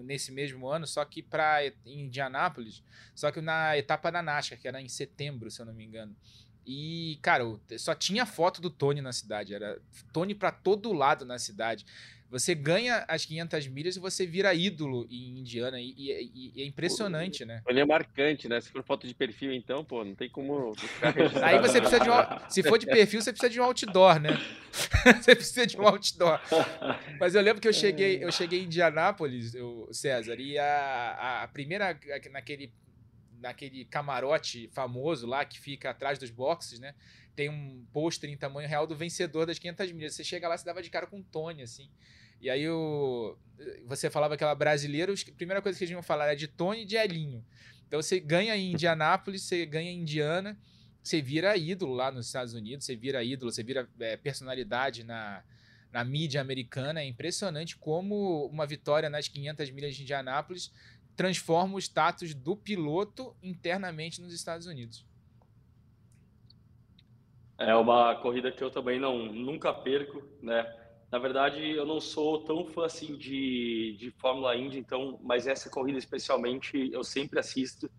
nesse 0.03 0.33
mesmo 0.33 0.67
ano, 0.67 0.85
só 0.85 1.05
que 1.05 1.23
para 1.23 1.61
Indianápolis, 1.85 2.83
só 3.15 3.31
que 3.31 3.39
na 3.39 3.77
etapa 3.77 4.11
da 4.11 4.21
NASCAR, 4.21 4.59
que 4.59 4.67
era 4.67 4.81
em 4.81 4.89
setembro, 4.89 5.49
se 5.49 5.61
eu 5.61 5.65
não 5.65 5.73
me 5.73 5.85
engano. 5.85 6.13
E, 6.65 7.17
cara, 7.21 7.45
só 7.79 7.95
tinha 7.95 8.25
foto 8.25 8.59
do 8.59 8.69
Tony 8.69 8.99
na 8.99 9.13
cidade. 9.13 9.53
Era 9.53 9.81
Tony 10.11 10.35
para 10.35 10.51
todo 10.51 10.91
lado 10.91 11.25
na 11.25 11.39
cidade. 11.39 11.85
Você 12.29 12.53
ganha 12.53 13.05
as 13.07 13.25
500 13.25 13.67
milhas 13.67 13.95
e 13.95 13.99
você 13.99 14.25
vira 14.25 14.53
ídolo 14.53 15.07
em 15.09 15.39
Indiana. 15.39 15.79
E, 15.79 15.93
e, 15.97 16.51
e 16.55 16.61
é 16.61 16.65
impressionante, 16.65 17.45
né? 17.45 17.61
Ele 17.67 17.79
é 17.79 17.85
marcante, 17.85 18.49
né? 18.49 18.59
Se 18.59 18.69
for 18.69 18.83
foto 18.83 19.07
de 19.07 19.13
perfil, 19.13 19.53
então, 19.53 19.83
pô, 19.83 20.03
não 20.03 20.13
tem 20.13 20.29
como 20.29 20.73
Aí 21.41 21.59
você 21.59 21.79
precisa 21.79 22.03
de 22.03 22.09
um. 22.09 22.49
Se 22.49 22.63
for 22.63 22.77
de 22.77 22.85
perfil, 22.85 23.21
você 23.21 23.31
precisa 23.31 23.49
de 23.49 23.59
um 23.61 23.63
outdoor, 23.63 24.19
né? 24.19 24.31
você 25.21 25.35
precisa 25.35 25.65
de 25.65 25.77
um 25.77 25.87
outdoor. 25.87 26.39
Mas 27.19 27.33
eu 27.33 27.41
lembro 27.41 27.61
que 27.61 27.67
eu 27.67 27.73
cheguei, 27.73 28.23
eu 28.23 28.31
cheguei 28.31 28.61
em 28.61 28.65
Indianápolis, 28.65 29.55
eu, 29.55 29.87
César, 29.91 30.35
e 30.39 30.57
a, 30.57 31.43
a 31.43 31.47
primeira. 31.47 31.97
naquele 32.31 32.71
naquele 33.39 33.85
camarote 33.85 34.69
famoso 34.73 35.27
lá 35.27 35.45
que 35.45 35.59
fica 35.59 35.89
atrás 35.89 36.17
dos 36.19 36.29
boxes, 36.29 36.79
né? 36.79 36.93
Tem 37.35 37.49
um 37.49 37.85
pôster 37.93 38.29
em 38.29 38.37
tamanho 38.37 38.67
real 38.67 38.87
do 38.87 38.95
vencedor 38.95 39.45
das 39.45 39.59
500 39.59 39.91
milhas. 39.91 40.15
Você 40.15 40.23
chega 40.23 40.47
lá, 40.47 40.57
você 40.57 40.65
dava 40.65 40.81
de 40.81 40.89
cara 40.89 41.05
com 41.05 41.19
o 41.19 41.23
Tony, 41.23 41.61
assim. 41.61 41.89
E 42.41 42.49
aí 42.49 42.67
o, 42.69 43.37
você 43.85 44.09
falava 44.09 44.37
que 44.37 44.43
ela 44.43 44.55
brasileira, 44.55 45.11
a 45.13 45.31
primeira 45.35 45.61
coisa 45.61 45.77
que 45.77 45.83
eles 45.83 45.91
iam 45.91 46.03
falar 46.03 46.25
era 46.25 46.35
de 46.35 46.47
Tony 46.47 46.81
e 46.81 46.85
de 46.85 46.95
Elinho. 46.95 47.43
Então 47.87 48.01
você 48.01 48.19
ganha 48.19 48.55
em 48.55 48.73
Indianápolis, 48.73 49.43
você 49.43 49.65
ganha 49.65 49.91
em 49.91 50.01
Indiana, 50.01 50.57
você 51.01 51.21
vira 51.21 51.55
ídolo 51.55 51.93
lá 51.93 52.11
nos 52.11 52.27
Estados 52.27 52.53
Unidos, 52.53 52.85
você 52.85 52.95
vira 52.95 53.23
ídolo, 53.23 53.51
você 53.51 53.63
vira 53.63 53.87
é, 53.99 54.17
personalidade 54.17 55.03
na, 55.03 55.43
na 55.91 56.03
mídia 56.03 56.41
americana. 56.41 57.01
É 57.01 57.05
impressionante 57.05 57.77
como 57.77 58.45
uma 58.47 58.65
vitória 58.65 59.09
nas 59.09 59.27
500 59.27 59.71
milhas 59.71 59.95
de 59.95 60.03
Indianápolis 60.03 60.71
transforma 61.17 61.75
o 61.75 61.79
status 61.79 62.35
do 62.35 62.55
piloto 62.55 63.35
internamente 63.41 64.21
nos 64.21 64.31
Estados 64.31 64.67
Unidos. 64.67 65.03
É 67.57 67.75
uma 67.75 68.15
corrida 68.15 68.51
que 68.51 68.63
eu 68.63 68.69
também 68.69 68.99
não 68.99 69.25
nunca 69.25 69.73
perco, 69.73 70.23
né? 70.43 70.71
Na 71.11 71.17
verdade, 71.17 71.71
eu 71.71 71.85
não 71.85 71.99
sou 71.99 72.43
tão 72.43 72.65
fã 72.65 72.85
assim 72.85 73.17
de, 73.17 73.97
de 73.97 74.11
Fórmula 74.11 74.55
Indy, 74.55 74.77
então, 74.77 75.19
mas 75.23 75.47
essa 75.47 75.69
corrida 75.69 75.97
especialmente 75.97 76.91
eu 76.93 77.03
sempre 77.03 77.39
assisto. 77.39 77.89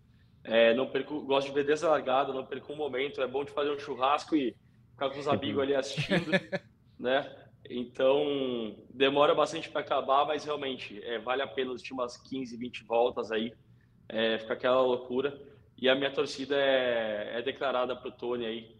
É, 0.41 0.73
não 0.73 0.89
perco, 0.89 1.21
gosto 1.21 1.47
de 1.47 1.53
ver 1.53 1.65
desde 1.65 1.85
a 1.85 1.89
largada, 1.89 2.31
não 2.31 2.45
perco 2.45 2.71
um 2.71 2.77
momento. 2.77 3.21
É 3.21 3.27
bom 3.27 3.43
de 3.43 3.51
fazer 3.51 3.71
um 3.71 3.79
churrasco 3.79 4.33
e 4.33 4.55
ficar 4.91 5.09
com 5.09 5.19
os 5.19 5.27
amigos 5.27 5.61
ali 5.61 5.75
assistindo, 5.75 6.31
né? 6.97 7.48
Então, 7.67 8.75
demora 8.89 9.35
bastante 9.35 9.69
para 9.69 9.81
acabar, 9.81 10.25
mas 10.25 10.43
realmente 10.43 11.01
é, 11.03 11.19
vale 11.19 11.41
a 11.41 11.47
pena 11.47 11.71
as 11.71 11.81
últimas 11.81 12.17
15, 12.17 12.57
20 12.57 12.83
voltas 12.83 13.31
aí. 13.31 13.53
É, 14.07 14.37
fica 14.39 14.53
aquela 14.53 14.81
loucura. 14.81 15.39
E 15.77 15.87
a 15.87 15.95
minha 15.95 16.11
torcida 16.11 16.55
é, 16.55 17.39
é 17.39 17.41
declarada 17.41 17.95
para 17.95 18.09
o 18.09 18.11
Tony 18.11 18.45
aí. 18.45 18.75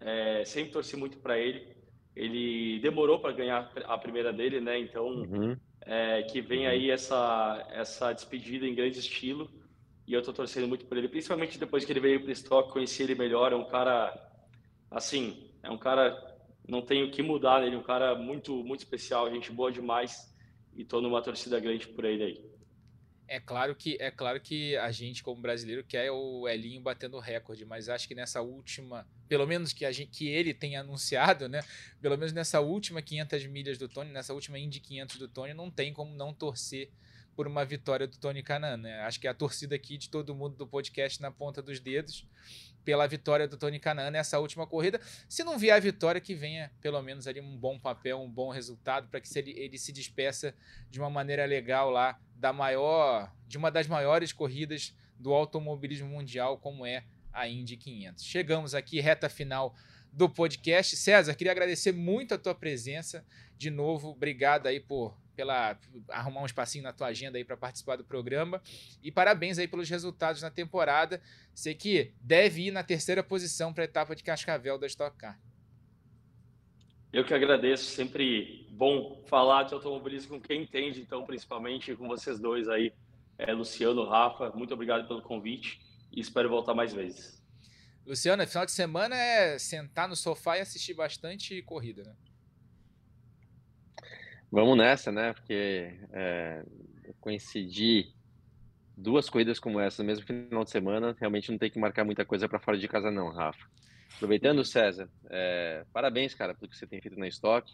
É, 0.00 0.44
sempre 0.44 0.72
torci 0.72 0.96
muito 0.96 1.18
para 1.18 1.38
ele. 1.38 1.74
Ele 2.14 2.78
demorou 2.80 3.18
para 3.18 3.32
ganhar 3.32 3.72
a 3.86 3.98
primeira 3.98 4.32
dele, 4.32 4.60
né? 4.60 4.78
Então, 4.78 5.06
uhum. 5.06 5.56
É, 5.86 6.22
que 6.22 6.40
vem 6.40 6.66
aí 6.66 6.90
essa, 6.90 7.66
essa 7.70 8.12
despedida 8.12 8.66
em 8.66 8.74
grande 8.74 8.98
estilo. 8.98 9.50
E 10.06 10.12
eu 10.12 10.20
estou 10.20 10.34
torcendo 10.34 10.68
muito 10.68 10.84
por 10.84 10.98
ele, 10.98 11.08
principalmente 11.08 11.58
depois 11.58 11.84
que 11.84 11.92
ele 11.92 12.00
veio 12.00 12.20
para 12.20 12.28
o 12.28 12.32
Stock, 12.32 12.70
conheci 12.70 13.02
ele 13.02 13.14
melhor. 13.14 13.52
É 13.52 13.56
um 13.56 13.64
cara, 13.64 14.14
assim, 14.90 15.50
é 15.62 15.70
um 15.70 15.78
cara 15.78 16.33
não 16.66 16.82
tenho 16.82 17.06
o 17.06 17.10
que 17.10 17.22
mudar 17.22 17.60
nele, 17.60 17.76
um 17.76 17.82
cara 17.82 18.14
muito, 18.14 18.64
muito 18.64 18.80
especial, 18.80 19.30
gente 19.30 19.52
boa 19.52 19.70
demais 19.70 20.34
e 20.74 20.84
tô 20.84 21.00
numa 21.00 21.22
torcida 21.22 21.60
grande 21.60 21.86
por 21.88 22.04
ele 22.04 22.22
aí. 22.24 22.54
É 23.26 23.40
claro 23.40 23.74
que 23.74 23.96
é 24.00 24.10
claro 24.10 24.38
que 24.38 24.76
a 24.76 24.90
gente 24.90 25.22
como 25.22 25.40
brasileiro 25.40 25.82
quer 25.82 26.10
o 26.10 26.46
Elinho 26.46 26.82
batendo 26.82 27.18
recorde, 27.18 27.64
mas 27.64 27.88
acho 27.88 28.06
que 28.06 28.14
nessa 28.14 28.42
última, 28.42 29.08
pelo 29.26 29.46
menos 29.46 29.72
que 29.72 29.84
a 29.84 29.92
gente 29.92 30.10
que 30.10 30.28
ele 30.28 30.52
tenha 30.52 30.80
anunciado, 30.80 31.48
né? 31.48 31.62
Pelo 32.02 32.18
menos 32.18 32.34
nessa 32.34 32.60
última 32.60 33.00
500 33.00 33.46
milhas 33.46 33.78
do 33.78 33.88
Tony, 33.88 34.10
nessa 34.10 34.34
última 34.34 34.58
Indy 34.58 34.78
500 34.78 35.16
do 35.16 35.28
Tony, 35.28 35.54
não 35.54 35.70
tem 35.70 35.92
como 35.92 36.14
não 36.14 36.34
torcer 36.34 36.90
por 37.34 37.46
uma 37.46 37.64
vitória 37.64 38.06
do 38.06 38.18
Tony 38.18 38.42
Canan, 38.42 38.76
né? 38.76 39.00
Acho 39.00 39.18
que 39.18 39.26
é 39.26 39.30
a 39.30 39.34
torcida 39.34 39.74
aqui 39.74 39.96
de 39.96 40.10
todo 40.10 40.34
mundo 40.34 40.54
do 40.56 40.66
podcast 40.66 41.20
na 41.20 41.30
ponta 41.30 41.62
dos 41.62 41.80
dedos 41.80 42.26
pela 42.84 43.06
vitória 43.06 43.48
do 43.48 43.56
Tony 43.56 43.78
Canan 43.80 44.10
nessa 44.10 44.38
última 44.38 44.66
corrida. 44.66 45.00
Se 45.28 45.42
não 45.42 45.58
vier 45.58 45.74
a 45.74 45.80
vitória, 45.80 46.20
que 46.20 46.34
venha 46.34 46.70
pelo 46.80 47.00
menos 47.02 47.26
ali 47.26 47.40
um 47.40 47.56
bom 47.56 47.78
papel, 47.78 48.20
um 48.20 48.30
bom 48.30 48.50
resultado, 48.50 49.08
para 49.08 49.20
que 49.20 49.38
ele, 49.38 49.52
ele 49.52 49.78
se 49.78 49.92
despeça 49.92 50.54
de 50.90 51.00
uma 51.00 51.10
maneira 51.10 51.44
legal 51.46 51.90
lá 51.90 52.18
da 52.36 52.52
maior, 52.52 53.32
de 53.46 53.56
uma 53.56 53.70
das 53.70 53.86
maiores 53.86 54.32
corridas 54.32 54.94
do 55.18 55.32
automobilismo 55.32 56.08
mundial, 56.08 56.58
como 56.58 56.84
é 56.84 57.04
a 57.32 57.48
Indy 57.48 57.76
500. 57.76 58.24
Chegamos 58.24 58.74
aqui, 58.74 59.00
reta 59.00 59.28
final 59.28 59.74
do 60.12 60.28
podcast. 60.28 60.96
César, 60.96 61.34
queria 61.34 61.52
agradecer 61.52 61.92
muito 61.92 62.34
a 62.34 62.38
tua 62.38 62.54
presença. 62.54 63.24
De 63.56 63.70
novo, 63.70 64.10
obrigado 64.10 64.66
aí 64.66 64.78
por 64.78 65.16
pela 65.34 65.78
arrumar 66.08 66.42
um 66.42 66.46
espacinho 66.46 66.84
na 66.84 66.92
tua 66.92 67.08
agenda 67.08 67.38
aí 67.38 67.44
para 67.44 67.56
participar 67.56 67.96
do 67.96 68.04
programa 68.04 68.62
e 69.02 69.10
parabéns 69.10 69.58
aí 69.58 69.68
pelos 69.68 69.88
resultados 69.88 70.42
na 70.42 70.50
temporada. 70.50 71.20
Sei 71.54 71.74
que 71.74 72.12
deve 72.20 72.68
ir 72.68 72.70
na 72.70 72.82
terceira 72.82 73.22
posição 73.22 73.72
para 73.72 73.84
a 73.84 73.86
etapa 73.86 74.14
de 74.14 74.22
Cascavel 74.22 74.78
da 74.78 74.86
Stock 74.86 75.16
Car. 75.16 75.38
Eu 77.12 77.24
que 77.24 77.32
agradeço, 77.32 77.84
sempre 77.84 78.66
bom 78.70 79.22
falar 79.26 79.62
de 79.62 79.74
automobilismo 79.74 80.30
com 80.30 80.40
quem 80.40 80.62
entende, 80.62 81.00
então 81.00 81.24
principalmente 81.24 81.94
com 81.94 82.08
vocês 82.08 82.40
dois 82.40 82.68
aí, 82.68 82.92
é, 83.38 83.52
Luciano, 83.52 84.04
Rafa, 84.04 84.50
muito 84.50 84.74
obrigado 84.74 85.06
pelo 85.06 85.22
convite 85.22 85.80
e 86.12 86.20
espero 86.20 86.48
voltar 86.48 86.74
mais 86.74 86.92
vezes. 86.92 87.40
Luciano, 88.04 88.46
final 88.46 88.66
de 88.66 88.72
semana 88.72 89.16
é 89.16 89.58
sentar 89.58 90.08
no 90.08 90.16
sofá 90.16 90.58
e 90.58 90.60
assistir 90.60 90.92
bastante 90.92 91.62
corrida, 91.62 92.02
né? 92.02 92.14
Vamos 94.54 94.78
nessa, 94.78 95.10
né? 95.10 95.32
Porque 95.32 95.98
é, 96.12 96.64
coincidir 97.20 98.14
duas 98.96 99.28
corridas 99.28 99.58
como 99.58 99.80
essa 99.80 100.00
no 100.00 100.06
mesmo 100.06 100.24
final 100.24 100.62
de 100.62 100.70
semana, 100.70 101.16
realmente 101.18 101.50
não 101.50 101.58
tem 101.58 101.68
que 101.68 101.76
marcar 101.76 102.04
muita 102.04 102.24
coisa 102.24 102.48
para 102.48 102.60
fora 102.60 102.78
de 102.78 102.86
casa, 102.86 103.10
não, 103.10 103.32
Rafa. 103.32 103.66
Aproveitando, 104.14 104.64
César, 104.64 105.10
é, 105.28 105.84
parabéns, 105.92 106.36
cara, 106.36 106.54
pelo 106.54 106.70
que 106.70 106.76
você 106.76 106.86
tem 106.86 107.00
feito 107.00 107.18
na 107.18 107.26
Stock. 107.26 107.68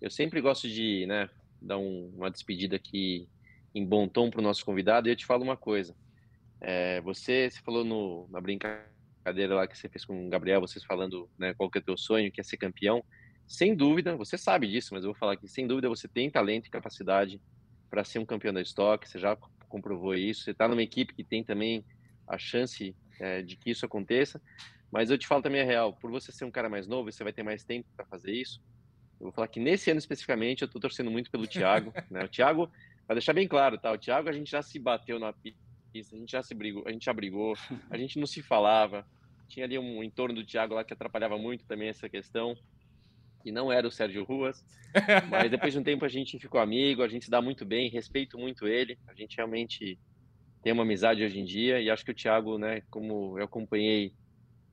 Eu 0.00 0.10
sempre 0.10 0.40
gosto 0.40 0.68
de 0.68 1.06
né, 1.06 1.30
dar 1.62 1.78
um, 1.78 2.12
uma 2.16 2.32
despedida 2.32 2.74
aqui 2.74 3.28
em 3.72 3.86
bom 3.86 4.08
tom 4.08 4.28
para 4.28 4.40
o 4.40 4.42
nosso 4.42 4.64
convidado 4.64 5.08
e 5.08 5.12
eu 5.12 5.16
te 5.16 5.24
falo 5.24 5.44
uma 5.44 5.56
coisa. 5.56 5.94
É, 6.60 7.00
você, 7.02 7.48
você 7.48 7.60
falou 7.60 7.84
no, 7.84 8.26
na 8.28 8.40
brincadeira 8.40 9.54
lá 9.54 9.68
que 9.68 9.78
você 9.78 9.88
fez 9.88 10.04
com 10.04 10.26
o 10.26 10.28
Gabriel, 10.28 10.60
vocês 10.60 10.84
falando 10.84 11.30
né, 11.38 11.54
qual 11.54 11.70
que 11.70 11.78
é 11.78 11.80
o 11.80 11.84
teu 11.84 11.96
sonho, 11.96 12.32
que 12.32 12.40
é 12.40 12.44
ser 12.44 12.56
campeão. 12.56 13.04
Sem 13.48 13.74
dúvida, 13.74 14.14
você 14.14 14.36
sabe 14.36 14.68
disso, 14.68 14.90
mas 14.92 15.02
eu 15.02 15.10
vou 15.10 15.18
falar 15.18 15.36
que 15.36 15.48
sem 15.48 15.66
dúvida 15.66 15.88
você 15.88 16.06
tem 16.06 16.30
talento 16.30 16.66
e 16.66 16.70
capacidade 16.70 17.40
para 17.88 18.04
ser 18.04 18.18
um 18.18 18.26
campeão 18.26 18.52
da 18.52 18.60
Stock, 18.60 19.08
você 19.08 19.18
já 19.18 19.34
comprovou 19.68 20.14
isso. 20.14 20.44
Você 20.44 20.50
está 20.50 20.68
numa 20.68 20.82
equipe 20.82 21.14
que 21.14 21.24
tem 21.24 21.42
também 21.42 21.82
a 22.26 22.36
chance 22.36 22.94
é, 23.18 23.40
de 23.40 23.56
que 23.56 23.70
isso 23.70 23.86
aconteça. 23.86 24.40
Mas 24.90 25.10
eu 25.10 25.18
te 25.18 25.26
falo 25.26 25.42
também 25.42 25.62
a 25.62 25.64
real, 25.64 25.94
por 25.94 26.10
você 26.10 26.30
ser 26.30 26.44
um 26.44 26.50
cara 26.50 26.68
mais 26.68 26.86
novo, 26.86 27.10
você 27.10 27.24
vai 27.24 27.32
ter 27.32 27.42
mais 27.42 27.64
tempo 27.64 27.88
para 27.96 28.04
fazer 28.06 28.32
isso. 28.32 28.60
Eu 29.18 29.24
vou 29.24 29.32
falar 29.32 29.48
que 29.48 29.58
nesse 29.60 29.90
ano 29.90 29.98
especificamente 29.98 30.62
eu 30.62 30.66
estou 30.66 30.80
torcendo 30.80 31.10
muito 31.10 31.30
pelo 31.30 31.46
Thiago. 31.46 31.92
né? 32.10 32.24
O 32.24 32.28
Thiago, 32.28 32.70
para 33.06 33.14
deixar 33.14 33.32
bem 33.32 33.48
claro, 33.48 33.78
tá? 33.78 33.92
O 33.92 33.98
Thiago 33.98 34.28
a 34.28 34.32
gente 34.32 34.50
já 34.50 34.62
se 34.62 34.78
bateu 34.78 35.18
na 35.18 35.32
pista, 35.32 36.14
a 36.14 36.18
gente 36.18 36.30
já 36.30 36.42
se 36.42 36.54
brigou, 36.54 36.84
a 36.86 36.92
gente 36.92 37.04
já 37.04 37.12
brigou, 37.12 37.54
a 37.90 37.96
gente 37.96 38.18
não 38.18 38.26
se 38.26 38.42
falava. 38.42 39.06
Tinha 39.48 39.64
ali 39.64 39.78
um 39.78 40.02
entorno 40.02 40.34
do 40.34 40.44
Thiago 40.44 40.74
lá 40.74 40.84
que 40.84 40.92
atrapalhava 40.92 41.38
muito 41.38 41.64
também 41.66 41.88
essa 41.88 42.08
questão, 42.08 42.54
que 43.42 43.52
não 43.52 43.72
era 43.72 43.86
o 43.86 43.90
Sérgio 43.90 44.24
Ruas. 44.24 44.64
Mas 45.30 45.50
depois 45.50 45.72
de 45.72 45.78
um 45.78 45.82
tempo 45.82 46.04
a 46.04 46.08
gente 46.08 46.38
ficou 46.38 46.60
amigo, 46.60 47.02
a 47.02 47.08
gente 47.08 47.26
se 47.26 47.30
dá 47.30 47.40
muito 47.40 47.64
bem, 47.64 47.90
respeito 47.90 48.38
muito 48.38 48.66
ele. 48.66 48.98
A 49.06 49.14
gente 49.14 49.36
realmente 49.36 49.98
tem 50.62 50.72
uma 50.72 50.82
amizade 50.82 51.22
hoje 51.22 51.38
em 51.38 51.44
dia 51.44 51.80
e 51.80 51.90
acho 51.90 52.04
que 52.04 52.10
o 52.10 52.14
Thiago, 52.14 52.58
né, 52.58 52.82
como 52.90 53.38
eu 53.38 53.44
acompanhei 53.44 54.12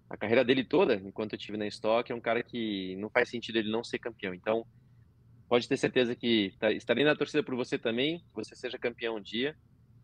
a 0.09 0.17
carreira 0.17 0.43
dele 0.43 0.63
toda, 0.63 0.95
enquanto 0.95 1.33
eu 1.33 1.39
tive 1.39 1.57
na 1.57 1.67
Stock, 1.67 2.11
é 2.11 2.15
um 2.15 2.21
cara 2.21 2.43
que 2.43 2.95
não 2.97 3.09
faz 3.09 3.29
sentido 3.29 3.57
ele 3.57 3.71
não 3.71 3.83
ser 3.83 3.99
campeão. 3.99 4.33
Então, 4.33 4.65
pode 5.47 5.67
ter 5.67 5.77
certeza 5.77 6.15
que 6.15 6.53
tá, 6.59 6.71
estarei 6.71 7.03
na 7.03 7.15
torcida 7.15 7.43
por 7.43 7.55
você 7.55 7.77
também, 7.77 8.19
que 8.19 8.35
você 8.35 8.55
seja 8.55 8.77
campeão 8.77 9.17
um 9.17 9.21
dia, 9.21 9.55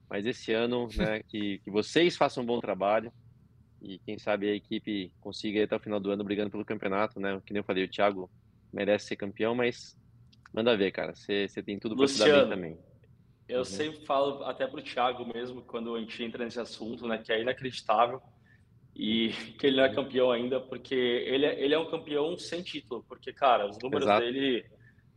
mas 0.09 0.25
esse 0.25 0.51
ano, 0.53 0.87
né, 0.95 1.21
que, 1.29 1.59
que 1.59 1.71
vocês 1.71 2.17
façam 2.17 2.43
um 2.43 2.45
bom 2.45 2.59
trabalho 2.59 3.11
e 3.81 3.97
quem 3.99 4.17
sabe 4.19 4.49
a 4.49 4.55
equipe 4.55 5.11
consiga 5.19 5.59
ir 5.59 5.63
até 5.63 5.75
o 5.75 5.79
final 5.79 5.99
do 5.99 6.11
ano 6.11 6.23
brigando 6.23 6.51
pelo 6.51 6.63
campeonato, 6.63 7.19
né? 7.19 7.41
Que 7.45 7.51
nem 7.51 7.61
eu 7.61 7.63
falei, 7.63 7.83
o 7.83 7.89
Thiago 7.89 8.29
merece 8.71 9.07
ser 9.07 9.15
campeão, 9.15 9.55
mas 9.55 9.97
manda 10.53 10.75
ver, 10.75 10.91
cara, 10.91 11.13
você, 11.13 11.47
tem 11.65 11.79
tudo 11.79 11.95
para 11.95 12.07
se 12.07 12.19
dar 12.19 12.41
bem 12.41 12.49
também. 12.49 12.77
Eu 13.47 13.59
uhum. 13.59 13.65
sempre 13.65 14.05
falo 14.05 14.43
até 14.45 14.65
pro 14.65 14.81
Thiago 14.81 15.25
mesmo, 15.33 15.61
quando 15.61 15.95
a 15.95 15.99
gente 15.99 16.23
entra 16.23 16.43
nesse 16.43 16.59
assunto, 16.59 17.07
né, 17.07 17.17
que 17.17 17.31
é 17.31 17.41
inacreditável 17.41 18.21
e 18.95 19.29
que 19.59 19.67
ele 19.67 19.77
não 19.77 19.83
é 19.83 19.93
campeão 19.93 20.31
ainda, 20.31 20.59
porque 20.59 20.95
ele 20.95 21.45
é, 21.45 21.61
ele 21.61 21.73
é 21.73 21.79
um 21.79 21.89
campeão 21.89 22.37
sem 22.37 22.61
título, 22.61 23.03
porque, 23.07 23.33
cara, 23.33 23.69
os 23.69 23.77
números 23.77 24.05
Exato. 24.05 24.21
dele 24.21 24.65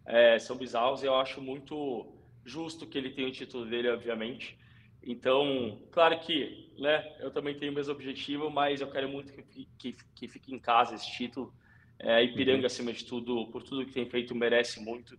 é, 0.07 0.39
são 0.39 0.57
bizarros 0.57 1.03
e 1.03 1.07
eu 1.07 1.15
acho 1.15 1.41
muito 1.41 2.13
justo 2.45 2.87
que 2.87 2.99
ele 2.99 3.11
tenha 3.11 3.29
o 3.29 3.33
título 3.33 3.67
dele, 3.67 3.89
obviamente. 3.89 4.59
Então, 5.03 5.81
claro 5.91 6.19
que 6.21 6.73
né, 6.79 7.15
eu 7.21 7.31
também 7.31 7.57
tenho 7.57 7.73
o 7.73 7.75
mesmo 7.75 7.93
objetivo, 7.93 8.51
mas 8.51 8.81
eu 8.81 8.91
quero 8.91 9.09
muito 9.09 9.33
que, 9.33 9.69
que, 9.79 9.97
que 10.15 10.29
fique 10.29 10.55
em 10.55 10.59
casa 10.59 10.95
esse 10.95 11.11
título. 11.13 11.53
É, 11.99 12.15
a 12.15 12.23
Ipiranga, 12.23 12.61
uhum. 12.61 12.67
acima 12.67 12.93
de 12.93 13.05
tudo, 13.05 13.47
por 13.49 13.63
tudo 13.63 13.87
que 13.87 13.93
tem 13.93 14.09
feito, 14.09 14.35
merece 14.35 14.81
muito. 14.81 15.19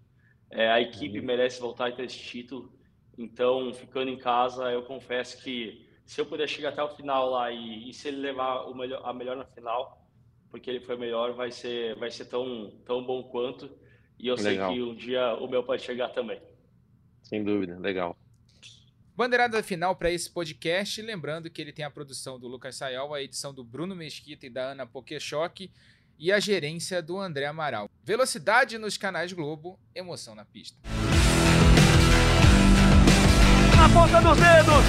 É, 0.50 0.70
a 0.70 0.82
equipe 0.82 1.20
uhum. 1.20 1.26
merece 1.26 1.60
voltar 1.60 1.88
a 1.88 1.92
ter 1.92 2.06
esse 2.06 2.20
título. 2.20 2.72
Então, 3.18 3.74
ficando 3.74 4.10
em 4.10 4.18
casa, 4.18 4.72
eu 4.72 4.84
confesso 4.84 5.42
que 5.42 5.86
se 6.06 6.22
eu 6.22 6.26
puder 6.26 6.48
chegar 6.48 6.70
até 6.70 6.84
o 6.84 6.90
final 6.90 7.30
lá 7.30 7.52
e, 7.52 7.90
e 7.90 7.94
se 7.94 8.08
ele 8.08 8.18
levar 8.18 8.66
o 8.66 8.76
melhor, 8.76 9.02
a 9.04 9.14
melhor 9.14 9.36
na 9.36 9.46
final, 9.46 10.06
porque 10.52 10.70
ele 10.70 10.82
foi 10.82 10.98
melhor, 10.98 11.34
vai 11.34 11.52
ser, 11.52 11.96
vai 11.96 12.12
ser 12.12 12.26
tão, 12.26 12.72
tão 12.86 13.04
bom 13.04 13.24
quanto. 13.24 13.70
E 14.20 14.28
eu 14.28 14.36
legal. 14.36 14.70
sei 14.70 14.78
que 14.78 14.84
um 14.84 14.96
dia 14.96 15.36
o 15.36 15.48
meu 15.48 15.64
pode 15.64 15.82
chegar 15.82 16.10
também. 16.10 16.42
Sem 17.24 17.44
dúvida, 17.44 17.78
legal. 17.80 18.18
Bandeirada 19.16 19.64
final 19.64 19.96
para 19.96 20.12
esse 20.12 20.30
podcast, 20.30 21.02
lembrando 21.02 21.50
que 21.50 21.62
ele 21.62 21.72
tem 21.72 21.86
a 21.86 21.90
produção 21.90 22.38
do 22.38 22.48
Lucas 22.48 22.76
Sayal, 22.76 23.14
a 23.14 23.22
edição 23.22 23.54
do 23.54 23.64
Bruno 23.64 23.96
Mesquita 23.96 24.46
e 24.46 24.50
da 24.50 24.72
Ana 24.72 24.86
Pokeshock 24.86 25.72
e 26.18 26.32
a 26.32 26.40
gerência 26.40 27.02
do 27.02 27.20
André 27.20 27.46
Amaral. 27.46 27.90
Velocidade 28.04 28.78
nos 28.78 28.98
canais 28.98 29.34
Globo, 29.34 29.80
emoção 29.94 30.36
na 30.36 30.46
pista. 30.46 30.78
Na 33.76 33.90
ponta 33.90 34.22
dos 34.22 34.38
dedos! 34.38 34.86